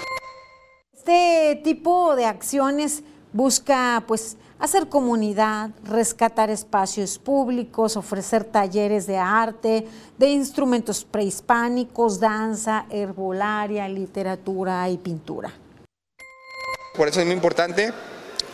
Este 0.96 1.60
tipo 1.64 2.14
de 2.14 2.26
acciones 2.26 3.02
busca 3.32 4.04
pues 4.06 4.36
hacer 4.60 4.88
comunidad, 4.88 5.70
rescatar 5.84 6.50
espacios 6.50 7.18
públicos, 7.18 7.96
ofrecer 7.96 8.44
talleres 8.44 9.06
de 9.06 9.16
arte, 9.16 9.86
de 10.18 10.28
instrumentos 10.28 11.04
prehispánicos, 11.04 12.20
danza, 12.20 12.86
herbolaria, 12.90 13.88
literatura 13.88 14.88
y 14.88 14.98
pintura. 14.98 15.50
Por 16.94 17.08
eso 17.08 17.20
es 17.20 17.26
muy 17.26 17.34
importante 17.34 17.92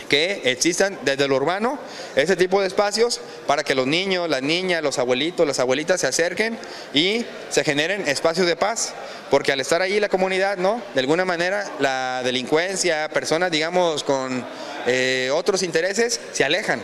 que 0.09 0.42
existan 0.45 0.99
desde 1.03 1.27
lo 1.27 1.35
urbano 1.35 1.81
ese 2.14 2.37
tipo 2.37 2.61
de 2.61 2.69
espacios 2.69 3.21
para 3.49 3.64
que 3.64 3.75
los 3.75 3.88
niños, 3.88 4.29
las 4.29 4.42
niñas, 4.42 4.83
los 4.83 5.01
abuelitos, 5.01 5.45
las 5.45 5.59
abuelitas 5.59 6.01
se 6.01 6.07
acerquen 6.07 6.57
y 6.95 7.25
se 7.49 7.64
generen 7.64 8.07
espacios 8.07 8.47
de 8.47 8.55
paz, 8.55 8.95
porque 9.31 9.51
al 9.51 9.61
estar 9.61 9.83
ahí 9.83 9.99
la 9.99 10.09
comunidad, 10.09 10.59
¿no? 10.59 10.81
De 10.95 11.01
alguna 11.01 11.25
manera 11.25 11.69
la 11.81 12.23
delincuencia, 12.23 13.09
personas 13.09 13.51
digamos 13.51 14.05
con 14.05 14.45
eh, 14.87 15.31
otros 15.33 15.62
intereses 15.62 16.20
se 16.33 16.44
alejan. 16.44 16.81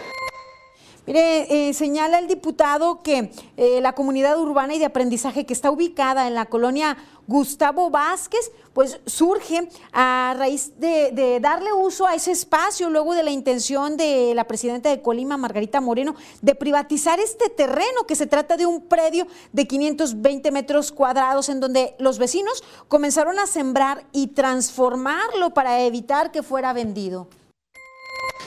Mire, 1.04 1.68
eh, 1.68 1.74
señala 1.74 2.20
el 2.20 2.28
diputado 2.28 3.02
que 3.02 3.32
eh, 3.56 3.80
la 3.80 3.92
comunidad 3.92 4.38
urbana 4.38 4.74
y 4.74 4.78
de 4.78 4.84
aprendizaje 4.84 5.44
que 5.44 5.52
está 5.52 5.68
ubicada 5.68 6.28
en 6.28 6.34
la 6.36 6.46
colonia 6.46 6.96
Gustavo 7.26 7.90
Vázquez, 7.90 8.52
pues 8.72 9.00
surge 9.04 9.68
a 9.92 10.36
raíz 10.38 10.78
de, 10.78 11.40
darle 11.40 11.72
uso 11.72 12.06
a 12.06 12.14
ese 12.14 12.30
espacio 12.30 12.88
luego 12.88 13.14
de 13.14 13.24
la 13.24 13.32
intención 13.32 13.96
de 13.96 14.32
la 14.36 14.44
presidenta 14.44 14.90
de 14.90 15.02
Colima, 15.02 15.36
Margarita 15.36 15.80
Moreno, 15.80 16.14
de 16.40 16.54
privatizar 16.54 17.18
este 17.18 17.48
terreno, 17.48 18.06
que 18.06 18.14
se 18.14 18.28
trata 18.28 18.56
de 18.56 18.66
un 18.66 18.86
predio 18.86 19.26
de 19.52 19.66
520 19.66 20.52
metros 20.52 20.92
cuadrados 20.92 21.48
en 21.48 21.58
donde 21.58 21.96
los 21.98 22.18
vecinos 22.18 22.62
comenzaron 22.86 23.40
a 23.40 23.48
sembrar 23.48 24.04
y 24.12 24.28
transformarlo 24.28 25.50
para 25.52 25.80
evitar 25.80 26.30
que 26.30 26.44
fuera 26.44 26.72
vendido 26.72 27.26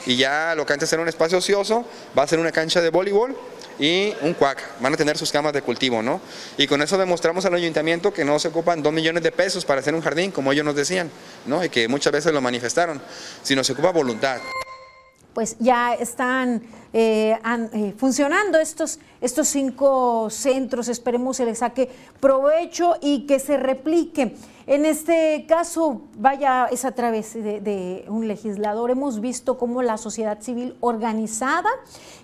y 0.04 0.16
ya 0.16 0.54
lo 0.54 0.66
que 0.66 0.72
antes 0.72 0.92
era 0.92 1.02
un 1.02 1.08
espacio 1.08 1.38
ocioso 1.38 1.84
va 2.16 2.24
a 2.24 2.26
ser 2.26 2.38
una 2.38 2.52
cancha 2.52 2.80
de 2.80 2.90
voleibol 2.90 3.36
y 3.78 4.14
un 4.22 4.34
cuac, 4.34 4.62
van 4.80 4.94
a 4.94 4.96
tener 4.96 5.18
sus 5.18 5.30
camas 5.30 5.52
de 5.52 5.62
cultivo, 5.62 6.02
¿no? 6.02 6.20
Y 6.56 6.66
con 6.66 6.82
eso 6.82 6.96
demostramos 6.98 7.44
al 7.44 7.54
ayuntamiento 7.54 8.12
que 8.12 8.24
no 8.24 8.38
se 8.38 8.48
ocupan 8.48 8.82
dos 8.82 8.92
millones 8.92 9.22
de 9.22 9.32
pesos 9.32 9.64
para 9.64 9.80
hacer 9.80 9.94
un 9.94 10.02
jardín, 10.02 10.30
como 10.30 10.52
ellos 10.52 10.64
nos 10.64 10.74
decían, 10.74 11.10
¿no? 11.46 11.64
Y 11.64 11.68
que 11.68 11.88
muchas 11.88 12.12
veces 12.12 12.32
lo 12.32 12.40
manifestaron, 12.40 13.00
sino 13.42 13.62
se 13.64 13.72
ocupa 13.72 13.90
voluntad. 13.90 14.40
Pues 15.36 15.54
ya 15.58 15.92
están 15.92 16.62
eh, 16.94 17.38
eh, 17.74 17.94
funcionando 17.98 18.56
estos, 18.56 18.98
estos 19.20 19.46
cinco 19.48 20.30
centros, 20.30 20.88
esperemos 20.88 21.36
se 21.36 21.44
les 21.44 21.58
saque 21.58 21.90
provecho 22.20 22.94
y 23.02 23.26
que 23.26 23.38
se 23.38 23.58
replique. 23.58 24.34
En 24.66 24.86
este 24.86 25.44
caso, 25.46 26.00
vaya, 26.16 26.68
es 26.72 26.86
a 26.86 26.92
través 26.92 27.34
de, 27.34 28.06
un 28.08 28.26
legislador. 28.26 28.90
Hemos 28.90 29.20
visto 29.20 29.58
cómo 29.58 29.82
la 29.82 29.98
sociedad 29.98 30.40
civil 30.40 30.74
organizada, 30.80 31.68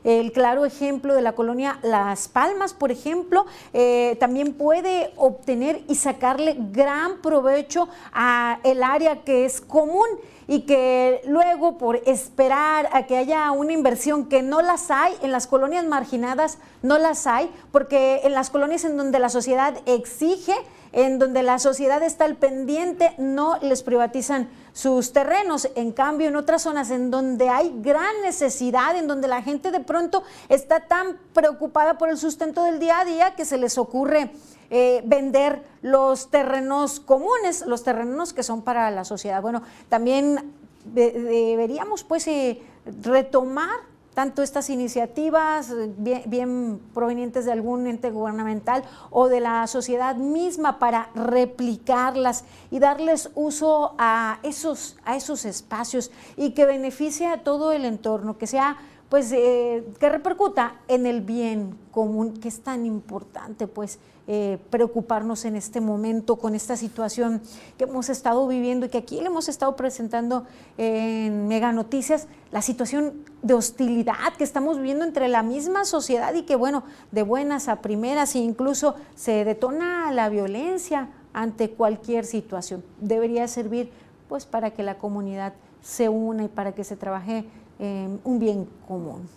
el 0.05 0.33
claro 0.33 0.64
ejemplo 0.64 1.14
de 1.14 1.20
la 1.20 1.35
colonia 1.35 1.79
Las 1.83 2.29
Palmas, 2.29 2.72
por 2.72 2.90
ejemplo, 2.90 3.44
eh, 3.75 4.16
también 4.18 4.55
puede 4.55 5.12
obtener 5.16 5.83
y 5.87 5.96
sacarle 5.96 6.57
gran 6.72 7.20
provecho 7.20 7.88
a 8.14 8.59
el 8.64 8.83
área 8.83 9.22
que 9.22 9.44
es 9.44 9.61
común 9.61 10.07
y 10.53 10.67
que 10.67 11.23
luego 11.25 11.79
por 11.79 12.03
esperar 12.05 12.91
a 12.93 13.07
que 13.07 13.17
haya 13.17 13.51
una 13.53 13.73
inversión 13.73 14.27
que 14.29 14.43
no 14.43 14.61
las 14.61 14.91
hay, 14.91 15.15
en 15.23 15.33
las 15.33 15.47
colonias 15.47 15.87
marginadas 15.87 16.59
no 16.83 16.99
las 16.99 17.27
hay, 17.27 17.51
porque 17.71 18.21
en 18.25 18.33
las 18.33 18.51
colonias 18.51 18.85
en 18.85 18.99
donde 18.99 19.19
la 19.19 19.31
sociedad 19.31 19.75
exige 19.87 20.55
en 20.93 21.19
donde 21.19 21.43
la 21.43 21.59
sociedad 21.59 22.03
está 22.03 22.27
al 22.27 22.37
pendiente, 22.37 23.15
no 23.17 23.59
les 23.62 23.83
privatizan 23.83 24.51
sus 24.75 25.15
terrenos. 25.15 25.71
En 25.75 25.91
cambio, 25.91 26.29
en 26.29 26.37
otras 26.37 26.62
zonas 26.62 26.91
en 26.91 27.11
donde 27.11 27.49
hay 27.49 27.73
gran 27.81 28.21
necesidad, 28.23 28.95
en 28.97 29.07
donde 29.07 29.27
la 29.27 29.41
gente 29.41 29.71
de 29.71 29.81
pronto 29.81 30.23
está 30.51 30.81
tan 30.81 31.17
preocupada 31.33 31.97
por 31.97 32.11
el 32.11 32.19
sustento 32.19 32.65
del 32.65 32.79
día 32.79 33.01
a 33.01 33.05
día 33.07 33.35
que 33.35 33.47
se 33.47 33.57
les 33.57 33.79
ocurre 33.79 34.33
eh, 34.70 35.03
vender 35.05 35.62
los 35.83 36.31
terrenos 36.31 37.01
comunes, 37.01 37.64
los 37.66 37.83
terrenos 37.83 38.33
que 38.33 38.42
son 38.42 38.62
para 38.62 38.90
la 38.90 39.05
sociedad. 39.05 39.42
Bueno, 39.42 39.62
también 39.88 40.53
deberíamos 40.85 42.05
pues 42.05 42.27
eh, 42.27 42.61
retomar 43.03 43.92
tanto 44.14 44.42
estas 44.42 44.68
iniciativas 44.68 45.70
eh, 45.70 45.90
bien, 46.27 46.81
provenientes 46.92 47.44
de 47.46 47.53
algún 47.53 47.87
ente 47.87 48.11
gubernamental 48.11 48.85
o 49.11 49.29
de 49.29 49.40
la 49.40 49.66
sociedad 49.66 50.16
misma 50.16 50.79
para 50.79 51.09
replicarlas 51.14 52.44
y 52.70 52.79
darles 52.79 53.31
uso 53.35 53.94
a 53.98 54.38
esos, 54.42 54.96
a 55.05 55.16
esos 55.16 55.44
espacios 55.44 56.11
y 56.37 56.51
que 56.51 56.66
beneficie 56.66 57.27
a 57.27 57.42
todo 57.42 57.72
el 57.72 57.85
entorno, 57.85 58.37
que 58.37 58.46
sea 58.46 58.77
pues 59.12 59.31
eh, 59.33 59.85
que 60.01 60.09
repercuta 60.09 60.77
en 60.88 61.05
el 61.05 61.20
bien 61.20 61.77
común, 61.90 62.33
que 62.33 62.48
es 62.48 62.62
tan 62.62 62.87
importante 62.87 63.66
pues 63.66 63.98
eh, 64.27 64.57
preocuparnos 64.70 65.44
en 65.44 65.55
este 65.55 65.83
momento 65.83 66.37
con 66.37 66.55
esta 66.55 66.79
situación 66.79 67.42
que 67.77 67.85
hemos 67.85 68.09
estado 68.09 68.48
viviendo 68.48 68.87
y 68.87 68.88
que 68.88 68.96
aquí 68.96 69.20
le 69.20 69.27
hemos 69.27 69.51
estado 69.51 69.77
presentando 69.77 70.46
en 70.79 71.46
Mega 71.46 71.72
Noticias, 71.72 72.27
la 72.53 72.62
situación 72.62 73.12
de 73.42 73.53
hostilidad 73.53 74.33
que 74.38 74.44
estamos 74.44 74.79
viviendo 74.79 75.05
entre 75.05 75.29
la 75.29 75.42
misma 75.42 75.85
sociedad 75.85 76.33
y 76.33 76.44
que 76.44 76.57
bueno, 76.57 76.83
de 77.11 77.22
buenas 77.22 77.68
a 77.68 77.83
primeras 77.83 78.35
e 78.35 78.38
incluso 78.38 78.94
se 79.14 79.44
detona 79.44 80.11
la 80.11 80.31
violencia 80.31 81.11
ante 81.35 81.68
cualquier 81.68 82.25
situación. 82.25 82.83
Debería 82.98 83.46
servir 83.46 83.92
pues 84.31 84.46
para 84.46 84.70
que 84.70 84.83
la 84.83 84.96
comunidad 84.96 85.53
se 85.83 86.09
una 86.09 86.44
y 86.44 86.48
para 86.48 86.72
que 86.72 86.85
se 86.85 86.96
trabaje 86.96 87.44
en 87.83 88.21
un 88.23 88.38
bien 88.38 88.68
común. 88.87 89.29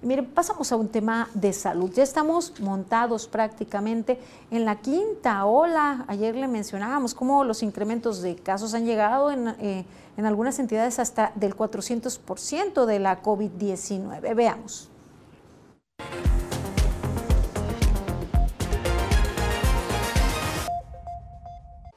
Miren, 0.00 0.26
pasamos 0.26 0.70
a 0.70 0.76
un 0.76 0.86
tema 0.86 1.28
de 1.34 1.52
salud. 1.52 1.90
Ya 1.92 2.04
estamos 2.04 2.60
montados 2.60 3.26
prácticamente 3.26 4.20
en 4.52 4.64
la 4.64 4.76
quinta 4.76 5.44
ola. 5.44 6.04
Ayer 6.06 6.36
le 6.36 6.46
mencionábamos 6.46 7.14
cómo 7.14 7.42
los 7.42 7.64
incrementos 7.64 8.22
de 8.22 8.36
casos 8.36 8.74
han 8.74 8.84
llegado 8.84 9.32
en, 9.32 9.48
eh, 9.58 9.84
en 10.16 10.24
algunas 10.24 10.60
entidades 10.60 11.00
hasta 11.00 11.32
del 11.34 11.56
400% 11.56 12.86
de 12.86 12.98
la 13.00 13.22
COVID-19. 13.24 14.36
Veamos. 14.36 14.88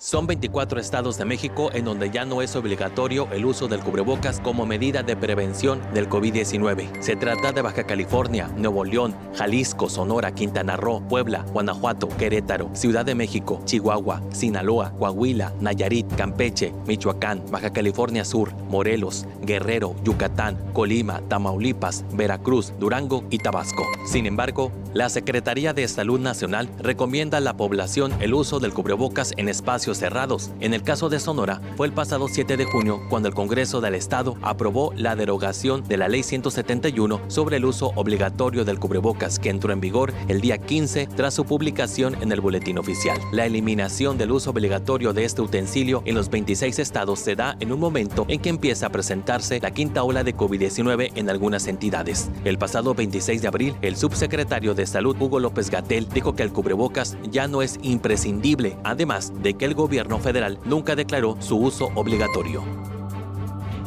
Son 0.04 0.26
24 0.26 0.80
estados 0.80 1.20
de 1.20 1.26
México 1.26 1.70
en 1.74 1.86
donde 1.86 2.10
ya 2.10 2.26
no 2.26 2.42
es 2.42 2.56
obligatorio 2.56 3.28
el 3.32 3.46
uso 3.46 3.68
del 3.68 3.82
cubrebocas 3.82 4.40
como 4.40 4.66
medida 4.66 5.04
de 5.04 5.16
prevención 5.16 5.80
del 5.94 6.10
COVID-19. 6.10 7.04
Se 7.04 7.16
trata 7.16 7.52
de 7.52 7.62
Baja 7.62 7.84
California, 7.84 8.48
Nuevo 8.58 8.84
León, 8.84 9.16
Jalisco, 9.36 9.90
Sonora, 9.90 10.34
Quintana 10.34 10.76
Roo, 10.76 11.08
Puebla, 11.08 11.46
Guanajuato, 11.54 12.10
Querétaro, 12.18 12.72
Ciudad 12.74 13.06
de 13.06 13.14
México, 13.14 13.62
Chihuahua, 13.66 14.24
Sinaloa, 14.32 14.92
Coahuila, 14.98 15.54
Nayarit, 15.60 16.12
Campeche, 16.16 16.74
Michoacán, 16.88 17.44
Baja 17.52 17.72
California 17.72 18.26
Sur, 18.26 18.56
Morelos, 18.70 19.28
Guerrero, 19.44 19.96
Yucatán, 20.04 20.58
Colima, 20.74 21.22
Tamaulipas, 21.28 22.06
Veracruz, 22.14 22.74
Durango 22.80 23.24
y 23.30 23.38
Tabasco. 23.38 23.84
Sin 24.08 24.26
embargo, 24.26 24.72
la 24.96 25.10
Secretaría 25.10 25.74
de 25.74 25.88
Salud 25.88 26.20
Nacional 26.20 26.70
recomienda 26.80 27.38
a 27.38 27.42
la 27.42 27.56
población 27.56 28.12
el 28.20 28.34
uso 28.34 28.60
del 28.60 28.74
cubrebocas 28.74 29.34
en 29.38 29.48
espacios 29.48 29.91
cerrados. 29.98 30.52
En 30.60 30.74
el 30.74 30.84
caso 30.84 31.10
de 31.10 31.20
Sonora, 31.20 31.62
fue 31.78 31.88
el 31.88 31.94
pasado 31.94 32.28
7 32.28 32.58
de 32.58 32.66
junio 32.66 33.02
cuando 33.10 33.28
el 33.28 33.34
Congreso 33.34 33.82
del 33.82 33.96
Estado 33.96 34.36
aprobó 34.42 34.94
la 34.96 35.16
derogación 35.16 35.88
de 35.88 35.98
la 35.98 36.08
Ley 36.08 36.24
171 36.24 37.22
sobre 37.28 37.58
el 37.58 37.66
uso 37.66 37.92
obligatorio 37.96 38.66
del 38.66 38.80
cubrebocas 38.80 39.40
que 39.40 39.50
entró 39.50 39.74
en 39.74 39.82
vigor 39.82 40.14
el 40.28 40.42
día 40.42 40.58
15 40.58 41.08
tras 41.08 41.34
su 41.34 41.46
publicación 41.46 42.16
en 42.22 42.32
el 42.32 42.42
Boletín 42.42 42.78
Oficial. 42.78 43.20
La 43.32 43.46
eliminación 43.46 44.18
del 44.18 44.32
uso 44.32 44.52
obligatorio 44.52 45.14
de 45.14 45.26
este 45.26 45.42
utensilio 45.42 46.02
en 46.06 46.16
los 46.16 46.30
26 46.30 46.80
estados 46.80 47.20
se 47.20 47.36
da 47.36 47.56
en 47.60 47.72
un 47.72 47.80
momento 47.80 48.26
en 48.28 48.40
que 48.40 48.50
empieza 48.50 48.88
a 48.88 48.90
presentarse 48.90 49.60
la 49.60 49.72
quinta 49.72 50.04
ola 50.04 50.24
de 50.24 50.36
COVID-19 50.36 51.12
en 51.16 51.30
algunas 51.30 51.68
entidades. 51.68 52.30
El 52.46 52.58
pasado 52.58 52.94
26 52.94 53.42
de 53.42 53.48
abril, 53.48 53.76
el 53.82 53.96
subsecretario 53.96 54.74
de 54.74 54.86
Salud, 54.86 55.16
Hugo 55.20 55.40
López 55.40 55.70
Gatel, 55.70 56.08
dijo 56.10 56.36
que 56.36 56.44
el 56.44 56.52
cubrebocas 56.52 57.18
ya 57.30 57.48
no 57.48 57.62
es 57.62 57.80
imprescindible, 57.82 58.78
además 58.84 59.32
de 59.42 59.54
que 59.56 59.66
el 59.66 59.76
gobierno 59.82 60.20
federal 60.20 60.60
nunca 60.66 60.96
declaró 60.96 61.38
su 61.40 61.58
uso 61.58 61.92
obligatorio. 61.96 62.64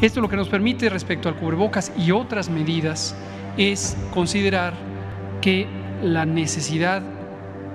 Esto 0.00 0.20
lo 0.20 0.28
que 0.28 0.37
nos 0.37 0.48
permite 0.48 0.90
respecto 0.90 1.28
al 1.28 1.37
cubrebocas 1.37 1.92
y 1.96 2.11
otras 2.11 2.50
medidas 2.50 3.14
es 3.57 3.96
considerar 4.12 4.74
que 5.40 5.66
la 6.02 6.26
necesidad 6.26 7.02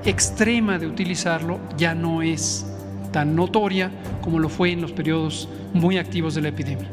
extrema 0.04 0.78
de 0.78 0.88
utilizarlo 0.88 1.60
ya 1.78 1.96
no 1.96 2.22
es 2.22 2.66
tan 3.12 3.36
notoria 3.36 3.90
como 4.22 4.40
lo 4.40 4.50
fue 4.50 4.72
en 4.72 4.82
los 4.82 4.92
periodos 4.92 5.48
muy 5.74 5.98
activos 5.98 6.36
de 6.36 6.42
la 6.42 6.50
epidemia. 6.50 6.90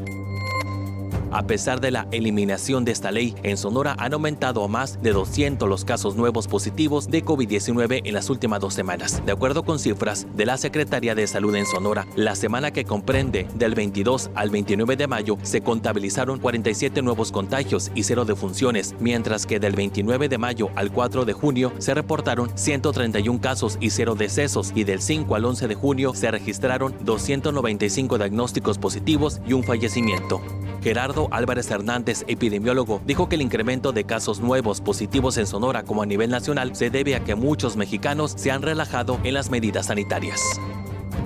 A 1.36 1.46
pesar 1.46 1.82
de 1.82 1.90
la 1.90 2.08
eliminación 2.12 2.86
de 2.86 2.92
esta 2.92 3.12
ley, 3.12 3.34
en 3.42 3.58
Sonora 3.58 3.94
han 3.98 4.14
aumentado 4.14 4.64
a 4.64 4.68
más 4.68 5.02
de 5.02 5.12
200 5.12 5.68
los 5.68 5.84
casos 5.84 6.16
nuevos 6.16 6.48
positivos 6.48 7.10
de 7.10 7.22
COVID-19 7.22 8.00
en 8.06 8.14
las 8.14 8.30
últimas 8.30 8.58
dos 8.58 8.72
semanas. 8.72 9.20
De 9.26 9.32
acuerdo 9.32 9.62
con 9.62 9.78
cifras 9.78 10.26
de 10.34 10.46
la 10.46 10.56
Secretaría 10.56 11.14
de 11.14 11.26
Salud 11.26 11.54
en 11.54 11.66
Sonora, 11.66 12.06
la 12.16 12.36
semana 12.36 12.70
que 12.70 12.86
comprende 12.86 13.46
del 13.54 13.74
22 13.74 14.30
al 14.34 14.48
29 14.48 14.96
de 14.96 15.06
mayo 15.08 15.36
se 15.42 15.60
contabilizaron 15.60 16.38
47 16.38 17.02
nuevos 17.02 17.32
contagios 17.32 17.90
y 17.94 18.04
cero 18.04 18.24
defunciones, 18.24 18.94
mientras 18.98 19.44
que 19.44 19.60
del 19.60 19.76
29 19.76 20.30
de 20.30 20.38
mayo 20.38 20.70
al 20.74 20.90
4 20.90 21.26
de 21.26 21.34
junio 21.34 21.70
se 21.76 21.92
reportaron 21.92 22.50
131 22.54 23.42
casos 23.42 23.76
y 23.78 23.90
cero 23.90 24.14
decesos 24.14 24.72
y 24.74 24.84
del 24.84 25.02
5 25.02 25.34
al 25.34 25.44
11 25.44 25.68
de 25.68 25.74
junio 25.74 26.14
se 26.14 26.30
registraron 26.30 26.94
295 27.02 28.16
diagnósticos 28.16 28.78
positivos 28.78 29.42
y 29.46 29.52
un 29.52 29.64
fallecimiento. 29.64 30.40
Gerardo 30.86 31.25
Álvarez 31.32 31.70
Hernández, 31.70 32.24
epidemiólogo, 32.28 33.00
dijo 33.06 33.28
que 33.28 33.36
el 33.36 33.42
incremento 33.42 33.92
de 33.92 34.04
casos 34.04 34.40
nuevos 34.40 34.80
positivos 34.80 35.38
en 35.38 35.46
Sonora 35.46 35.82
como 35.82 36.02
a 36.02 36.06
nivel 36.06 36.30
nacional 36.30 36.76
se 36.76 36.90
debe 36.90 37.14
a 37.16 37.24
que 37.24 37.34
muchos 37.34 37.76
mexicanos 37.76 38.34
se 38.36 38.50
han 38.50 38.62
relajado 38.62 39.18
en 39.24 39.34
las 39.34 39.50
medidas 39.50 39.86
sanitarias 39.86 40.40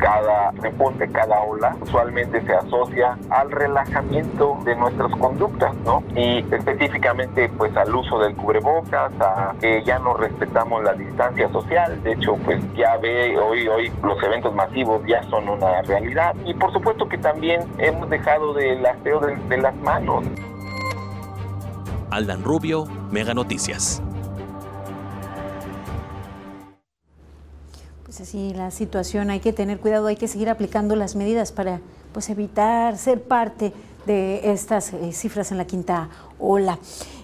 cada 0.01 0.51
repunte, 0.53 1.09
cada 1.09 1.41
ola, 1.41 1.77
usualmente 1.81 2.41
se 2.43 2.55
asocia 2.55 3.19
al 3.29 3.51
relajamiento 3.51 4.59
de 4.65 4.75
nuestras 4.77 5.13
conductas, 5.13 5.75
¿no? 5.85 6.03
Y 6.17 6.39
específicamente 6.53 7.51
pues 7.57 7.77
al 7.77 7.95
uso 7.95 8.19
del 8.19 8.35
cubrebocas, 8.35 9.13
a 9.21 9.55
que 9.61 9.83
ya 9.85 9.99
no 9.99 10.15
respetamos 10.15 10.83
la 10.83 10.95
distancia 10.95 11.49
social, 11.51 12.03
de 12.03 12.13
hecho 12.13 12.37
pues 12.45 12.61
ya 12.75 12.97
ve 12.97 13.39
hoy 13.39 13.69
hoy 13.69 13.93
los 14.03 14.21
eventos 14.23 14.55
masivos 14.55 15.03
ya 15.07 15.23
son 15.25 15.49
una 15.49 15.83
realidad 15.83 16.35
y 16.45 16.55
por 16.55 16.73
supuesto 16.73 17.09
que 17.09 17.19
también 17.19 17.61
hemos 17.79 18.09
dejado 18.09 18.55
del 18.55 18.85
aseo 18.85 19.21
de, 19.21 19.37
de 19.37 19.59
las 19.59 19.75
manos. 19.77 20.25
Aldan 22.11 22.43
Rubio, 22.43 22.87
Mega 23.11 23.35
Noticias. 23.35 24.03
Pues 28.21 28.29
así 28.29 28.53
la 28.53 28.71
situación, 28.71 29.31
hay 29.31 29.41
que 29.41 29.55
tener 29.55 29.81
cuidado, 29.81 30.09
hay 30.09 30.17
que 30.17 30.29
seguir 30.29 30.51
aplicando 30.51 30.95
las 30.95 31.17
medidas 31.17 31.53
para 31.53 31.81
pues 32.13 32.29
evitar 32.29 32.99
ser 32.99 33.23
parte 33.23 33.73
de 34.05 34.53
estas 34.53 34.93
eh, 34.93 35.13
cifras 35.15 35.53
en 35.53 35.57
la 35.57 35.65
quinta 35.65 36.11
ola. 36.39 36.79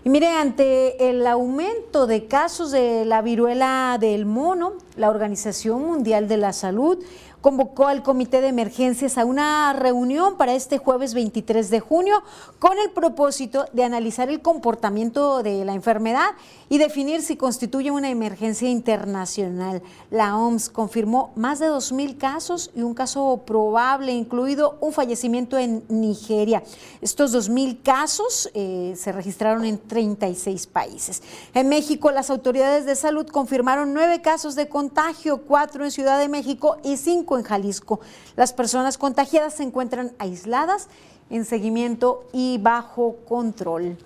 Y 0.05 0.09
mire, 0.09 0.29
ante 0.29 1.11
el 1.11 1.27
aumento 1.27 2.07
de 2.07 2.25
casos 2.25 2.71
de 2.71 3.05
la 3.05 3.21
viruela 3.21 3.99
del 4.01 4.25
mono, 4.25 4.73
la 4.97 5.11
Organización 5.11 5.83
Mundial 5.83 6.29
de 6.29 6.39
la 6.39 6.55
Salud 6.55 6.99
convocó 7.47 7.87
al 7.87 8.03
Comité 8.03 8.41
de 8.41 8.49
Emergencias 8.49 9.19
a 9.19 9.25
una 9.25 9.73
reunión 9.73 10.37
para 10.37 10.55
este 10.55 10.79
jueves 10.79 11.15
23 11.15 11.71
de 11.71 11.79
junio 11.79 12.25
con 12.59 12.77
el 12.77 12.91
propósito 12.91 13.67
de 13.73 13.85
analizar 13.85 14.29
el 14.29 14.43
comportamiento 14.43 15.45
de 15.45 15.65
la 15.65 15.75
enfermedad 15.75 16.31
y 16.69 16.79
definir 16.79 17.23
si 17.23 17.37
constituye 17.37 17.93
una 17.93 18.11
emergencia 18.11 18.69
internacional. 18.69 19.81
La 20.11 20.37
OMS 20.37 20.71
confirmó 20.71 21.31
más 21.37 21.61
de 21.61 21.69
2.000 21.69 22.17
casos 22.17 22.73
y 22.75 22.83
un 22.83 22.95
caso 22.95 23.45
probable, 23.47 24.11
incluido 24.11 24.77
un 24.81 24.93
fallecimiento 24.93 25.57
en 25.57 25.85
Nigeria. 25.89 26.65
Estos 27.01 27.33
2.000 27.33 27.81
casos 27.85 28.51
eh, 28.55 28.95
se 28.97 29.13
registraron 29.13 29.65
en 29.65 29.79
36 29.79 30.67
países. 30.67 31.23
En 31.55 31.69
México, 31.69 32.11
las 32.11 32.29
autoridades 32.29 32.87
de 32.87 32.97
salud 32.97 33.29
confirmaron 33.29 33.95
nueve 33.95 34.21
casos 34.21 34.57
de 34.57 34.69
contagio, 34.69 35.43
cuatro 35.43 35.85
en 35.85 35.93
Ciudad 35.93 36.19
de 36.19 36.27
México 36.27 36.79
y 36.83 36.97
cinco 36.97 37.36
en 37.39 37.45
Jalisco. 37.45 38.01
Las 38.37 38.53
personas 38.53 38.99
contagiadas 38.99 39.55
se 39.55 39.63
encuentran 39.63 40.13
aisladas, 40.19 40.89
en 41.31 41.45
seguimiento 41.45 42.25
y 42.33 42.59
bajo 42.59 43.17
control. 43.29 43.99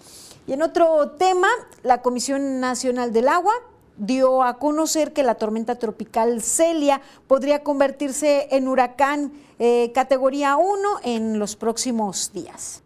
Y 0.46 0.54
en 0.54 0.62
otro 0.62 1.12
tema, 1.12 1.48
la 1.82 2.02
Comisión 2.02 2.60
Nacional 2.60 3.12
del 3.12 3.28
Agua 3.28 3.52
dio 3.96 4.42
a 4.42 4.58
conocer 4.58 5.12
que 5.12 5.22
la 5.22 5.34
tormenta 5.34 5.74
tropical 5.76 6.40
Celia 6.42 7.02
podría 7.26 7.62
convertirse 7.62 8.48
en 8.50 8.66
huracán 8.66 9.32
eh, 9.58 9.92
categoría 9.94 10.56
1 10.56 11.00
en 11.04 11.38
los 11.38 11.54
próximos 11.54 12.32
días. 12.32 12.82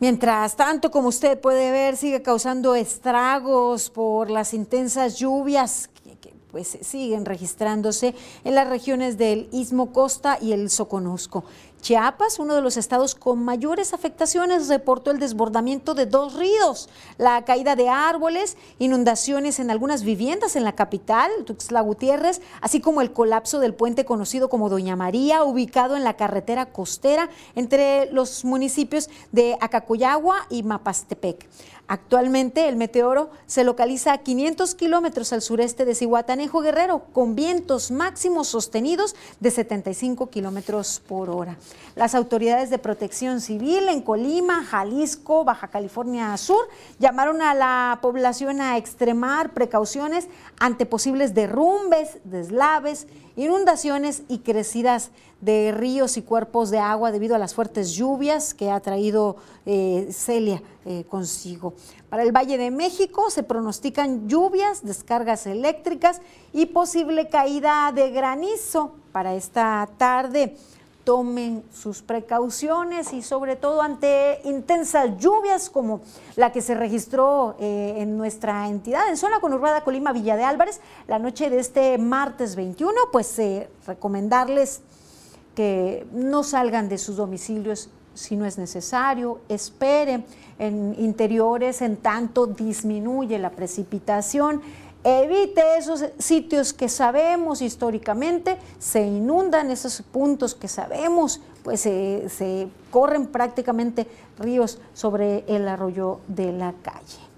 Mientras 0.00 0.56
tanto, 0.56 0.90
como 0.90 1.08
usted 1.08 1.38
puede 1.38 1.70
ver, 1.70 1.94
sigue 1.94 2.22
causando 2.22 2.74
estragos 2.74 3.90
por 3.90 4.30
las 4.30 4.54
intensas 4.54 5.16
lluvias 5.18 5.90
que, 6.22 6.32
pues 6.50 6.78
siguen 6.80 7.26
registrándose 7.26 8.14
en 8.42 8.54
las 8.54 8.66
regiones 8.66 9.18
del 9.18 9.48
Istmo 9.52 9.92
Costa 9.92 10.38
y 10.40 10.52
el 10.52 10.70
Soconusco. 10.70 11.44
Chiapas, 11.80 12.38
uno 12.38 12.54
de 12.54 12.62
los 12.62 12.76
estados 12.76 13.14
con 13.14 13.44
mayores 13.44 13.94
afectaciones, 13.94 14.68
reportó 14.68 15.10
el 15.10 15.18
desbordamiento 15.18 15.94
de 15.94 16.06
dos 16.06 16.34
ríos, 16.34 16.88
la 17.18 17.44
caída 17.44 17.76
de 17.76 17.88
árboles, 17.88 18.56
inundaciones 18.78 19.58
en 19.58 19.70
algunas 19.70 20.04
viviendas 20.04 20.56
en 20.56 20.64
la 20.64 20.74
capital, 20.74 21.30
Tuxtla 21.46 21.80
Gutiérrez, 21.80 22.40
así 22.60 22.80
como 22.80 23.00
el 23.00 23.12
colapso 23.12 23.60
del 23.60 23.74
puente 23.74 24.04
conocido 24.04 24.48
como 24.48 24.68
Doña 24.68 24.96
María, 24.96 25.44
ubicado 25.44 25.96
en 25.96 26.04
la 26.04 26.16
carretera 26.16 26.66
costera 26.66 27.30
entre 27.54 28.10
los 28.12 28.44
municipios 28.44 29.08
de 29.32 29.56
Acacuyagua 29.60 30.46
y 30.50 30.62
Mapastepec. 30.62 31.48
Actualmente 31.90 32.68
el 32.68 32.76
meteoro 32.76 33.30
se 33.46 33.64
localiza 33.64 34.12
a 34.12 34.18
500 34.18 34.76
kilómetros 34.76 35.32
al 35.32 35.42
sureste 35.42 35.84
de 35.84 35.96
Cihuatanejo 35.96 36.60
Guerrero, 36.60 37.02
con 37.12 37.34
vientos 37.34 37.90
máximos 37.90 38.46
sostenidos 38.46 39.16
de 39.40 39.50
75 39.50 40.30
kilómetros 40.30 41.02
por 41.08 41.30
hora. 41.30 41.56
Las 41.96 42.14
autoridades 42.14 42.70
de 42.70 42.78
protección 42.78 43.40
civil 43.40 43.88
en 43.88 44.02
Colima, 44.02 44.62
Jalisco, 44.62 45.42
Baja 45.42 45.66
California 45.66 46.36
Sur 46.36 46.68
llamaron 47.00 47.42
a 47.42 47.54
la 47.54 47.98
población 48.00 48.60
a 48.60 48.76
extremar 48.76 49.52
precauciones 49.52 50.28
ante 50.60 50.86
posibles 50.86 51.34
derrumbes, 51.34 52.18
deslaves, 52.22 53.08
inundaciones 53.40 54.22
y 54.28 54.38
crecidas 54.38 55.10
de 55.40 55.72
ríos 55.72 56.16
y 56.16 56.22
cuerpos 56.22 56.70
de 56.70 56.78
agua 56.78 57.10
debido 57.10 57.34
a 57.34 57.38
las 57.38 57.54
fuertes 57.54 57.92
lluvias 57.92 58.52
que 58.52 58.70
ha 58.70 58.80
traído 58.80 59.36
eh, 59.64 60.08
Celia 60.12 60.62
eh, 60.84 61.04
consigo. 61.08 61.72
Para 62.08 62.22
el 62.22 62.32
Valle 62.32 62.58
de 62.58 62.70
México 62.70 63.30
se 63.30 63.42
pronostican 63.42 64.28
lluvias, 64.28 64.84
descargas 64.84 65.46
eléctricas 65.46 66.20
y 66.52 66.66
posible 66.66 67.28
caída 67.28 67.90
de 67.92 68.10
granizo 68.10 68.96
para 69.12 69.34
esta 69.34 69.88
tarde. 69.96 70.56
Tomen 71.10 71.64
sus 71.72 72.02
precauciones 72.02 73.12
y 73.12 73.22
sobre 73.22 73.56
todo 73.56 73.82
ante 73.82 74.40
intensas 74.44 75.18
lluvias 75.18 75.68
como 75.68 76.02
la 76.36 76.52
que 76.52 76.62
se 76.62 76.76
registró 76.76 77.56
eh, 77.58 77.96
en 77.96 78.16
nuestra 78.16 78.68
entidad, 78.68 79.08
en 79.08 79.16
zona 79.16 79.40
conurbada 79.40 79.82
Colima 79.82 80.12
Villa 80.12 80.36
de 80.36 80.44
Álvarez, 80.44 80.80
la 81.08 81.18
noche 81.18 81.50
de 81.50 81.58
este 81.58 81.98
martes 81.98 82.54
21, 82.54 82.92
pues 83.10 83.40
recomendarles 83.88 84.82
que 85.56 86.06
no 86.12 86.44
salgan 86.44 86.88
de 86.88 86.96
sus 86.96 87.16
domicilios 87.16 87.90
si 88.14 88.36
no 88.36 88.46
es 88.46 88.56
necesario, 88.56 89.40
esperen 89.48 90.24
en 90.60 90.94
interiores 90.96 91.82
en 91.82 91.96
tanto 91.96 92.46
disminuye 92.46 93.36
la 93.40 93.50
precipitación, 93.50 94.62
evite 95.04 95.78
esos 95.78 96.04
sitios 96.18 96.72
que 96.72 96.88
sabemos 96.88 97.62
históricamente 97.62 98.58
se 98.78 99.02
inundan, 99.02 99.70
esos 99.70 100.02
puntos 100.02 100.54
que 100.54 100.68
sabemos, 100.68 101.40
pues 101.62 101.80
se 101.80 102.68
corren 102.90 103.26
prácticamente 103.26 104.06
ríos 104.38 104.78
sobre 104.94 105.44
el 105.46 105.68
arroyo 105.68 106.20
de 106.28 106.52
la 106.52 106.74
calle. 106.82 107.29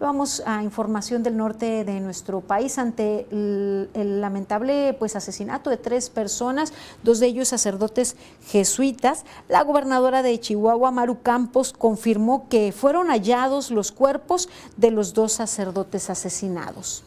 Vamos 0.00 0.44
a 0.46 0.62
información 0.62 1.24
del 1.24 1.36
norte 1.36 1.84
de 1.84 1.98
nuestro 1.98 2.40
país 2.40 2.78
ante 2.78 3.26
el, 3.32 4.20
lamentable 4.20 4.94
pues, 4.96 5.16
asesinato 5.16 5.70
de 5.70 5.76
tres 5.76 6.08
personas, 6.08 6.72
dos 7.02 7.18
de 7.18 7.26
ellos 7.26 7.48
sacerdotes 7.48 8.14
jesuitas. 8.46 9.24
La 9.48 9.64
gobernadora 9.64 10.22
de 10.22 10.38
Chihuahua, 10.38 10.92
Maru 10.92 11.20
Campos, 11.22 11.72
confirmó 11.72 12.48
que 12.48 12.70
fueron 12.70 13.08
hallados 13.08 13.72
los 13.72 13.90
cuerpos 13.90 14.48
de 14.76 14.92
los 14.92 15.14
dos 15.14 15.32
sacerdotes 15.32 16.10
asesinados. 16.10 17.02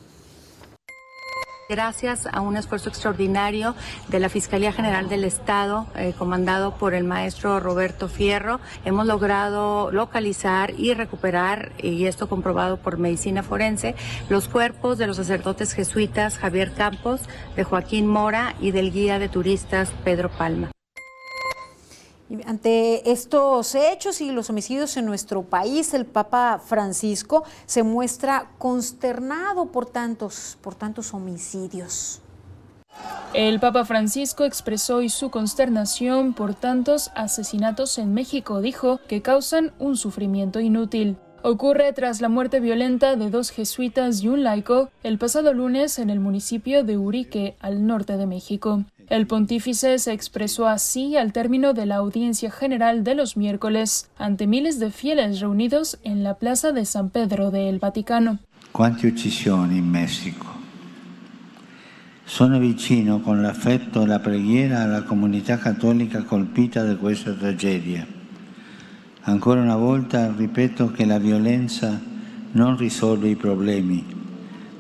Gracias 1.72 2.28
a 2.30 2.42
un 2.42 2.58
esfuerzo 2.58 2.90
extraordinario 2.90 3.76
de 4.10 4.20
la 4.20 4.28
Fiscalía 4.28 4.74
General 4.74 5.08
del 5.08 5.24
Estado, 5.24 5.88
eh, 5.96 6.14
comandado 6.18 6.76
por 6.76 6.94
el 6.94 7.06
maestro 7.06 7.62
Roberto 7.62 8.10
Fierro, 8.10 8.60
hemos 8.84 9.08
logrado 9.08 9.90
localizar 9.90 10.74
y 10.78 10.94
recuperar, 10.94 11.72
y 11.82 12.08
esto 12.08 12.28
comprobado 12.28 12.76
por 12.76 12.98
medicina 12.98 13.42
forense, 13.42 13.96
los 14.28 14.50
cuerpos 14.50 14.98
de 14.98 15.08
los 15.08 15.16
sacerdotes 15.16 15.72
jesuitas 15.72 16.38
Javier 16.38 16.74
Campos, 16.74 17.22
de 17.56 17.64
Joaquín 17.64 18.06
Mora 18.06 18.54
y 18.60 18.72
del 18.72 18.92
guía 18.92 19.18
de 19.18 19.30
turistas 19.30 19.94
Pedro 20.04 20.30
Palma. 20.30 20.72
Ante 22.46 23.12
estos 23.12 23.76
hechos 23.76 24.22
y 24.22 24.32
los 24.32 24.50
homicidios 24.50 24.96
en 24.98 25.06
nuestro 25.06 25.44
país, 25.44 25.94
el 25.94 26.06
Papa 26.06 26.62
Francisco 26.64 27.44
se 27.66 27.84
muestra 27.84 28.52
consternado 28.58 29.66
por 29.66 29.86
tantos, 29.86 30.58
por 30.62 30.76
tantos 30.76 31.14
homicidios. 31.14 32.22
El 33.34 33.60
Papa 33.60 33.86
Francisco 33.86 34.44
expresó 34.44 34.98
hoy 34.98 35.10
su 35.10 35.30
consternación 35.30 36.34
por 36.34 36.54
tantos 36.54 37.12
asesinatos 37.16 37.98
en 37.98 38.14
México. 38.14 38.62
Dijo 38.62 39.00
que 39.08 39.22
causan 39.22 39.74
un 39.80 39.98
sufrimiento 39.98 40.60
inútil. 40.60 41.18
Ocurre 41.44 41.92
tras 41.94 42.22
la 42.22 42.30
muerte 42.30 42.60
violenta 42.60 43.16
de 43.16 43.30
dos 43.30 43.50
jesuitas 43.50 44.22
y 44.22 44.28
un 44.28 44.44
laico 44.44 44.90
el 45.04 45.18
pasado 45.18 45.54
lunes 45.54 45.98
en 45.98 46.10
el 46.10 46.20
municipio 46.20 46.84
de 46.84 46.98
Urique, 46.98 47.56
al 47.60 47.88
norte 47.88 48.18
de 48.18 48.28
México. 48.28 48.84
El 49.12 49.28
pontífice 49.28 50.00
se 50.00 50.14
expresó 50.14 50.68
así 50.68 51.18
al 51.18 51.34
término 51.34 51.74
de 51.74 51.86
la 51.86 51.98
audiencia 51.98 52.50
general 52.50 53.04
de 53.04 53.14
los 53.14 53.36
miércoles 53.36 54.10
ante 54.18 54.48
miles 54.48 54.80
de 54.80 54.90
fieles 54.90 55.42
reunidos 55.42 56.00
en 56.06 56.24
la 56.24 56.36
plaza 56.36 56.72
de 56.72 56.86
San 56.86 57.10
Pedro 57.10 57.52
del 57.52 57.78
Vaticano. 57.78 58.40
Quante 58.72 59.08
uccisioni 59.08 59.80
in 59.80 59.90
Messico. 59.90 60.46
Sono 62.24 62.58
vicino 62.58 63.20
con 63.20 63.42
l'affetto 63.42 64.04
e 64.04 64.08
la 64.08 64.20
preghiera 64.20 64.84
alla 64.84 65.04
comunità 65.04 65.58
cattolica 65.58 66.24
colpita 66.24 66.82
da 66.86 66.96
questa 66.96 67.34
tragedia. 67.34 68.08
Ancora 69.24 69.60
una 69.60 69.76
volta 69.76 70.34
ripeto 70.34 70.90
che 70.94 71.04
la 71.04 71.20
violenza 71.20 72.00
non 72.54 72.78
risolve 72.78 73.28
i 73.28 73.36
problemi, 73.36 74.06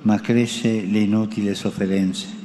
ma 0.03 0.21
cresce 0.21 0.85
le 0.85 0.99
inutili 0.99 1.53
sofferenze. 1.53 2.39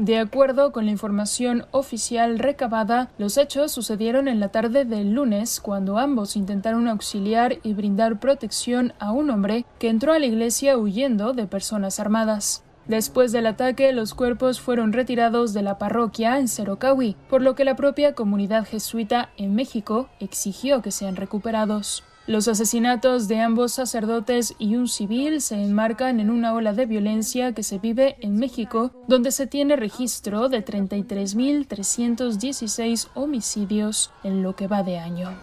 De 0.00 0.18
acuerdo 0.18 0.72
con 0.72 0.86
la 0.86 0.92
información 0.92 1.66
oficial 1.72 2.38
recabada, 2.38 3.10
los 3.18 3.36
hechos 3.36 3.70
sucedieron 3.70 4.28
en 4.28 4.40
la 4.40 4.48
tarde 4.48 4.86
del 4.86 5.12
lunes 5.12 5.60
cuando 5.60 5.98
ambos 5.98 6.36
intentaron 6.36 6.88
auxiliar 6.88 7.58
y 7.62 7.74
brindar 7.74 8.18
protección 8.18 8.94
a 8.98 9.12
un 9.12 9.28
hombre 9.28 9.66
que 9.78 9.90
entró 9.90 10.14
a 10.14 10.18
la 10.18 10.24
iglesia 10.24 10.78
huyendo 10.78 11.34
de 11.34 11.46
personas 11.46 12.00
armadas. 12.00 12.64
Después 12.86 13.30
del 13.30 13.46
ataque, 13.46 13.92
los 13.92 14.14
cuerpos 14.14 14.58
fueron 14.58 14.94
retirados 14.94 15.52
de 15.52 15.60
la 15.60 15.76
parroquia 15.76 16.38
en 16.38 16.48
Cerocahui, 16.48 17.14
por 17.28 17.42
lo 17.42 17.54
que 17.54 17.66
la 17.66 17.76
propia 17.76 18.14
comunidad 18.14 18.64
jesuita 18.64 19.28
en 19.36 19.54
México 19.54 20.08
exigió 20.18 20.80
que 20.80 20.92
sean 20.92 21.16
recuperados. 21.16 22.04
Los 22.30 22.46
asesinatos 22.46 23.26
de 23.26 23.40
ambos 23.40 23.72
sacerdotes 23.72 24.54
y 24.60 24.76
un 24.76 24.86
civil 24.86 25.40
se 25.40 25.56
enmarcan 25.56 26.20
en 26.20 26.30
una 26.30 26.54
ola 26.54 26.72
de 26.72 26.86
violencia 26.86 27.52
que 27.54 27.64
se 27.64 27.80
vive 27.80 28.18
en 28.20 28.36
México, 28.36 28.92
donde 29.08 29.32
se 29.32 29.48
tiene 29.48 29.74
registro 29.74 30.48
de 30.48 30.64
33.316 30.64 33.08
homicidios 33.14 34.12
en 34.22 34.44
lo 34.44 34.54
que 34.54 34.68
va 34.68 34.84
de 34.84 35.00
año. 35.00 35.36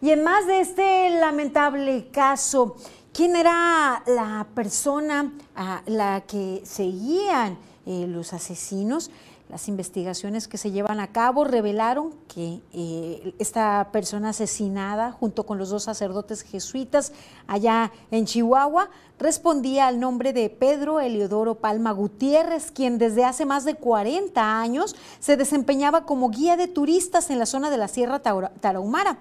Y 0.00 0.08
en 0.08 0.24
más 0.24 0.46
de 0.46 0.60
este 0.60 1.10
lamentable 1.10 2.08
caso, 2.10 2.76
¿quién 3.12 3.36
era 3.36 4.02
la 4.06 4.46
persona 4.54 5.30
a 5.54 5.82
la 5.84 6.22
que 6.22 6.62
seguían 6.64 7.58
eh, 7.84 8.06
los 8.08 8.32
asesinos? 8.32 9.10
Las 9.52 9.68
investigaciones 9.68 10.48
que 10.48 10.56
se 10.56 10.70
llevan 10.70 10.98
a 10.98 11.12
cabo 11.12 11.44
revelaron 11.44 12.14
que 12.26 12.62
eh, 12.72 13.34
esta 13.38 13.90
persona 13.92 14.30
asesinada, 14.30 15.12
junto 15.12 15.44
con 15.44 15.58
los 15.58 15.68
dos 15.68 15.82
sacerdotes 15.82 16.40
jesuitas 16.40 17.12
allá 17.46 17.92
en 18.10 18.24
Chihuahua, 18.24 18.88
respondía 19.18 19.88
al 19.88 20.00
nombre 20.00 20.32
de 20.32 20.48
Pedro 20.48 21.00
Eliodoro 21.00 21.56
Palma 21.56 21.92
Gutiérrez, 21.92 22.70
quien 22.70 22.96
desde 22.96 23.26
hace 23.26 23.44
más 23.44 23.66
de 23.66 23.74
40 23.74 24.58
años 24.58 24.96
se 25.20 25.36
desempeñaba 25.36 26.06
como 26.06 26.30
guía 26.30 26.56
de 26.56 26.66
turistas 26.66 27.28
en 27.28 27.38
la 27.38 27.44
zona 27.44 27.68
de 27.68 27.76
la 27.76 27.88
Sierra 27.88 28.20
Tarahumara. 28.20 29.18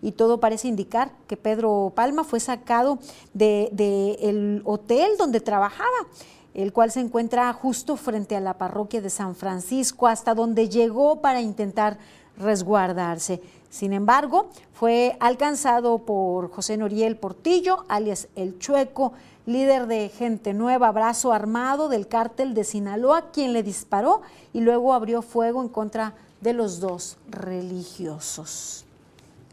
Y 0.00 0.12
todo 0.12 0.40
parece 0.40 0.68
indicar 0.68 1.12
que 1.26 1.36
Pedro 1.36 1.92
Palma 1.94 2.24
fue 2.24 2.40
sacado 2.40 2.98
del 3.34 3.68
de, 3.76 4.62
hotel 4.64 5.12
donde 5.18 5.40
trabajaba 5.40 6.08
el 6.54 6.72
cual 6.72 6.90
se 6.90 7.00
encuentra 7.00 7.52
justo 7.52 7.96
frente 7.96 8.36
a 8.36 8.40
la 8.40 8.54
parroquia 8.54 9.02
de 9.02 9.10
San 9.10 9.34
Francisco, 9.34 10.06
hasta 10.06 10.34
donde 10.34 10.68
llegó 10.68 11.20
para 11.20 11.40
intentar 11.40 11.98
resguardarse. 12.38 13.42
Sin 13.70 13.92
embargo, 13.92 14.50
fue 14.72 15.16
alcanzado 15.18 15.98
por 15.98 16.50
José 16.50 16.76
Noriel 16.76 17.16
Portillo, 17.16 17.84
alias 17.88 18.28
El 18.36 18.58
Chueco, 18.58 19.12
líder 19.46 19.88
de 19.88 20.08
Gente 20.08 20.54
Nueva, 20.54 20.92
brazo 20.92 21.32
armado 21.32 21.88
del 21.88 22.06
cártel 22.06 22.54
de 22.54 22.64
Sinaloa, 22.64 23.32
quien 23.32 23.52
le 23.52 23.64
disparó 23.64 24.22
y 24.52 24.60
luego 24.60 24.94
abrió 24.94 25.22
fuego 25.22 25.60
en 25.60 25.68
contra 25.68 26.14
de 26.40 26.52
los 26.52 26.78
dos 26.78 27.16
religiosos. 27.28 28.84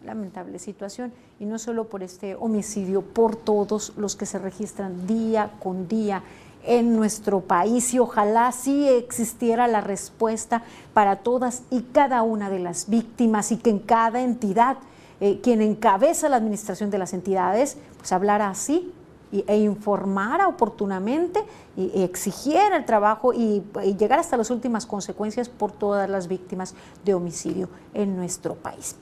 Lamentable 0.05 0.59
situación, 0.59 1.11
y 1.39 1.45
no 1.45 1.57
solo 1.57 1.85
por 1.85 2.03
este 2.03 2.35
homicidio, 2.35 3.01
por 3.01 3.35
todos 3.35 3.93
los 3.97 4.15
que 4.15 4.27
se 4.27 4.37
registran 4.37 5.07
día 5.07 5.51
con 5.59 5.87
día 5.87 6.21
en 6.65 6.95
nuestro 6.95 7.41
país 7.41 7.93
y 7.93 7.99
ojalá 7.99 8.51
sí 8.51 8.87
existiera 8.87 9.67
la 9.67 9.81
respuesta 9.81 10.63
para 10.93 11.17
todas 11.17 11.63
y 11.69 11.81
cada 11.81 12.21
una 12.21 12.49
de 12.49 12.59
las 12.59 12.89
víctimas 12.89 13.51
y 13.51 13.57
que 13.57 13.69
en 13.69 13.79
cada 13.79 14.21
entidad, 14.21 14.77
eh, 15.19 15.39
quien 15.41 15.61
encabeza 15.61 16.29
la 16.29 16.37
administración 16.37 16.89
de 16.89 16.97
las 16.97 17.13
entidades, 17.13 17.77
pues 17.97 18.11
hablara 18.11 18.49
así 18.49 18.93
e 19.31 19.57
informara 19.57 20.49
oportunamente 20.49 21.41
y, 21.77 22.03
exigiera 22.03 22.75
el 22.75 22.85
trabajo 22.85 23.33
y, 23.33 23.63
y 23.83 23.95
llegar 23.95 24.19
hasta 24.19 24.35
las 24.35 24.49
últimas 24.49 24.85
consecuencias 24.85 25.47
por 25.47 25.71
todas 25.71 26.09
las 26.09 26.27
víctimas 26.27 26.75
de 27.05 27.13
homicidio 27.13 27.69
en 27.93 28.17
nuestro 28.17 28.55
país. 28.55 28.97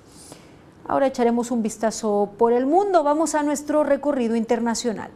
Ahora 0.87 1.07
echaremos 1.07 1.51
un 1.51 1.61
vistazo 1.61 2.31
por 2.37 2.51
el 2.51 2.65
mundo. 2.65 3.03
Vamos 3.03 3.35
a 3.35 3.43
nuestro 3.43 3.83
recorrido 3.83 4.35
internacional. 4.35 5.11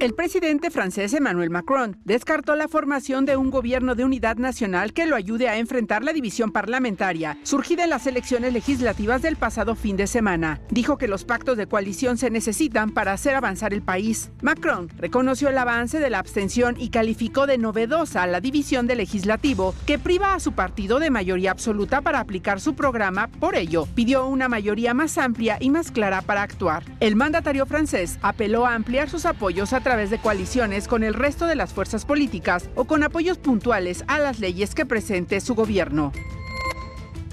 El 0.00 0.14
presidente 0.14 0.70
francés 0.70 1.12
Emmanuel 1.12 1.50
Macron 1.50 1.98
descartó 2.06 2.56
la 2.56 2.68
formación 2.68 3.26
de 3.26 3.36
un 3.36 3.50
gobierno 3.50 3.94
de 3.94 4.02
unidad 4.06 4.38
nacional 4.38 4.94
que 4.94 5.04
lo 5.04 5.14
ayude 5.14 5.50
a 5.50 5.58
enfrentar 5.58 6.02
la 6.02 6.14
división 6.14 6.52
parlamentaria 6.52 7.36
surgida 7.42 7.84
en 7.84 7.90
las 7.90 8.06
elecciones 8.06 8.54
legislativas 8.54 9.20
del 9.20 9.36
pasado 9.36 9.74
fin 9.74 9.98
de 9.98 10.06
semana. 10.06 10.62
Dijo 10.70 10.96
que 10.96 11.06
los 11.06 11.26
pactos 11.26 11.58
de 11.58 11.66
coalición 11.66 12.16
se 12.16 12.30
necesitan 12.30 12.92
para 12.92 13.12
hacer 13.12 13.34
avanzar 13.34 13.74
el 13.74 13.82
país. 13.82 14.30
Macron 14.40 14.88
reconoció 14.96 15.50
el 15.50 15.58
avance 15.58 16.00
de 16.00 16.08
la 16.08 16.18
abstención 16.18 16.76
y 16.78 16.88
calificó 16.88 17.46
de 17.46 17.58
novedosa 17.58 18.26
la 18.26 18.40
división 18.40 18.86
del 18.86 18.98
legislativo 18.98 19.74
que 19.84 19.98
priva 19.98 20.32
a 20.32 20.40
su 20.40 20.52
partido 20.52 20.98
de 20.98 21.10
mayoría 21.10 21.50
absoluta 21.50 22.00
para 22.00 22.20
aplicar 22.20 22.58
su 22.58 22.74
programa. 22.74 23.28
Por 23.38 23.54
ello, 23.54 23.86
pidió 23.94 24.26
una 24.26 24.48
mayoría 24.48 24.94
más 24.94 25.18
amplia 25.18 25.58
y 25.60 25.68
más 25.68 25.90
clara 25.90 26.22
para 26.22 26.40
actuar. 26.40 26.84
El 27.00 27.16
mandatario 27.16 27.66
francés 27.66 28.18
apeló 28.22 28.64
a 28.64 28.74
ampliar 28.74 29.10
sus 29.10 29.26
apoyos 29.26 29.74
a 29.74 29.89
través 29.90 30.10
de 30.10 30.20
coaliciones 30.20 30.86
con 30.86 31.02
el 31.02 31.14
resto 31.14 31.48
de 31.48 31.56
las 31.56 31.72
fuerzas 31.72 32.04
políticas 32.04 32.70
o 32.76 32.84
con 32.84 33.02
apoyos 33.02 33.38
puntuales 33.38 34.04
a 34.06 34.20
las 34.20 34.38
leyes 34.38 34.76
que 34.76 34.86
presente 34.86 35.40
su 35.40 35.56
gobierno. 35.56 36.12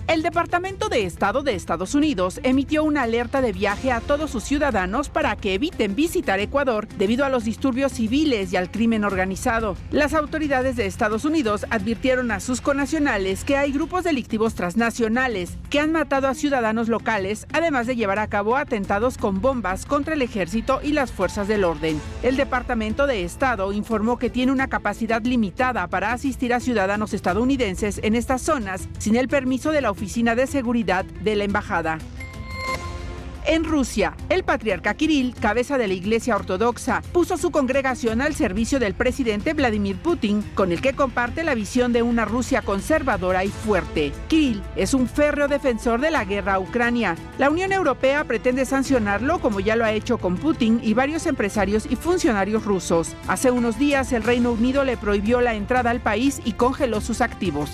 El 0.08 0.22
Departamento 0.24 0.88
de 0.88 1.04
Estado 1.04 1.44
de 1.44 1.54
Estados 1.54 1.94
Unidos 1.94 2.40
emitió 2.44 2.86
una 2.86 3.02
alerta 3.02 3.42
de 3.42 3.52
viaje 3.52 3.92
a 3.92 4.00
todos 4.00 4.32
sus 4.32 4.46
ciudadanos 4.46 5.10
para 5.10 5.36
que 5.36 5.54
eviten 5.54 5.96
visitar 5.96 6.40
Ecuador 6.40 6.88
debido 6.88 7.26
a 7.26 7.30
los 7.30 7.44
disturbios 7.44 7.92
civiles 7.92 8.54
y 8.54 8.56
al 8.56 8.72
crimen 8.72 9.04
organizado. 9.04 9.76
Las 9.92 10.14
autoridades 10.14 10.78
de 10.78 10.86
Estados 10.86 11.26
Unidos 11.26 11.66
advirtieron 11.72 12.32
a 12.32 12.40
sus 12.40 12.62
conacionales 12.62 13.44
que 13.44 13.58
hay 13.58 13.74
grupos 13.74 14.06
delictivos 14.06 14.56
transnacionales 14.56 15.58
que 15.70 15.82
han 15.82 15.92
matado 15.92 16.30
a 16.30 16.36
ciudadanos 16.36 16.88
locales, 16.88 17.46
además 17.52 17.86
de 17.86 17.98
llevar 17.98 18.20
a 18.20 18.30
cabo 18.30 18.56
atentados 18.56 19.18
con 19.18 19.42
bombas 19.42 19.86
contra 19.86 20.14
el 20.14 20.22
ejército 20.22 20.80
y 20.82 20.94
las 20.94 21.12
fuerzas 21.12 21.50
del 21.50 21.66
orden. 21.66 22.00
El 22.24 22.38
Departamento 22.38 23.08
de 23.08 23.26
Estado 23.26 23.74
informó 23.74 24.18
que 24.18 24.30
tiene 24.30 24.54
una 24.54 24.70
capacidad 24.70 25.22
limitada 25.22 25.88
para 25.88 26.14
asistir 26.14 26.54
a 26.54 26.62
ciudadanos 26.62 27.14
estadounidenses 27.14 28.00
en 28.04 28.16
estas 28.16 28.42
zonas 28.42 28.88
sin 29.00 29.18
el 29.18 29.28
permiso 29.28 29.74
de 29.74 29.82
la 29.82 29.97
Oficina 29.98 30.36
de 30.36 30.46
Seguridad 30.46 31.06
de 31.06 31.36
la 31.36 31.44
Embajada. 31.44 31.98
En 33.48 33.64
Rusia, 33.64 34.16
el 34.30 34.44
patriarca 34.44 34.94
Kirill, 34.94 35.34
cabeza 35.34 35.80
de 35.80 35.88
la 35.88 35.96
Iglesia 35.96 36.36
Ortodoxa, 36.36 37.02
puso 37.14 37.36
su 37.36 37.50
congregación 37.50 38.22
al 38.22 38.36
servicio 38.36 38.78
del 38.78 38.94
presidente 38.94 39.54
Vladimir 39.54 39.96
Putin, 39.96 40.44
con 40.54 40.72
el 40.72 40.82
que 40.82 40.94
comparte 40.94 41.44
la 41.44 41.56
visión 41.56 41.94
de 41.94 42.04
una 42.04 42.26
Rusia 42.26 42.62
conservadora 42.62 43.44
y 43.44 43.48
fuerte. 43.48 44.12
Kirill 44.28 44.62
es 44.76 44.94
un 44.94 45.08
férreo 45.08 45.48
defensor 45.48 46.00
de 46.00 46.12
la 46.12 46.26
guerra 46.26 46.56
a 46.56 46.60
Ucrania. 46.60 47.16
La 47.40 47.50
Unión 47.50 47.72
Europea 47.72 48.24
pretende 48.26 48.66
sancionarlo 48.66 49.40
como 49.40 49.62
ya 49.62 49.76
lo 49.76 49.86
ha 49.86 49.94
hecho 49.94 50.20
con 50.20 50.36
Putin 50.38 50.80
y 50.84 50.94
varios 50.94 51.26
empresarios 51.26 51.88
y 51.90 51.96
funcionarios 51.96 52.66
rusos. 52.66 53.16
Hace 53.28 53.50
unos 53.50 53.80
días 53.80 54.14
el 54.14 54.22
Reino 54.22 54.52
Unido 54.52 54.84
le 54.84 54.96
prohibió 54.96 55.42
la 55.42 55.56
entrada 55.56 55.90
al 55.90 56.02
país 56.02 56.40
y 56.46 56.52
congeló 56.52 57.02
sus 57.02 57.22
activos. 57.22 57.72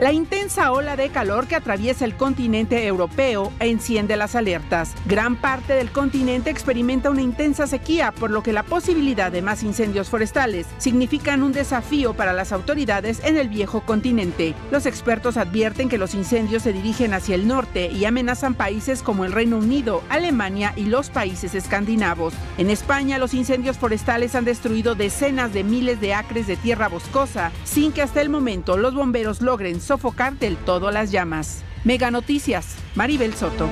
La 0.00 0.12
intensa 0.12 0.70
ola 0.70 0.94
de 0.94 1.08
calor 1.08 1.48
que 1.48 1.56
atraviesa 1.56 2.04
el 2.04 2.16
continente 2.16 2.86
europeo 2.86 3.52
enciende 3.58 4.16
las 4.16 4.36
alertas. 4.36 4.94
Gran 5.06 5.34
parte 5.34 5.72
del 5.72 5.90
continente 5.90 6.50
experimenta 6.50 7.10
una 7.10 7.22
intensa 7.22 7.66
sequía, 7.66 8.12
por 8.12 8.30
lo 8.30 8.44
que 8.44 8.52
la 8.52 8.62
posibilidad 8.62 9.32
de 9.32 9.42
más 9.42 9.64
incendios 9.64 10.08
forestales 10.08 10.68
significan 10.78 11.42
un 11.42 11.50
desafío 11.50 12.14
para 12.14 12.32
las 12.32 12.52
autoridades 12.52 13.20
en 13.24 13.36
el 13.36 13.48
viejo 13.48 13.80
continente. 13.80 14.54
Los 14.70 14.86
expertos 14.86 15.36
advierten 15.36 15.88
que 15.88 15.98
los 15.98 16.14
incendios 16.14 16.62
se 16.62 16.72
dirigen 16.72 17.12
hacia 17.12 17.34
el 17.34 17.48
norte 17.48 17.90
y 17.90 18.04
amenazan 18.04 18.54
países 18.54 19.02
como 19.02 19.24
el 19.24 19.32
Reino 19.32 19.58
Unido, 19.58 20.04
Alemania 20.10 20.74
y 20.76 20.84
los 20.84 21.10
países 21.10 21.56
escandinavos. 21.56 22.34
En 22.56 22.70
España, 22.70 23.18
los 23.18 23.34
incendios 23.34 23.78
forestales 23.78 24.36
han 24.36 24.44
destruido 24.44 24.94
decenas 24.94 25.52
de 25.52 25.64
miles 25.64 26.00
de 26.00 26.14
acres 26.14 26.46
de 26.46 26.56
tierra 26.56 26.86
boscosa, 26.86 27.50
sin 27.64 27.90
que 27.90 28.02
hasta 28.02 28.20
el 28.20 28.28
momento 28.28 28.76
los 28.76 28.94
bomberos 28.94 29.40
logren 29.40 29.87
sofocar 29.88 30.38
del 30.38 30.56
todo 30.56 30.90
las 30.90 31.10
llamas. 31.10 31.64
Mega 31.82 32.10
Noticias, 32.10 32.76
Maribel 32.94 33.34
Soto. 33.34 33.68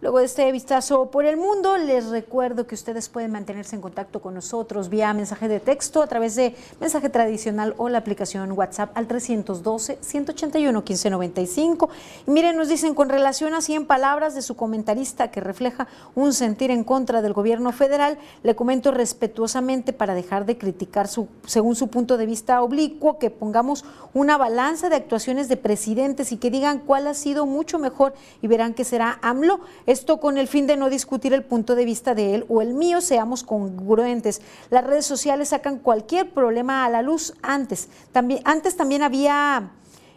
Luego 0.00 0.20
de 0.20 0.26
este 0.26 0.52
vistazo 0.52 1.10
por 1.10 1.24
el 1.24 1.36
mundo, 1.36 1.76
les 1.76 2.10
recuerdo 2.10 2.68
que 2.68 2.76
ustedes 2.76 3.08
pueden 3.08 3.32
mantenerse 3.32 3.74
en 3.74 3.82
contacto 3.82 4.22
con 4.22 4.32
nosotros 4.32 4.90
vía 4.90 5.12
mensaje 5.12 5.48
de 5.48 5.58
texto 5.58 6.02
a 6.02 6.06
través 6.06 6.36
de 6.36 6.54
mensaje 6.80 7.08
tradicional 7.08 7.74
o 7.78 7.88
la 7.88 7.98
aplicación 7.98 8.52
WhatsApp 8.52 8.96
al 8.96 9.08
312-181-1595. 9.08 11.88
Y 12.28 12.30
miren, 12.30 12.56
nos 12.56 12.68
dicen 12.68 12.94
con 12.94 13.08
relación 13.08 13.54
a 13.54 13.60
100 13.60 13.86
palabras 13.86 14.36
de 14.36 14.42
su 14.42 14.54
comentarista 14.54 15.32
que 15.32 15.40
refleja 15.40 15.88
un 16.14 16.32
sentir 16.32 16.70
en 16.70 16.84
contra 16.84 17.20
del 17.20 17.32
gobierno 17.32 17.72
federal, 17.72 18.18
le 18.44 18.54
comento 18.54 18.92
respetuosamente 18.92 19.92
para 19.92 20.14
dejar 20.14 20.46
de 20.46 20.58
criticar 20.58 21.08
su, 21.08 21.26
según 21.44 21.74
su 21.74 21.88
punto 21.88 22.18
de 22.18 22.26
vista 22.26 22.62
oblicuo, 22.62 23.18
que 23.18 23.30
pongamos 23.30 23.84
una 24.14 24.36
balanza 24.36 24.90
de 24.90 24.94
actuaciones 24.94 25.48
de 25.48 25.56
presidentes 25.56 26.30
y 26.30 26.36
que 26.36 26.52
digan 26.52 26.78
cuál 26.78 27.08
ha 27.08 27.14
sido 27.14 27.46
mucho 27.46 27.80
mejor 27.80 28.14
y 28.40 28.46
verán 28.46 28.74
que 28.74 28.84
será 28.84 29.18
AMLO. 29.22 29.58
Esto 29.88 30.20
con 30.20 30.36
el 30.36 30.48
fin 30.48 30.66
de 30.66 30.76
no 30.76 30.90
discutir 30.90 31.32
el 31.32 31.44
punto 31.44 31.74
de 31.74 31.86
vista 31.86 32.14
de 32.14 32.34
él 32.34 32.44
o 32.50 32.60
el 32.60 32.74
mío, 32.74 33.00
seamos 33.00 33.42
congruentes. 33.42 34.42
Las 34.68 34.84
redes 34.84 35.06
sociales 35.06 35.48
sacan 35.48 35.78
cualquier 35.78 36.30
problema 36.34 36.84
a 36.84 36.90
la 36.90 37.00
luz 37.00 37.32
antes. 37.40 37.88
También, 38.12 38.42
antes 38.44 38.76
también 38.76 39.02
había... 39.02 39.70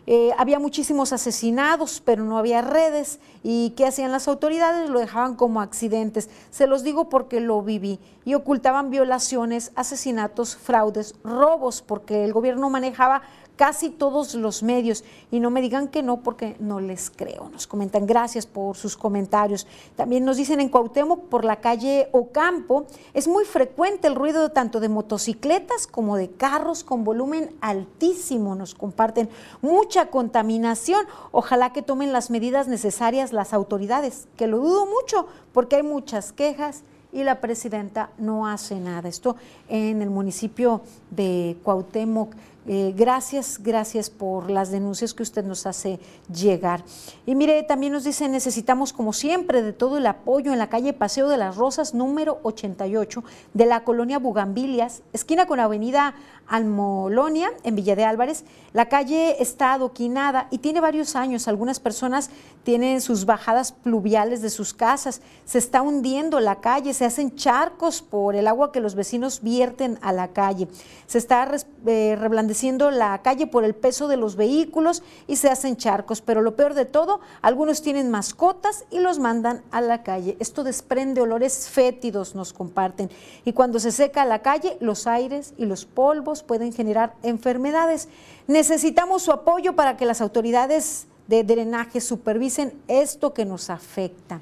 Eh, 0.08 0.32
había 0.38 0.58
muchísimos 0.58 1.14
asesinados, 1.14 2.02
pero 2.04 2.24
no 2.26 2.38
había 2.38 2.62
redes. 2.62 3.20
¿Y 3.44 3.70
qué 3.78 3.86
hacían 3.86 4.12
las 4.12 4.28
autoridades? 4.28 4.90
Lo 4.90 5.00
dejaban 5.00 5.36
como 5.36 5.62
accidentes. 5.62 6.30
Se 6.50 6.68
los 6.68 6.84
digo 6.84 7.08
porque 7.08 7.40
lo 7.40 7.62
viví. 7.62 8.00
Y 8.26 8.34
ocultaban 8.34 8.90
violaciones, 8.90 9.72
asesinatos, 9.76 10.58
fraudes, 10.58 11.16
robos, 11.24 11.82
porque 11.82 12.26
el 12.26 12.34
gobierno 12.34 12.70
manejaba 12.70 13.22
casi 13.62 13.92
todos 13.92 14.34
los 14.34 14.64
medios. 14.64 15.04
Y 15.30 15.40
no 15.40 15.52
me 15.52 15.62
digan 15.62 15.88
que 15.88 16.02
no 16.02 16.22
porque 16.22 16.56
no 16.58 16.80
les 16.80 17.12
creo. 17.12 17.48
Nos 17.50 17.68
comentan, 17.68 18.08
gracias 18.08 18.48
por 18.48 18.76
sus 18.76 18.98
comentarios. 18.98 19.68
También 19.96 20.26
nos 20.26 20.38
dicen 20.38 20.60
en 20.60 20.70
Cuauhtémoc, 20.70 21.26
por 21.26 21.46
la 21.46 21.58
calle 21.58 22.10
Ocampo, 22.12 22.88
es 23.14 23.28
muy 23.28 23.46
frecuente 23.46 24.08
el 24.08 24.16
ruido 24.16 24.50
tanto 24.50 24.80
de 24.80 24.90
motocicletas 24.90 25.86
como 25.86 26.18
de 26.18 26.32
carros 26.32 26.84
con 26.84 27.04
volumen 27.04 27.56
altísimo. 27.62 28.56
Nos 28.56 28.74
comparten 28.74 29.30
mucha 29.62 30.08
contaminación. 30.08 31.06
Ojalá 31.32 31.72
que 31.72 31.84
tomen 31.84 32.14
las 32.14 32.32
medidas 32.32 32.68
necesarias 32.68 33.32
las 33.32 33.54
autoridades, 33.54 34.28
que 34.38 34.48
lo 34.48 34.58
dudo 34.58 34.88
mucho 34.88 35.28
porque 35.54 35.76
hay 35.76 35.84
muchas 35.84 36.32
quejas 36.32 36.82
y 37.14 37.24
la 37.24 37.42
presidenta 37.42 38.10
no 38.18 38.48
hace 38.48 38.80
nada. 38.80 39.10
Esto 39.10 39.36
en 39.70 40.02
el 40.02 40.10
municipio 40.10 40.82
de 41.10 41.58
Cuauhtémoc. 41.64 42.34
Eh, 42.68 42.94
gracias, 42.96 43.60
gracias 43.62 44.12
por 44.12 44.52
las 44.52 44.70
denuncias 44.70 45.16
que 45.16 45.24
usted 45.24 45.44
nos 45.44 45.66
hace 45.66 46.00
llegar. 46.32 46.84
Y 47.26 47.34
mire, 47.34 47.64
también 47.64 47.94
nos 47.94 48.04
dice, 48.04 48.30
necesitamos 48.30 48.94
como 48.94 49.14
siempre 49.14 49.64
de 49.64 49.74
todo 49.74 49.98
el 49.98 50.06
apoyo 50.06 50.54
en 50.54 50.60
la 50.60 50.70
calle 50.70 50.94
Paseo 50.94 51.28
de 51.28 51.38
las 51.38 51.56
Rosas, 51.56 51.96
número 51.96 52.40
88, 52.44 53.24
de 53.54 53.66
la 53.66 53.84
colonia 53.84 54.20
Bugambilias, 54.20 55.02
esquina 55.12 55.48
con 55.48 55.60
Avenida 55.60 56.14
Almolonia, 56.48 57.50
en 57.64 57.76
Villa 57.76 57.96
de 57.96 58.04
Álvarez. 58.04 58.44
La 58.74 58.88
calle 58.88 59.42
está 59.42 59.74
adoquinada 59.74 60.48
y 60.52 60.60
tiene 60.60 60.80
varios 60.80 61.16
años. 61.16 61.48
Algunas 61.48 61.80
personas 61.80 62.30
tienen 62.64 63.02
sus 63.02 63.26
bajadas 63.26 63.72
pluviales 63.72 64.42
de 64.42 64.50
sus 64.50 64.74
casas. 64.74 65.22
Se 65.46 65.58
está 65.58 65.82
hundiendo 65.82 66.40
la 66.40 66.62
calle, 66.62 66.94
se 66.94 67.06
hacen 67.06 67.36
charcos 67.36 68.02
por 68.02 68.36
el 68.36 68.48
agua 68.48 68.72
que 68.72 68.80
los 68.80 68.96
vecinos 68.96 69.42
vierten 69.42 69.98
a 70.02 70.14
la 70.14 70.30
calle. 70.30 70.68
Se 71.08 71.18
está 71.18 71.50
eh, 71.86 72.16
reblandeciendo 72.20 72.92
la 72.92 73.22
calle 73.22 73.48
por 73.48 73.64
el 73.64 73.76
peso 73.76 74.08
de 74.08 74.18
los 74.18 74.36
vehículos 74.36 75.04
y 75.28 75.38
se 75.38 75.50
hacen 75.50 75.78
charcos. 75.78 76.22
Pero 76.22 76.42
lo 76.42 76.56
peor 76.56 76.74
de 76.74 76.86
todo, 76.86 77.20
algunos 77.42 77.82
tienen 77.82 78.10
mascotas 78.10 78.86
y 78.90 79.00
los 79.00 79.20
mandan 79.20 79.64
a 79.72 79.82
la 79.82 80.04
calle. 80.04 80.38
Esto 80.40 80.64
desprende 80.64 81.22
olores 81.22 81.70
fétidos, 81.70 82.36
nos 82.36 82.54
comparten. 82.54 83.10
Y 83.44 83.54
cuando 83.54 83.80
se 83.80 83.92
seca 83.92 84.26
la 84.26 84.40
calle, 84.40 84.78
los 84.80 85.08
aires 85.08 85.54
y 85.58 85.66
los 85.66 85.86
polvos 85.86 86.41
pueden 86.42 86.74
generar 86.74 87.14
enfermedades. 87.24 88.10
Necesitamos 88.48 89.24
su 89.24 89.32
apoyo 89.32 89.76
para 89.76 89.98
que 89.98 90.06
las 90.06 90.22
autoridades 90.22 91.08
de 91.28 91.44
drenaje 91.44 92.02
supervisen 92.02 92.74
esto 92.88 93.34
que 93.34 93.46
nos 93.46 93.70
afecta. 93.70 94.42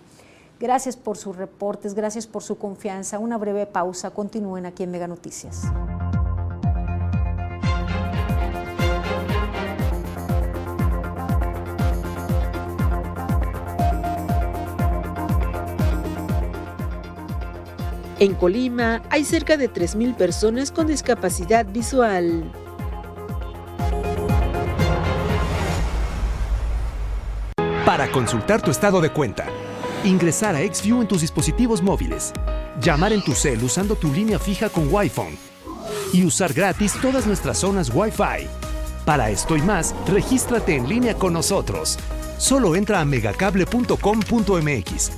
Gracias 0.59 0.97
por 0.97 1.17
sus 1.17 1.37
reportes, 1.37 1.93
gracias 1.93 2.27
por 2.27 2.43
su 2.43 2.57
confianza. 2.57 3.19
Una 3.19 3.37
breve 3.37 3.65
pausa. 3.65 4.11
Continúen 4.11 4.65
aquí 4.65 4.83
en 4.83 4.91
Mega 4.91 5.07
Noticias. 5.07 5.63
En 18.19 18.35
Colima 18.35 19.01
hay 19.09 19.23
cerca 19.23 19.55
de 19.55 19.71
3.000 19.71 20.13
personas 20.13 20.73
con 20.73 20.87
discapacidad 20.87 21.65
visual. 21.65 22.51
Para 27.85 28.11
consultar 28.11 28.61
tu 28.61 28.71
estado 28.71 28.99
de 28.99 29.09
cuenta, 29.09 29.45
ingresar 30.03 30.53
a 30.53 30.59
XView 30.59 30.99
en 31.01 31.07
tus 31.07 31.21
dispositivos 31.21 31.81
móviles, 31.81 32.33
llamar 32.81 33.13
en 33.13 33.23
tu 33.23 33.33
cel 33.33 33.63
usando 33.63 33.95
tu 33.95 34.11
línea 34.11 34.37
fija 34.37 34.67
con 34.67 34.93
Wi-Fi 34.93 35.39
y 36.11 36.25
usar 36.25 36.51
gratis 36.51 36.95
todas 37.01 37.25
nuestras 37.25 37.59
zonas 37.59 37.89
Wi-Fi. 37.93 38.49
Para 39.05 39.29
esto 39.29 39.55
y 39.55 39.61
más, 39.61 39.95
regístrate 40.07 40.75
en 40.75 40.89
línea 40.89 41.13
con 41.13 41.31
nosotros. 41.31 41.97
Solo 42.37 42.75
entra 42.75 42.99
a 42.99 43.05
megacable.com.mx. 43.05 45.11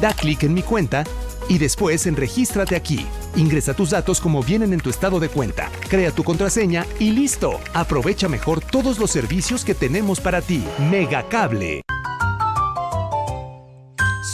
Da 0.00 0.12
clic 0.12 0.44
en 0.44 0.54
mi 0.54 0.62
cuenta 0.62 1.02
y 1.48 1.58
después 1.58 2.06
en 2.06 2.16
Regístrate 2.16 2.76
aquí. 2.76 3.06
Ingresa 3.36 3.74
tus 3.74 3.90
datos 3.90 4.20
como 4.20 4.42
vienen 4.42 4.72
en 4.72 4.80
tu 4.80 4.90
estado 4.90 5.20
de 5.20 5.28
cuenta, 5.28 5.70
crea 5.88 6.10
tu 6.10 6.24
contraseña 6.24 6.86
y 6.98 7.12
listo. 7.12 7.60
Aprovecha 7.74 8.28
mejor 8.28 8.60
todos 8.60 8.98
los 8.98 9.10
servicios 9.10 9.64
que 9.64 9.74
tenemos 9.74 10.20
para 10.20 10.40
ti. 10.42 10.64
Megacable. 10.90 11.82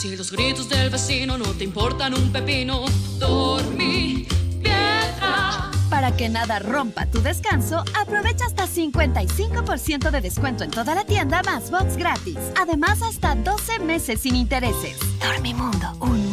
Si 0.03 0.15
los 0.17 0.31
gritos 0.31 0.67
del 0.67 0.89
vecino 0.89 1.37
no 1.37 1.45
te 1.53 1.63
importan 1.63 2.13
un 2.13 2.31
pepino, 2.31 2.83
dormí 3.19 4.27
piedra. 4.61 5.71
Para 5.89 6.13
que 6.13 6.27
nada 6.27 6.59
rompa 6.59 7.05
tu 7.05 7.21
descanso, 7.21 7.85
aprovecha 7.97 8.47
hasta 8.47 8.67
55% 8.67 10.11
de 10.11 10.19
descuento 10.19 10.63
en 10.63 10.71
toda 10.71 10.95
la 10.95 11.05
tienda 11.05 11.41
más 11.43 11.71
box 11.71 11.95
gratis. 11.95 12.37
Además, 12.59 13.01
hasta 13.01 13.35
12 13.35 13.79
meses 13.79 14.19
sin 14.19 14.35
intereses. 14.35 14.97
Dormimundo, 15.21 15.95
un 16.01 16.32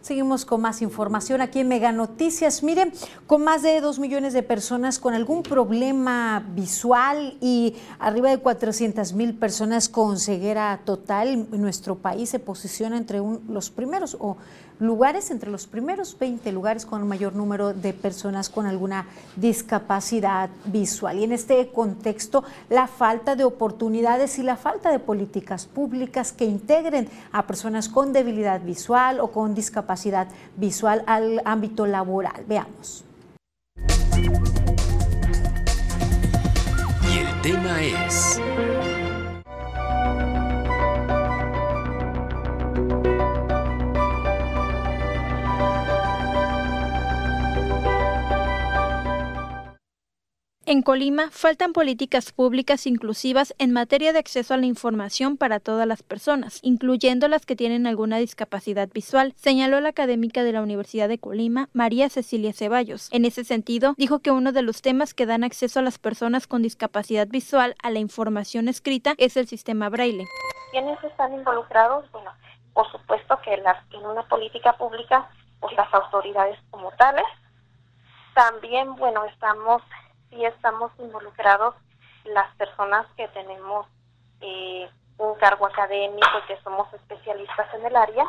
Seguimos 0.08 0.46
con 0.46 0.62
más 0.62 0.80
información 0.80 1.42
aquí 1.42 1.60
en 1.60 1.68
Mega 1.68 1.92
Noticias. 1.92 2.62
Miren, 2.62 2.94
con 3.26 3.44
más 3.44 3.60
de 3.60 3.78
2 3.82 3.98
millones 3.98 4.32
de 4.32 4.42
personas 4.42 4.98
con 4.98 5.12
algún 5.12 5.42
problema 5.42 6.42
visual 6.54 7.36
y 7.42 7.74
arriba 7.98 8.30
de 8.30 8.38
400 8.38 9.12
mil 9.12 9.34
personas 9.34 9.90
con 9.90 10.18
ceguera 10.18 10.80
total, 10.86 11.46
nuestro 11.50 11.96
país 11.96 12.30
se 12.30 12.38
posiciona 12.38 12.96
entre 12.96 13.20
los 13.50 13.68
primeros 13.68 14.16
o 14.18 14.38
lugares, 14.80 15.30
entre 15.30 15.50
los 15.50 15.66
primeros 15.66 16.16
20 16.18 16.52
lugares 16.52 16.86
con 16.86 17.02
el 17.02 17.06
mayor 17.06 17.34
número 17.34 17.74
de 17.74 17.92
personas 17.92 18.48
con 18.48 18.64
alguna 18.64 19.08
discapacidad 19.36 20.48
visual. 20.66 21.18
Y 21.18 21.24
en 21.24 21.32
este 21.32 21.68
contexto, 21.68 22.44
la 22.70 22.86
falta 22.86 23.36
de 23.36 23.44
oportunidades 23.44 24.38
y 24.38 24.42
la 24.42 24.56
falta 24.56 24.90
de 24.90 25.00
políticas 25.00 25.66
públicas 25.66 26.32
que 26.32 26.44
integren 26.44 27.10
a 27.32 27.46
personas 27.46 27.90
con 27.90 28.14
debilidad 28.14 28.62
visual 28.62 29.20
o 29.20 29.32
con 29.32 29.54
discapacidad 29.54 29.97
visual 30.56 31.02
al 31.06 31.40
ámbito 31.44 31.86
laboral. 31.86 32.44
Veamos. 32.46 33.04
Y 37.10 37.18
el 37.18 37.40
tema 37.42 37.82
es... 37.82 38.40
En 50.70 50.82
Colima 50.82 51.30
faltan 51.30 51.72
políticas 51.72 52.30
públicas 52.30 52.86
inclusivas 52.86 53.54
en 53.56 53.72
materia 53.72 54.12
de 54.12 54.18
acceso 54.18 54.52
a 54.52 54.58
la 54.58 54.66
información 54.66 55.38
para 55.38 55.60
todas 55.60 55.86
las 55.86 56.02
personas, 56.02 56.60
incluyendo 56.62 57.26
las 57.26 57.46
que 57.46 57.56
tienen 57.56 57.86
alguna 57.86 58.18
discapacidad 58.18 58.86
visual, 58.92 59.32
señaló 59.34 59.80
la 59.80 59.88
académica 59.88 60.44
de 60.44 60.52
la 60.52 60.60
Universidad 60.60 61.08
de 61.08 61.18
Colima, 61.18 61.70
María 61.72 62.10
Cecilia 62.10 62.52
Ceballos. 62.52 63.08
En 63.12 63.24
ese 63.24 63.44
sentido, 63.44 63.94
dijo 63.96 64.18
que 64.18 64.30
uno 64.30 64.52
de 64.52 64.60
los 64.60 64.82
temas 64.82 65.14
que 65.14 65.24
dan 65.24 65.42
acceso 65.42 65.78
a 65.78 65.82
las 65.82 65.98
personas 65.98 66.46
con 66.46 66.60
discapacidad 66.60 67.28
visual 67.28 67.74
a 67.82 67.88
la 67.88 68.00
información 68.00 68.68
escrita 68.68 69.14
es 69.16 69.38
el 69.38 69.46
sistema 69.46 69.88
braille. 69.88 70.26
¿Quiénes 70.72 71.02
están 71.02 71.32
involucrados? 71.32 72.04
Bueno, 72.12 72.30
por 72.74 72.92
supuesto 72.92 73.40
que 73.42 73.54
en 73.54 74.04
una 74.04 74.22
política 74.28 74.76
pública, 74.76 75.30
pues 75.60 75.74
las 75.78 75.88
autoridades 75.94 76.58
como 76.68 76.90
tales. 76.98 77.24
También, 78.34 78.96
bueno, 78.96 79.24
estamos 79.24 79.80
sí 80.30 80.44
estamos 80.44 80.92
involucrados 80.98 81.74
las 82.24 82.54
personas 82.56 83.06
que 83.16 83.28
tenemos 83.28 83.86
eh, 84.40 84.88
un 85.18 85.34
cargo 85.36 85.66
académico 85.66 86.28
y 86.42 86.46
que 86.46 86.62
somos 86.62 86.92
especialistas 86.94 87.72
en 87.74 87.86
el 87.86 87.96
área, 87.96 88.26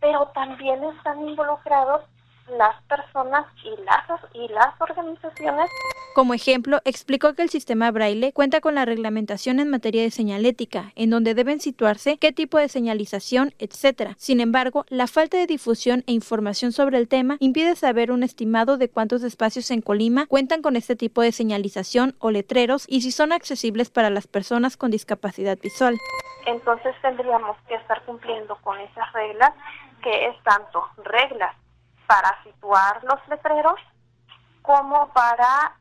pero 0.00 0.26
también 0.28 0.82
están 0.84 1.28
involucrados 1.28 2.02
las 2.50 2.80
personas 2.82 3.46
y 3.64 3.70
las, 3.82 4.20
y 4.34 4.48
las 4.48 4.80
organizaciones. 4.80 5.70
Como 6.14 6.32
ejemplo, 6.32 6.80
explicó 6.84 7.34
que 7.34 7.42
el 7.42 7.50
sistema 7.50 7.90
braille 7.90 8.32
cuenta 8.32 8.60
con 8.60 8.74
la 8.74 8.86
reglamentación 8.86 9.60
en 9.60 9.68
materia 9.68 10.02
de 10.02 10.10
señalética, 10.10 10.92
en 10.94 11.10
donde 11.10 11.34
deben 11.34 11.60
situarse 11.60 12.16
qué 12.16 12.32
tipo 12.32 12.56
de 12.56 12.68
señalización, 12.68 13.52
etc. 13.58 14.14
Sin 14.16 14.40
embargo, 14.40 14.86
la 14.88 15.08
falta 15.08 15.36
de 15.36 15.46
difusión 15.46 16.04
e 16.06 16.12
información 16.12 16.72
sobre 16.72 16.96
el 16.96 17.08
tema 17.08 17.36
impide 17.40 17.76
saber 17.76 18.10
un 18.10 18.22
estimado 18.22 18.78
de 18.78 18.88
cuántos 18.88 19.22
espacios 19.24 19.70
en 19.70 19.82
Colima 19.82 20.26
cuentan 20.26 20.62
con 20.62 20.76
este 20.76 20.96
tipo 20.96 21.20
de 21.20 21.32
señalización 21.32 22.14
o 22.18 22.30
letreros 22.30 22.86
y 22.88 23.02
si 23.02 23.12
son 23.12 23.32
accesibles 23.32 23.90
para 23.90 24.08
las 24.08 24.26
personas 24.26 24.76
con 24.78 24.90
discapacidad 24.90 25.58
visual. 25.58 25.98
Entonces 26.46 26.94
tendríamos 27.02 27.58
que 27.68 27.74
estar 27.74 28.02
cumpliendo 28.06 28.56
con 28.62 28.78
esas 28.80 29.12
reglas, 29.12 29.52
que 30.02 30.28
es 30.28 30.42
tanto 30.44 30.82
reglas 31.04 31.54
para 32.06 32.42
situar 32.44 33.02
los 33.04 33.18
letreros 33.28 33.80
como 34.62 35.08
para 35.12 35.76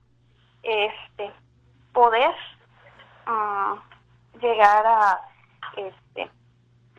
este 0.63 1.31
poder 1.93 2.33
mm, 3.25 4.39
llegar 4.39 4.85
a 4.85 5.21
este 5.77 6.29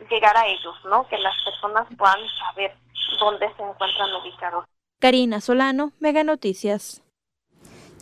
llegar 0.09 0.37
a 0.37 0.45
ellos, 0.45 0.75
¿no? 0.85 1.07
Que 1.07 1.17
las 1.17 1.33
personas 1.43 1.87
puedan 1.97 2.19
saber 2.39 2.75
dónde 3.19 3.47
se 3.55 3.63
encuentran 3.63 4.13
ubicados. 4.21 4.65
Karina 4.99 5.41
Solano, 5.41 5.91
Mega 5.99 6.23
Noticias. 6.23 7.03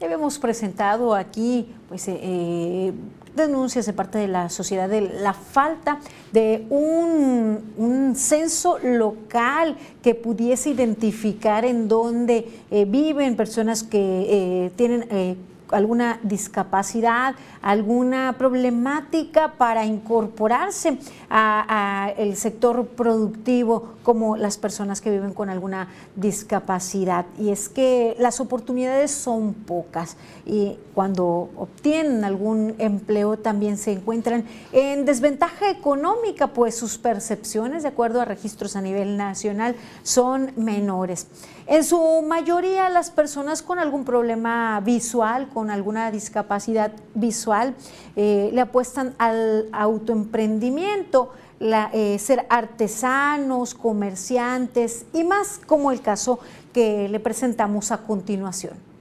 Habíamos 0.01 0.39
presentado 0.39 1.15
aquí 1.15 1.67
pues, 1.87 2.07
eh, 2.09 2.19
eh, 2.21 2.93
denuncias 3.33 3.85
de 3.85 3.93
parte 3.93 4.17
de 4.17 4.27
la 4.27 4.49
sociedad 4.49 4.89
de 4.89 5.01
la 5.01 5.33
falta 5.33 5.99
de 6.33 6.65
un, 6.69 8.13
censo 8.15 8.77
local 8.79 9.77
que 10.01 10.15
pudiese 10.15 10.69
identificar 10.69 11.65
en 11.65 11.87
dónde 11.87 12.47
eh, 12.71 12.85
viven 12.85 13.35
personas 13.35 13.83
que 13.83 14.71
tienen 14.75 15.37
alguna 15.75 16.19
discapacidad, 16.23 17.35
alguna 17.61 18.35
problemática 18.37 19.53
para 19.53 19.85
incorporarse 19.85 20.97
al 21.29 22.35
sector 22.35 22.87
productivo 22.87 23.95
como 24.03 24.37
las 24.37 24.57
personas 24.57 25.01
que 25.01 25.09
viven 25.09 25.33
con 25.33 25.49
alguna 25.49 25.89
discapacidad. 26.15 27.25
Y 27.39 27.49
es 27.49 27.69
que 27.69 28.15
las 28.19 28.39
oportunidades 28.39 29.11
son 29.11 29.53
pocas 29.53 30.17
y 30.45 30.77
cuando 30.93 31.49
obtienen 31.57 32.23
algún 32.23 32.75
empleo 32.77 33.37
también 33.37 33.77
se 33.77 33.91
encuentran 33.91 34.45
en 34.71 35.05
desventaja 35.05 35.69
económica, 35.69 36.47
pues 36.47 36.77
sus 36.77 36.97
percepciones, 36.97 37.83
de 37.83 37.89
acuerdo 37.89 38.21
a 38.21 38.25
registros 38.25 38.75
a 38.75 38.81
nivel 38.81 39.17
nacional, 39.17 39.75
son 40.03 40.51
menores. 40.55 41.27
En 41.67 41.83
su 41.83 42.21
mayoría 42.21 42.89
las 42.89 43.09
personas 43.09 43.63
con 43.63 43.79
algún 43.79 44.05
problema 44.05 44.79
visual, 44.81 45.49
con 45.51 45.71
alguna 45.71 46.11
discapacidad 46.11 46.91
visual, 47.15 47.73
eh, 48.15 48.51
le 48.53 48.61
apuestan 48.61 49.15
al 49.17 49.67
autoemprendimiento, 49.71 51.31
eh, 51.59 52.19
ser 52.19 52.45
artesanos, 52.49 53.73
comerciantes 53.73 55.05
y 55.11 55.23
más 55.23 55.59
como 55.65 55.91
el 55.91 56.01
caso 56.01 56.39
que 56.71 57.09
le 57.09 57.19
presentamos 57.19 57.91
a 57.91 57.97
continuación. 57.97 58.94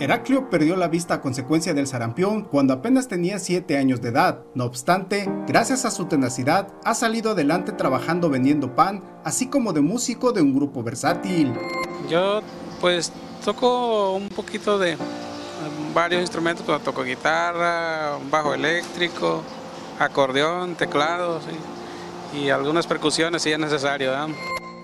Heraclio 0.00 0.48
perdió 0.48 0.76
la 0.76 0.86
vista 0.86 1.14
a 1.14 1.20
consecuencia 1.20 1.74
del 1.74 1.88
sarampión 1.88 2.44
cuando 2.44 2.72
apenas 2.72 3.08
tenía 3.08 3.40
7 3.40 3.76
años 3.76 4.00
de 4.00 4.10
edad. 4.10 4.44
No 4.54 4.64
obstante, 4.64 5.28
gracias 5.48 5.84
a 5.84 5.90
su 5.90 6.04
tenacidad, 6.04 6.68
ha 6.84 6.94
salido 6.94 7.32
adelante 7.32 7.72
trabajando 7.72 8.30
vendiendo 8.30 8.76
pan, 8.76 9.02
así 9.24 9.48
como 9.48 9.72
de 9.72 9.80
músico 9.80 10.30
de 10.30 10.40
un 10.40 10.54
grupo 10.54 10.84
versátil. 10.84 11.52
Yo 12.08 12.42
pues 12.80 13.12
toco 13.44 14.14
un 14.14 14.28
poquito 14.28 14.78
de 14.78 14.96
varios 15.92 16.20
instrumentos, 16.20 16.64
toco 16.84 17.02
guitarra, 17.02 18.18
bajo 18.30 18.54
eléctrico, 18.54 19.42
acordeón, 19.98 20.76
teclados 20.76 21.42
y 22.32 22.50
algunas 22.50 22.86
percusiones 22.86 23.42
si 23.42 23.50
es 23.50 23.58
necesario. 23.58 24.12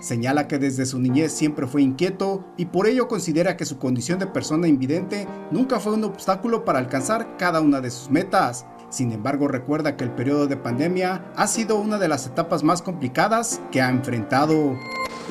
Señala 0.05 0.47
que 0.47 0.59
desde 0.59 0.85
su 0.85 0.99
niñez 0.99 1.31
siempre 1.31 1.65
fue 1.65 1.81
inquieto 1.81 2.45
y 2.57 2.65
por 2.65 2.85
ello 2.85 3.07
considera 3.07 3.57
que 3.57 3.65
su 3.65 3.79
condición 3.79 4.19
de 4.19 4.27
persona 4.27 4.67
invidente 4.67 5.27
nunca 5.49 5.79
fue 5.79 5.93
un 5.93 6.03
obstáculo 6.03 6.63
para 6.63 6.77
alcanzar 6.77 7.37
cada 7.37 7.59
una 7.59 7.81
de 7.81 7.89
sus 7.89 8.11
metas. 8.11 8.67
Sin 8.91 9.11
embargo, 9.11 9.47
recuerda 9.47 9.97
que 9.97 10.03
el 10.03 10.11
periodo 10.11 10.45
de 10.45 10.57
pandemia 10.57 11.25
ha 11.35 11.47
sido 11.47 11.77
una 11.77 11.97
de 11.97 12.07
las 12.07 12.27
etapas 12.27 12.61
más 12.61 12.83
complicadas 12.83 13.59
que 13.71 13.81
ha 13.81 13.89
enfrentado. 13.89 14.77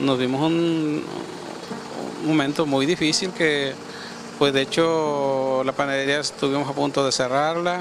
Nos 0.01 0.19
vimos 0.19 0.43
un, 0.43 1.05
un 2.23 2.29
momento 2.29 2.67
muy 2.67 2.85
difícil 2.85 3.31
que, 3.31 3.75
pues 4.41 4.53
de 4.53 4.63
hecho, 4.63 5.63
la 5.63 5.71
panadería 5.71 6.19
estuvimos 6.19 6.69
a 6.69 6.73
punto 6.73 7.07
de 7.07 7.13
cerrarla 7.13 7.81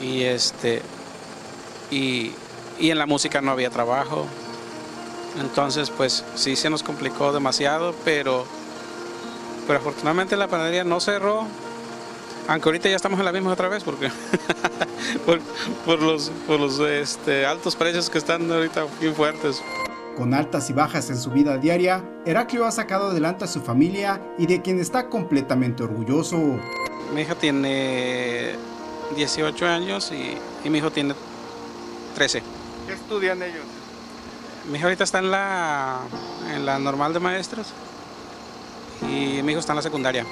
y 0.00 0.22
este 0.22 0.80
y, 1.90 2.30
y 2.78 2.90
en 2.90 2.98
la 2.98 3.06
música 3.06 3.40
no 3.40 3.50
había 3.50 3.70
trabajo. 3.70 4.28
Entonces, 5.40 5.90
pues 5.90 6.24
sí 6.34 6.56
se 6.56 6.68
nos 6.68 6.82
complicó 6.82 7.32
demasiado, 7.32 7.94
pero, 8.04 8.44
pero 9.66 9.78
afortunadamente 9.78 10.36
la 10.36 10.48
panadería 10.48 10.84
no 10.84 11.00
cerró, 11.00 11.46
aunque 12.48 12.68
ahorita 12.68 12.88
ya 12.88 12.96
estamos 12.96 13.18
en 13.18 13.24
la 13.24 13.32
misma 13.32 13.52
otra 13.52 13.68
vez, 13.68 13.82
porque 13.82 14.10
por, 15.86 16.00
los, 16.00 16.30
por 16.46 16.60
los 16.60 16.78
este, 16.80 17.46
altos 17.46 17.76
precios 17.76 18.10
que 18.10 18.18
están 18.18 18.50
ahorita 18.50 18.86
bien 19.00 19.14
fuertes. 19.14 19.62
Con 20.16 20.34
altas 20.34 20.68
y 20.68 20.74
bajas 20.74 21.08
en 21.08 21.16
su 21.16 21.30
vida 21.30 21.56
diaria, 21.56 22.04
Heraclio 22.26 22.66
ha 22.66 22.70
sacado 22.70 23.12
adelante 23.12 23.44
a 23.44 23.48
su 23.48 23.62
familia 23.62 24.20
y 24.36 24.44
de 24.44 24.60
quien 24.60 24.78
está 24.78 25.08
completamente 25.08 25.82
orgulloso. 25.82 26.36
Mi 27.14 27.22
hija 27.22 27.34
tiene 27.34 28.50
18 29.16 29.66
años 29.66 30.12
y, 30.12 30.36
y 30.66 30.70
mi 30.70 30.78
hijo 30.78 30.90
tiene 30.90 31.14
13. 32.14 32.42
¿Qué 32.86 32.92
estudian 32.92 33.42
ellos? 33.42 33.64
Mi 34.70 34.78
hija 34.78 34.86
ahorita 34.86 35.04
está 35.04 35.18
en 35.18 35.30
la, 35.30 36.00
en 36.54 36.64
la 36.64 36.78
normal 36.78 37.12
de 37.12 37.20
maestros 37.20 37.72
y 39.02 39.42
mi 39.42 39.52
hijo 39.52 39.60
está 39.60 39.72
en 39.72 39.76
la 39.76 39.82
secundaria. 39.82 40.24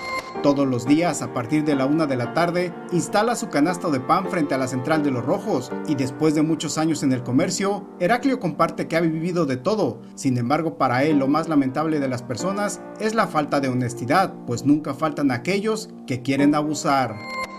Todos 0.43 0.67
los 0.67 0.87
días, 0.87 1.21
a 1.21 1.35
partir 1.35 1.65
de 1.65 1.75
la 1.75 1.85
una 1.87 2.07
de 2.07 2.17
la 2.17 2.33
tarde, 2.33 2.73
instala 2.93 3.35
su 3.35 3.49
canasto 3.49 3.91
de 3.91 3.99
pan 3.99 4.31
frente 4.31 4.55
a 4.55 4.59
la 4.59 4.69
central 4.69 5.03
de 5.03 5.11
los 5.11 5.25
rojos 5.25 5.71
y 5.89 5.97
después 5.97 6.35
de 6.35 6.43
muchos 6.43 6.79
años 6.79 7.03
en 7.03 7.13
el 7.13 7.25
comercio, 7.25 7.85
Heraclio 7.99 8.39
comparte 8.39 8.87
que 8.87 8.97
ha 8.97 9.01
vivido 9.01 9.45
de 9.45 9.57
todo. 9.57 10.01
Sin 10.15 10.39
embargo, 10.39 10.79
para 10.79 11.03
él 11.03 11.19
lo 11.19 11.27
más 11.27 11.49
lamentable 11.49 11.99
de 11.99 12.09
las 12.09 12.23
personas 12.23 12.81
es 13.01 13.15
la 13.15 13.27
falta 13.27 13.61
de 13.61 13.69
honestidad, 13.69 14.33
pues 14.47 14.65
nunca 14.65 14.95
faltan 14.95 15.33
aquellos 15.33 15.91
que 16.07 16.23
quieren 16.23 16.55
abusar. 16.55 17.17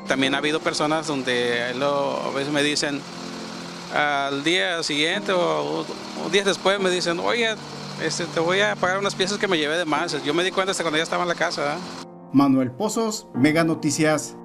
También 0.07 0.33
ha 0.33 0.39
habido 0.39 0.61
personas 0.61 1.05
donde 1.07 1.61
a 1.63 2.29
veces 2.33 2.51
me 2.51 2.63
dicen, 2.63 3.01
al 3.93 4.43
día 4.43 4.81
siguiente 4.83 5.31
o, 5.33 5.85
días 6.31 6.45
después 6.45 6.79
me 6.79 6.89
dicen, 6.89 7.19
oye, 7.19 7.55
este, 8.03 8.25
te 8.25 8.39
voy 8.39 8.61
a 8.61 8.75
pagar 8.75 8.99
unas 8.99 9.15
piezas 9.15 9.37
que 9.37 9.47
me 9.47 9.57
llevé 9.57 9.77
de 9.77 9.85
más. 9.85 10.23
Yo 10.23 10.33
me 10.33 10.43
di 10.43 10.51
cuenta 10.51 10.71
hasta 10.71 10.83
cuando 10.83 10.97
ya 10.97 11.03
estaba 11.03 11.23
en 11.23 11.29
la 11.29 11.35
casa. 11.35 11.77
Manuel 12.31 12.71
Pozos, 12.71 13.27
Mega 13.33 13.63
Noticias. 13.63 14.35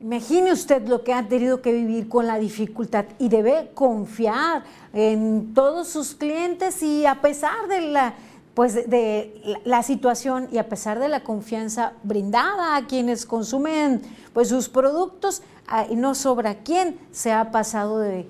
Imagine 0.00 0.52
usted 0.52 0.86
lo 0.86 1.02
que 1.02 1.12
ha 1.12 1.26
tenido 1.26 1.60
que 1.60 1.72
vivir 1.72 2.08
con 2.08 2.26
la 2.26 2.38
dificultad 2.38 3.06
y 3.18 3.28
debe 3.28 3.72
confiar 3.74 4.62
en 4.92 5.54
todos 5.54 5.88
sus 5.88 6.14
clientes 6.14 6.82
y 6.84 7.04
a 7.04 7.20
pesar 7.20 7.66
de 7.68 7.80
la, 7.80 8.14
pues 8.54 8.74
de 8.74 9.58
la 9.64 9.82
situación 9.82 10.48
y 10.52 10.58
a 10.58 10.68
pesar 10.68 11.00
de 11.00 11.08
la 11.08 11.24
confianza 11.24 11.94
brindada 12.04 12.76
a 12.76 12.86
quienes 12.86 13.26
consumen 13.26 14.02
pues 14.32 14.48
sus 14.48 14.68
productos, 14.68 15.42
y 15.90 15.96
no 15.96 16.14
sobra 16.14 16.56
quién 16.56 16.98
se 17.12 17.32
ha 17.32 17.50
pasado 17.50 17.98
de, 17.98 18.26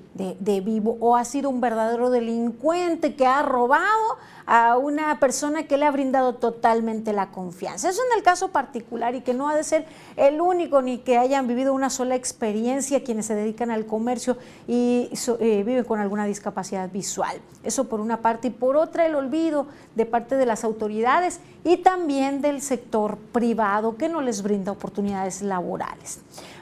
vivo 0.61 0.97
o 1.01 1.17
ha 1.17 1.25
sido 1.25 1.51
un 1.51 1.61
verdadero 1.61 2.11
delincuente 2.11 3.15
que 3.15 3.27
ha 3.27 3.43
robado 3.43 4.19
a 4.47 4.79
una 4.79 5.21
persona 5.21 5.65
que 5.65 5.77
le 5.77 5.85
ha 5.85 5.91
brindado 5.91 6.35
totalmente 6.35 7.13
la 7.13 7.31
confianza. 7.31 7.91
Eso 7.91 8.01
en 8.11 8.17
el 8.17 8.25
caso 8.25 8.49
particular 8.49 9.15
y 9.15 9.21
que 9.21 9.35
no 9.35 9.49
ha 9.49 9.55
de 9.55 9.63
ser 9.63 9.87
el 10.17 10.41
único 10.41 10.81
ni 10.81 10.99
que 10.99 11.19
hayan 11.19 11.47
vivido 11.47 11.75
una 11.75 11.91
sola 11.91 12.15
experiencia 12.15 13.05
quienes 13.05 13.27
se 13.27 13.35
dedican 13.35 13.71
al 13.71 13.87
comercio 13.87 14.39
y 14.67 15.11
eh, 15.39 15.63
viven 15.65 15.85
con 15.85 16.01
alguna 16.01 16.25
discapacidad 16.25 16.91
visual. 16.91 17.41
Eso 17.63 17.89
por 17.89 18.01
una 18.01 18.23
parte 18.23 18.49
y 18.49 18.51
por 18.51 18.77
otra 18.77 19.07
el 19.07 19.15
olvido 19.15 19.67
de 19.95 20.07
parte 20.07 20.37
de 20.37 20.47
las 20.47 20.65
autoridades 20.65 21.41
y 21.63 21.77
también 21.79 22.41
del 22.41 22.63
sector 22.63 23.19
privado 23.19 23.97
que 23.97 24.09
no 24.09 24.23
les 24.23 24.43
brinda 24.43 24.73
oportunidades 24.73 25.43
laborales. 25.43 26.21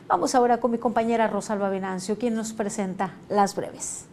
Vamos 0.08 0.36
ahora 0.36 0.58
con 0.58 0.70
mi 0.70 0.78
compañera 0.78 1.26
Rosalba 1.26 1.68
Venancio, 1.68 2.16
quien 2.16 2.34
nos 2.36 2.52
presenta 2.52 3.14
las 3.28 3.56
breves. 3.56 4.06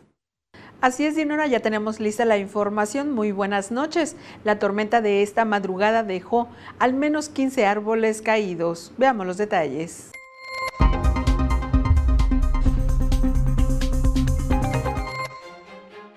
Así 0.82 1.06
es, 1.06 1.16
Dinora, 1.16 1.46
ya 1.46 1.60
tenemos 1.60 2.00
lista 2.00 2.26
la 2.26 2.38
información. 2.38 3.12
Muy 3.12 3.32
buenas 3.32 3.72
noches. 3.72 4.16
La 4.44 4.58
tormenta 4.58 5.02
de 5.02 5.22
esta 5.22 5.46
madrugada 5.46 6.04
dejó 6.04 6.50
al 6.80 6.94
menos 6.94 7.30
15 7.30 7.68
árboles 7.68 8.24
caídos. 8.24 8.92
Veamos 8.98 9.28
los 9.28 9.38
detalles. 9.38 10.12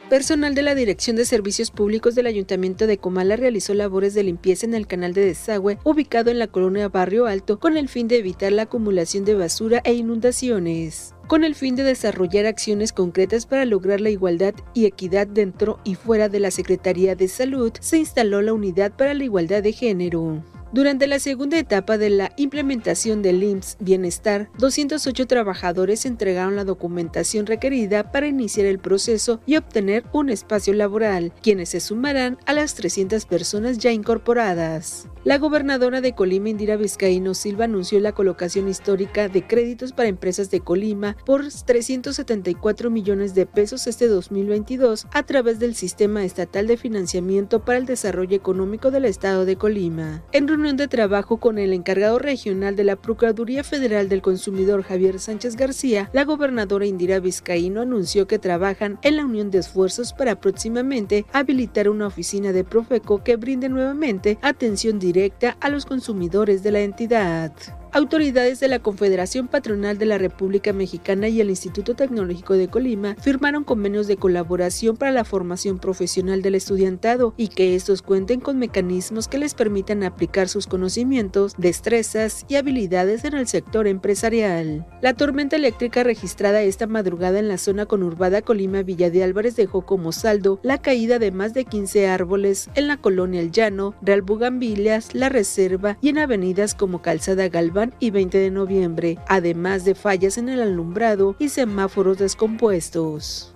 Personal 0.08 0.54
de 0.54 0.62
la 0.62 0.76
Dirección 0.76 1.16
de 1.16 1.24
Servicios 1.24 1.72
Públicos 1.72 2.14
del 2.14 2.28
Ayuntamiento 2.28 2.86
de 2.86 2.96
Comala 2.96 3.34
realizó 3.34 3.74
labores 3.74 4.14
de 4.14 4.22
limpieza 4.22 4.64
en 4.64 4.74
el 4.74 4.86
canal 4.86 5.12
de 5.14 5.24
desagüe 5.24 5.78
ubicado 5.82 6.30
en 6.30 6.38
la 6.38 6.46
colonia 6.46 6.88
Barrio 6.88 7.26
Alto 7.26 7.58
con 7.58 7.76
el 7.76 7.88
fin 7.88 8.06
de 8.06 8.18
evitar 8.18 8.52
la 8.52 8.62
acumulación 8.62 9.24
de 9.24 9.34
basura 9.34 9.80
e 9.82 9.94
inundaciones 9.94 11.12
con 11.26 11.42
el 11.42 11.56
fin 11.56 11.74
de 11.74 11.82
desarrollar 11.82 12.46
acciones 12.46 12.92
concretas 12.92 13.46
para 13.46 13.64
lograr 13.64 14.00
la 14.00 14.10
igualdad 14.10 14.54
y 14.74 14.84
equidad 14.86 15.26
dentro 15.26 15.80
y 15.82 15.96
fuera 15.96 16.28
de 16.28 16.38
la 16.38 16.52
Secretaría 16.52 17.16
de 17.16 17.26
Salud, 17.26 17.72
se 17.80 17.98
instaló 17.98 18.42
la 18.42 18.52
Unidad 18.52 18.92
para 18.92 19.12
la 19.12 19.24
Igualdad 19.24 19.60
de 19.64 19.72
Género. 19.72 20.44
Durante 20.72 21.06
la 21.06 21.20
segunda 21.20 21.58
etapa 21.58 21.96
de 21.96 22.10
la 22.10 22.32
implementación 22.36 23.22
del 23.22 23.42
IMSS 23.42 23.76
Bienestar, 23.78 24.50
208 24.58 25.26
trabajadores 25.26 26.04
entregaron 26.04 26.56
la 26.56 26.64
documentación 26.64 27.46
requerida 27.46 28.10
para 28.10 28.26
iniciar 28.26 28.66
el 28.66 28.80
proceso 28.80 29.40
y 29.46 29.56
obtener 29.56 30.04
un 30.12 30.28
espacio 30.28 30.74
laboral, 30.74 31.32
quienes 31.40 31.68
se 31.68 31.80
sumarán 31.80 32.38
a 32.46 32.52
las 32.52 32.74
300 32.74 33.26
personas 33.26 33.78
ya 33.78 33.92
incorporadas. 33.92 35.08
La 35.22 35.38
gobernadora 35.38 36.00
de 36.00 36.14
Colima, 36.14 36.50
Indira 36.50 36.76
Vizcaíno 36.76 37.34
Silva, 37.34 37.64
anunció 37.64 37.98
la 37.98 38.12
colocación 38.12 38.68
histórica 38.68 39.28
de 39.28 39.46
créditos 39.46 39.92
para 39.92 40.08
empresas 40.08 40.50
de 40.50 40.60
Colima 40.60 41.16
por 41.24 41.42
374 41.48 42.90
millones 42.90 43.34
de 43.34 43.46
pesos 43.46 43.86
este 43.86 44.06
2022 44.06 45.06
a 45.12 45.22
través 45.24 45.58
del 45.58 45.74
Sistema 45.74 46.24
Estatal 46.24 46.66
de 46.66 46.76
Financiamiento 46.76 47.64
para 47.64 47.78
el 47.78 47.86
Desarrollo 47.86 48.36
Económico 48.36 48.90
del 48.90 49.04
Estado 49.04 49.44
de 49.44 49.56
Colima. 49.56 50.22
Reunión 50.56 50.78
de 50.78 50.88
trabajo 50.88 51.36
con 51.36 51.58
el 51.58 51.74
encargado 51.74 52.18
regional 52.18 52.76
de 52.76 52.84
la 52.84 52.96
Procuraduría 52.96 53.62
Federal 53.62 54.08
del 54.08 54.22
Consumidor 54.22 54.82
Javier 54.82 55.18
Sánchez 55.18 55.54
García, 55.54 56.08
la 56.14 56.24
gobernadora 56.24 56.86
Indira 56.86 57.20
Vizcaíno 57.20 57.82
anunció 57.82 58.26
que 58.26 58.38
trabajan 58.38 58.98
en 59.02 59.16
la 59.16 59.26
unión 59.26 59.50
de 59.50 59.58
esfuerzos 59.58 60.14
para 60.14 60.40
próximamente 60.40 61.26
habilitar 61.34 61.90
una 61.90 62.06
oficina 62.06 62.52
de 62.52 62.64
Profeco 62.64 63.22
que 63.22 63.36
brinde 63.36 63.68
nuevamente 63.68 64.38
atención 64.40 64.98
directa 64.98 65.58
a 65.60 65.68
los 65.68 65.84
consumidores 65.84 66.62
de 66.62 66.72
la 66.72 66.80
entidad. 66.80 67.52
Autoridades 67.92 68.60
de 68.60 68.68
la 68.68 68.80
Confederación 68.80 69.48
Patronal 69.48 69.96
de 69.96 70.06
la 70.06 70.18
República 70.18 70.72
Mexicana 70.72 71.28
y 71.28 71.40
el 71.40 71.48
Instituto 71.48 71.94
Tecnológico 71.94 72.54
de 72.54 72.68
Colima 72.68 73.16
firmaron 73.20 73.64
convenios 73.64 74.06
de 74.06 74.16
colaboración 74.16 74.96
para 74.96 75.12
la 75.12 75.24
formación 75.24 75.78
profesional 75.78 76.42
del 76.42 76.56
estudiantado 76.56 77.32
y 77.36 77.48
que 77.48 77.74
estos 77.74 78.02
cuenten 78.02 78.40
con 78.40 78.58
mecanismos 78.58 79.28
que 79.28 79.38
les 79.38 79.54
permitan 79.54 80.02
aplicar 80.02 80.48
sus 80.48 80.66
conocimientos, 80.66 81.54
destrezas 81.56 82.44
y 82.48 82.56
habilidades 82.56 83.24
en 83.24 83.34
el 83.34 83.46
sector 83.46 83.86
empresarial. 83.86 84.86
La 85.00 85.14
tormenta 85.14 85.56
eléctrica 85.56 86.02
registrada 86.02 86.62
esta 86.62 86.86
madrugada 86.86 87.38
en 87.38 87.48
la 87.48 87.56
zona 87.56 87.86
conurbada 87.86 88.42
Colima 88.42 88.82
Villa 88.82 89.10
de 89.10 89.22
Álvarez 89.22 89.56
dejó 89.56 89.86
como 89.86 90.12
saldo 90.12 90.60
la 90.62 90.78
caída 90.78 91.18
de 91.18 91.30
más 91.30 91.54
de 91.54 91.64
15 91.64 92.08
árboles 92.08 92.68
en 92.74 92.88
la 92.88 92.98
colonia 92.98 93.40
El 93.40 93.52
Llano, 93.52 93.94
Real 94.02 94.22
Bugambilias, 94.22 95.14
La 95.14 95.28
Reserva 95.28 95.96
y 96.02 96.10
en 96.10 96.18
avenidas 96.18 96.74
como 96.74 97.00
Calzada 97.00 97.48
Galván 97.48 97.75
y 98.00 98.10
20 98.10 98.38
de 98.38 98.50
noviembre, 98.50 99.18
además 99.28 99.84
de 99.84 99.94
fallas 99.94 100.38
en 100.38 100.48
el 100.48 100.62
alumbrado 100.62 101.36
y 101.38 101.50
semáforos 101.50 102.18
descompuestos. 102.18 103.54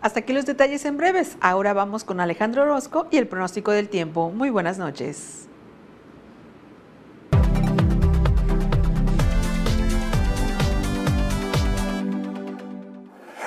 Hasta 0.00 0.20
aquí 0.20 0.32
los 0.32 0.46
detalles 0.46 0.84
en 0.84 0.96
breves. 0.96 1.36
Ahora 1.40 1.72
vamos 1.74 2.04
con 2.04 2.20
Alejandro 2.20 2.62
Orozco 2.62 3.08
y 3.10 3.16
el 3.16 3.26
pronóstico 3.26 3.72
del 3.72 3.88
tiempo. 3.88 4.30
Muy 4.30 4.48
buenas 4.48 4.78
noches. 4.78 5.48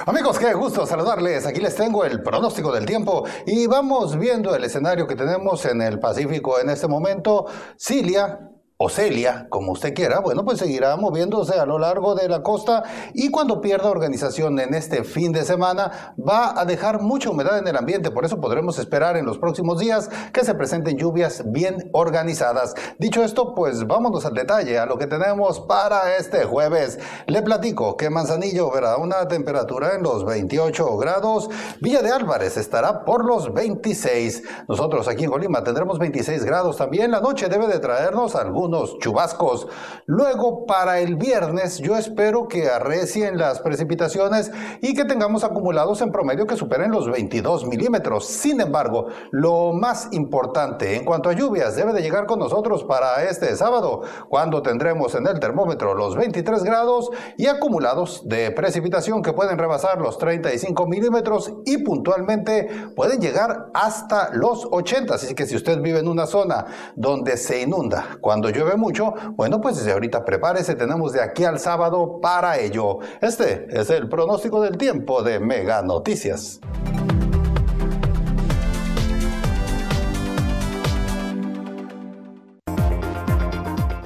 Amigos, 0.06 0.40
qué 0.40 0.52
gusto 0.54 0.88
saludarles. 0.88 1.46
Aquí 1.46 1.60
les 1.60 1.76
tengo 1.76 2.04
el 2.04 2.24
pronóstico 2.24 2.72
del 2.72 2.88
tiempo 2.88 3.24
y 3.46 3.68
vamos 3.68 4.18
viendo 4.18 4.56
el 4.56 4.64
escenario 4.64 5.06
que 5.06 5.16
tenemos 5.16 5.64
en 5.66 5.80
el 5.80 6.00
Pacífico 6.00 6.60
en 6.60 6.72
este 6.72 6.88
momento. 6.88 7.46
Cilia, 7.78 8.50
o 8.84 8.90
Celia, 8.90 9.46
como 9.50 9.74
usted 9.74 9.94
quiera, 9.94 10.22
bueno, 10.22 10.44
pues 10.44 10.58
seguirá 10.58 10.96
moviéndose 10.96 11.54
a 11.54 11.68
lo 11.68 11.78
largo 11.78 12.16
de 12.16 12.28
la 12.28 12.42
costa 12.42 12.82
y 13.14 13.30
cuando 13.30 13.62
pierda 13.62 13.92
organización 13.92 14.60
en 14.60 14.74
este 14.74 15.04
fin 15.04 15.32
de 15.32 15.46
semana 15.46 16.16
va 16.18 16.60
a 16.60 16.66
dejar 16.66 17.00
mucha 17.00 17.30
humedad 17.30 17.60
en 17.60 17.68
el 17.68 17.78
ambiente, 17.78 18.10
por 18.10 18.26
eso 18.26 18.42
podremos 18.42 18.80
esperar 18.80 19.18
en 19.18 19.26
los 19.28 19.38
próximos 19.38 19.78
días 19.78 20.10
que 20.34 20.44
se 20.44 20.56
presenten 20.56 20.98
lluvias 20.98 21.44
bien 21.46 21.92
organizadas. 21.94 22.74
Dicho 22.98 23.24
esto, 23.24 23.54
pues 23.54 23.86
vámonos 23.86 24.26
al 24.26 24.34
detalle, 24.34 24.80
a 24.80 24.88
lo 24.88 24.98
que 24.98 25.06
tenemos 25.06 25.60
para 25.60 26.16
este 26.18 26.46
jueves. 26.46 26.98
Le 27.28 27.44
platico 27.44 27.96
que 27.96 28.10
Manzanillo 28.10 28.72
verá 28.72 28.98
una 28.98 29.28
temperatura 29.28 29.94
en 29.94 30.02
los 30.02 30.26
28 30.26 30.98
grados, 30.98 31.52
Villa 31.82 32.02
de 32.02 32.10
Álvarez 32.10 32.58
estará 32.58 33.06
por 33.06 33.26
los 33.26 33.54
26. 33.54 34.42
Nosotros 34.68 35.08
aquí 35.08 35.26
en 35.26 35.30
Colima 35.30 35.64
tendremos 35.64 36.00
26 36.00 36.44
grados 36.46 36.78
también, 36.78 37.12
la 37.12 37.22
noche 37.22 37.48
debe 37.48 37.68
de 37.68 37.78
traernos 37.78 38.34
algún 38.34 38.71
chubascos. 39.00 39.68
Luego, 40.06 40.66
para 40.66 41.00
el 41.00 41.16
viernes, 41.16 41.80
yo 41.80 41.98
espero 41.98 42.48
que 42.48 42.70
arrecien 42.70 43.38
las 43.38 43.60
precipitaciones 43.60 44.52
y 44.82 44.94
que 44.94 45.06
tengamos 45.06 45.44
acumulados 45.44 46.02
en 46.02 46.12
promedio 46.12 46.48
que 46.48 46.56
superen 46.56 46.92
los 46.92 47.10
22 47.10 47.68
milímetros. 47.68 48.28
Sin 48.28 48.62
embargo, 48.62 49.08
lo 49.32 49.74
más 49.74 50.08
importante 50.12 50.96
en 50.96 51.06
cuanto 51.06 51.30
a 51.30 51.34
lluvias 51.34 51.76
debe 51.76 51.94
de 51.94 52.02
llegar 52.02 52.26
con 52.26 52.40
nosotros 52.40 52.84
para 52.84 53.24
este 53.24 53.56
sábado, 53.56 54.02
cuando 54.30 54.62
tendremos 54.62 55.16
en 55.16 55.28
el 55.28 55.40
termómetro 55.40 55.94
los 55.94 56.16
23 56.16 56.64
grados 56.64 57.10
y 57.38 57.48
acumulados 57.48 58.28
de 58.28 58.52
precipitación 58.52 59.22
que 59.22 59.34
pueden 59.34 59.58
rebasar 59.58 60.00
los 60.00 60.18
35 60.18 60.88
milímetros 60.88 61.54
y 61.66 61.80
puntualmente 61.80 62.92
pueden 62.96 63.20
llegar 63.20 63.70
hasta 63.74 64.30
los 64.34 64.68
80. 64.72 65.16
Así 65.16 65.36
que 65.36 65.46
si 65.46 65.56
usted 65.56 65.82
vive 65.82 66.00
en 66.00 66.08
una 66.08 66.26
zona 66.26 66.66
donde 66.96 67.38
se 67.38 67.62
inunda 67.62 68.18
cuando 68.22 68.50
llueve, 68.50 68.61
llueve 68.62 68.78
mucho, 68.78 69.14
bueno, 69.36 69.60
pues 69.60 69.78
desde 69.78 69.92
ahorita 69.92 70.24
prepárese, 70.24 70.76
tenemos 70.76 71.14
de 71.14 71.22
aquí 71.22 71.44
al 71.44 71.60
sábado 71.60 72.20
para 72.22 72.58
ello. 72.60 73.00
Este 73.22 73.68
es 73.70 73.90
el 73.90 74.08
pronóstico 74.08 74.62
del 74.62 74.78
tiempo 74.78 75.24
de 75.24 75.40
Mega 75.40 75.82
Noticias. 75.82 76.60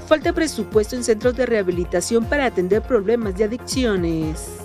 Falta 0.08 0.34
presupuesto 0.34 0.95
en 0.95 1.03
centros 1.03 1.36
de 1.36 1.45
rehabilitación 1.45 2.26
para 2.26 2.45
atender 2.45 2.82
problemas 2.82 3.36
de 3.38 3.45
adicciones. 3.45 4.64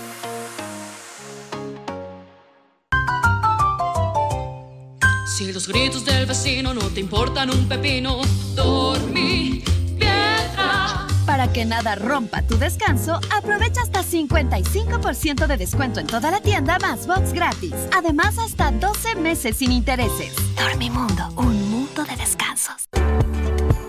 Si 5.31 5.51
los 5.53 5.67
gritos 5.67 6.03
del 6.03 6.25
vecino 6.25 6.73
no 6.73 6.81
te 6.89 6.99
importan 6.99 7.49
un 7.49 7.67
pepino, 7.67 8.19
dormí 8.53 9.63
piedra. 9.97 11.07
Para 11.25 11.51
que 11.51 11.63
nada 11.63 11.95
rompa 11.95 12.41
tu 12.41 12.57
descanso, 12.57 13.17
aprovecha 13.33 13.81
hasta 13.81 14.03
55% 14.03 15.47
de 15.47 15.57
descuento 15.57 16.01
en 16.01 16.07
toda 16.07 16.31
la 16.31 16.41
tienda 16.41 16.77
más 16.79 17.07
box 17.07 17.31
gratis. 17.31 17.73
Además, 17.95 18.37
hasta 18.37 18.71
12 18.71 19.15
meses 19.15 19.55
sin 19.55 19.71
intereses. 19.71 20.33
Dormimundo, 20.57 21.29
un 21.37 21.71
mundo 21.71 22.03
de 22.03 22.15
descansos. 22.17 22.89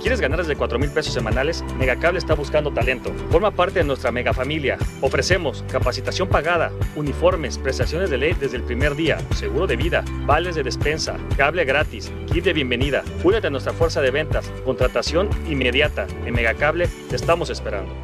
¿Quieres 0.02 0.20
ganar 0.20 0.40
desde 0.40 0.56
4 0.56 0.80
mil 0.80 0.90
pesos 0.90 1.14
semanales? 1.14 1.62
Megacable 1.78 2.18
está 2.18 2.34
buscando 2.34 2.72
talento. 2.72 3.14
Forma 3.30 3.52
parte 3.52 3.78
de 3.78 3.84
nuestra 3.84 4.10
mega 4.10 4.34
familia. 4.34 4.76
Ofrecemos 5.00 5.64
capacitación 5.70 6.28
pagada, 6.28 6.72
uniformes, 6.96 7.56
prestaciones 7.56 8.10
de 8.10 8.18
ley 8.18 8.34
desde 8.34 8.56
el 8.56 8.64
primer 8.64 8.96
día, 8.96 9.18
seguro 9.36 9.68
de 9.68 9.76
vida, 9.76 10.04
vales 10.26 10.56
de 10.56 10.64
despensa, 10.64 11.16
cable 11.36 11.64
gratis, 11.64 12.12
kit 12.26 12.42
de 12.42 12.52
bienvenida. 12.52 13.04
Únete 13.22 13.46
a 13.46 13.50
nuestra 13.50 13.72
fuerza 13.72 14.00
de 14.00 14.10
ventas, 14.10 14.50
contratación 14.64 15.30
inmediata. 15.48 16.08
En 16.26 16.34
Megacable 16.34 16.88
te 17.08 17.14
estamos 17.14 17.48
esperando. 17.48 17.94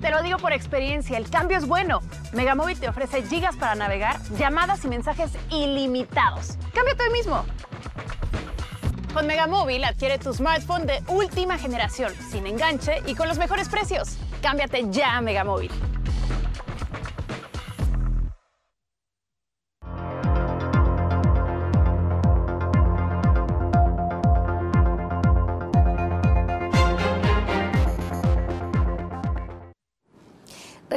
Te 0.00 0.12
lo 0.12 0.22
digo 0.22 0.38
por 0.38 0.52
experiencia, 0.52 1.18
el 1.18 1.28
cambio 1.28 1.58
es 1.58 1.66
bueno. 1.66 2.00
Megamóvil 2.32 2.78
te 2.78 2.88
ofrece 2.88 3.24
gigas 3.24 3.56
para 3.56 3.74
navegar, 3.74 4.20
llamadas 4.38 4.84
y 4.84 4.88
mensajes 4.88 5.32
ilimitados. 5.50 6.56
Cámbiate 6.72 7.02
hoy 7.02 7.12
mismo. 7.12 7.44
Con 9.16 9.26
Megamóvil 9.26 9.82
adquiere 9.82 10.18
tu 10.18 10.34
smartphone 10.34 10.84
de 10.84 11.02
última 11.08 11.56
generación, 11.56 12.12
sin 12.30 12.46
enganche 12.46 13.00
y 13.06 13.14
con 13.14 13.28
los 13.28 13.38
mejores 13.38 13.66
precios. 13.66 14.18
Cámbiate 14.42 14.90
ya 14.90 15.16
a 15.16 15.22
Megamóvil. 15.22 15.70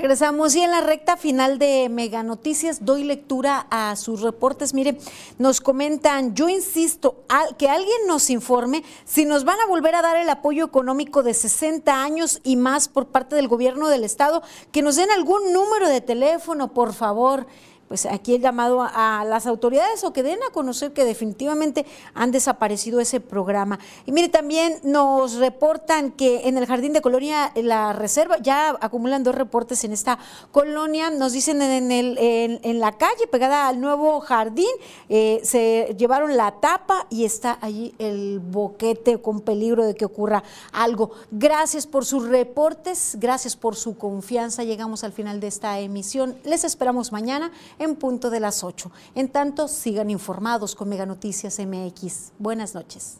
Regresamos 0.09 0.55
y 0.55 0.61
en 0.61 0.71
la 0.71 0.81
recta 0.81 1.17
final 1.17 1.59
de 1.59 1.87
Mega 1.87 2.23
Noticias 2.23 2.83
doy 2.83 3.03
lectura 3.03 3.67
a 3.69 3.95
sus 3.95 4.21
reportes. 4.21 4.73
Mire, 4.73 4.97
nos 5.37 5.61
comentan, 5.61 6.33
yo 6.33 6.49
insisto, 6.49 7.25
que 7.59 7.69
alguien 7.69 8.07
nos 8.07 8.31
informe 8.31 8.83
si 9.05 9.25
nos 9.25 9.43
van 9.43 9.59
a 9.59 9.67
volver 9.67 9.93
a 9.93 10.01
dar 10.01 10.17
el 10.17 10.27
apoyo 10.31 10.65
económico 10.65 11.21
de 11.21 11.35
60 11.35 12.03
años 12.03 12.41
y 12.43 12.55
más 12.55 12.87
por 12.87 13.09
parte 13.09 13.35
del 13.35 13.47
gobierno 13.47 13.87
del 13.87 14.03
estado, 14.03 14.41
que 14.71 14.81
nos 14.81 14.95
den 14.95 15.11
algún 15.11 15.53
número 15.53 15.87
de 15.87 16.01
teléfono, 16.01 16.73
por 16.73 16.95
favor. 16.95 17.45
Pues 17.89 18.05
aquí 18.05 18.35
el 18.35 18.41
llamado 18.41 18.81
a, 18.81 19.25
las 19.25 19.47
autoridades 19.47 20.03
o 20.03 20.13
que 20.13 20.23
den 20.23 20.39
a 20.47 20.53
conocer 20.53 20.93
que 20.93 21.03
definitivamente 21.03 21.85
han 22.13 22.31
desaparecido 22.31 22.99
ese 22.99 23.19
programa. 23.19 23.79
Y 24.05 24.11
mire, 24.11 24.29
también 24.29 24.79
nos 24.83 25.35
reportan 25.35 26.11
que 26.11 26.47
en 26.47 26.57
el 26.57 26.67
Jardín 26.67 26.93
de 26.93 27.01
Colonia, 27.01 27.51
la 27.55 27.91
reserva, 27.93 28.37
ya 28.37 28.77
acumulan 28.79 29.23
dos 29.23 29.33
reportes 29.33 29.83
en 29.83 29.91
esta 29.91 30.19
colonia, 30.51 31.09
nos 31.09 31.33
dicen 31.33 31.61
en, 31.61 32.79
la 32.79 32.91
calle 32.93 33.27
pegada 33.29 33.67
al 33.67 33.81
nuevo 33.81 34.19
jardín, 34.21 34.69
eh, 35.09 35.41
se 35.43 35.95
llevaron 35.97 36.37
la 36.37 36.51
tapa 36.59 37.07
y 37.09 37.25
está 37.25 37.57
allí 37.59 37.95
el 37.97 38.39
boquete 38.39 39.19
con 39.19 39.41
peligro 39.41 39.83
de 39.83 39.95
que 39.95 40.05
ocurra 40.05 40.43
algo. 40.71 41.11
Gracias 41.31 41.87
por 41.87 42.05
sus 42.05 42.27
reportes, 42.27 43.17
gracias 43.19 43.55
por 43.55 43.75
su 43.75 43.97
confianza. 43.97 44.63
Llegamos 44.63 45.03
al 45.03 45.11
final 45.11 45.39
de 45.39 45.47
esta 45.47 45.79
emisión. 45.79 46.37
Les 46.43 46.63
esperamos 46.63 47.11
mañana 47.11 47.51
en 47.79 47.95
punto 47.95 48.29
de 48.29 48.39
las 48.39 48.63
8. 48.63 48.91
En 49.15 49.29
tanto, 49.29 49.67
sigan 49.67 50.09
informados 50.09 50.75
con 50.75 50.89
Mega 50.89 51.05
Noticias 51.05 51.59
MX. 51.59 52.33
Buenas 52.37 52.75
noches. 52.75 53.19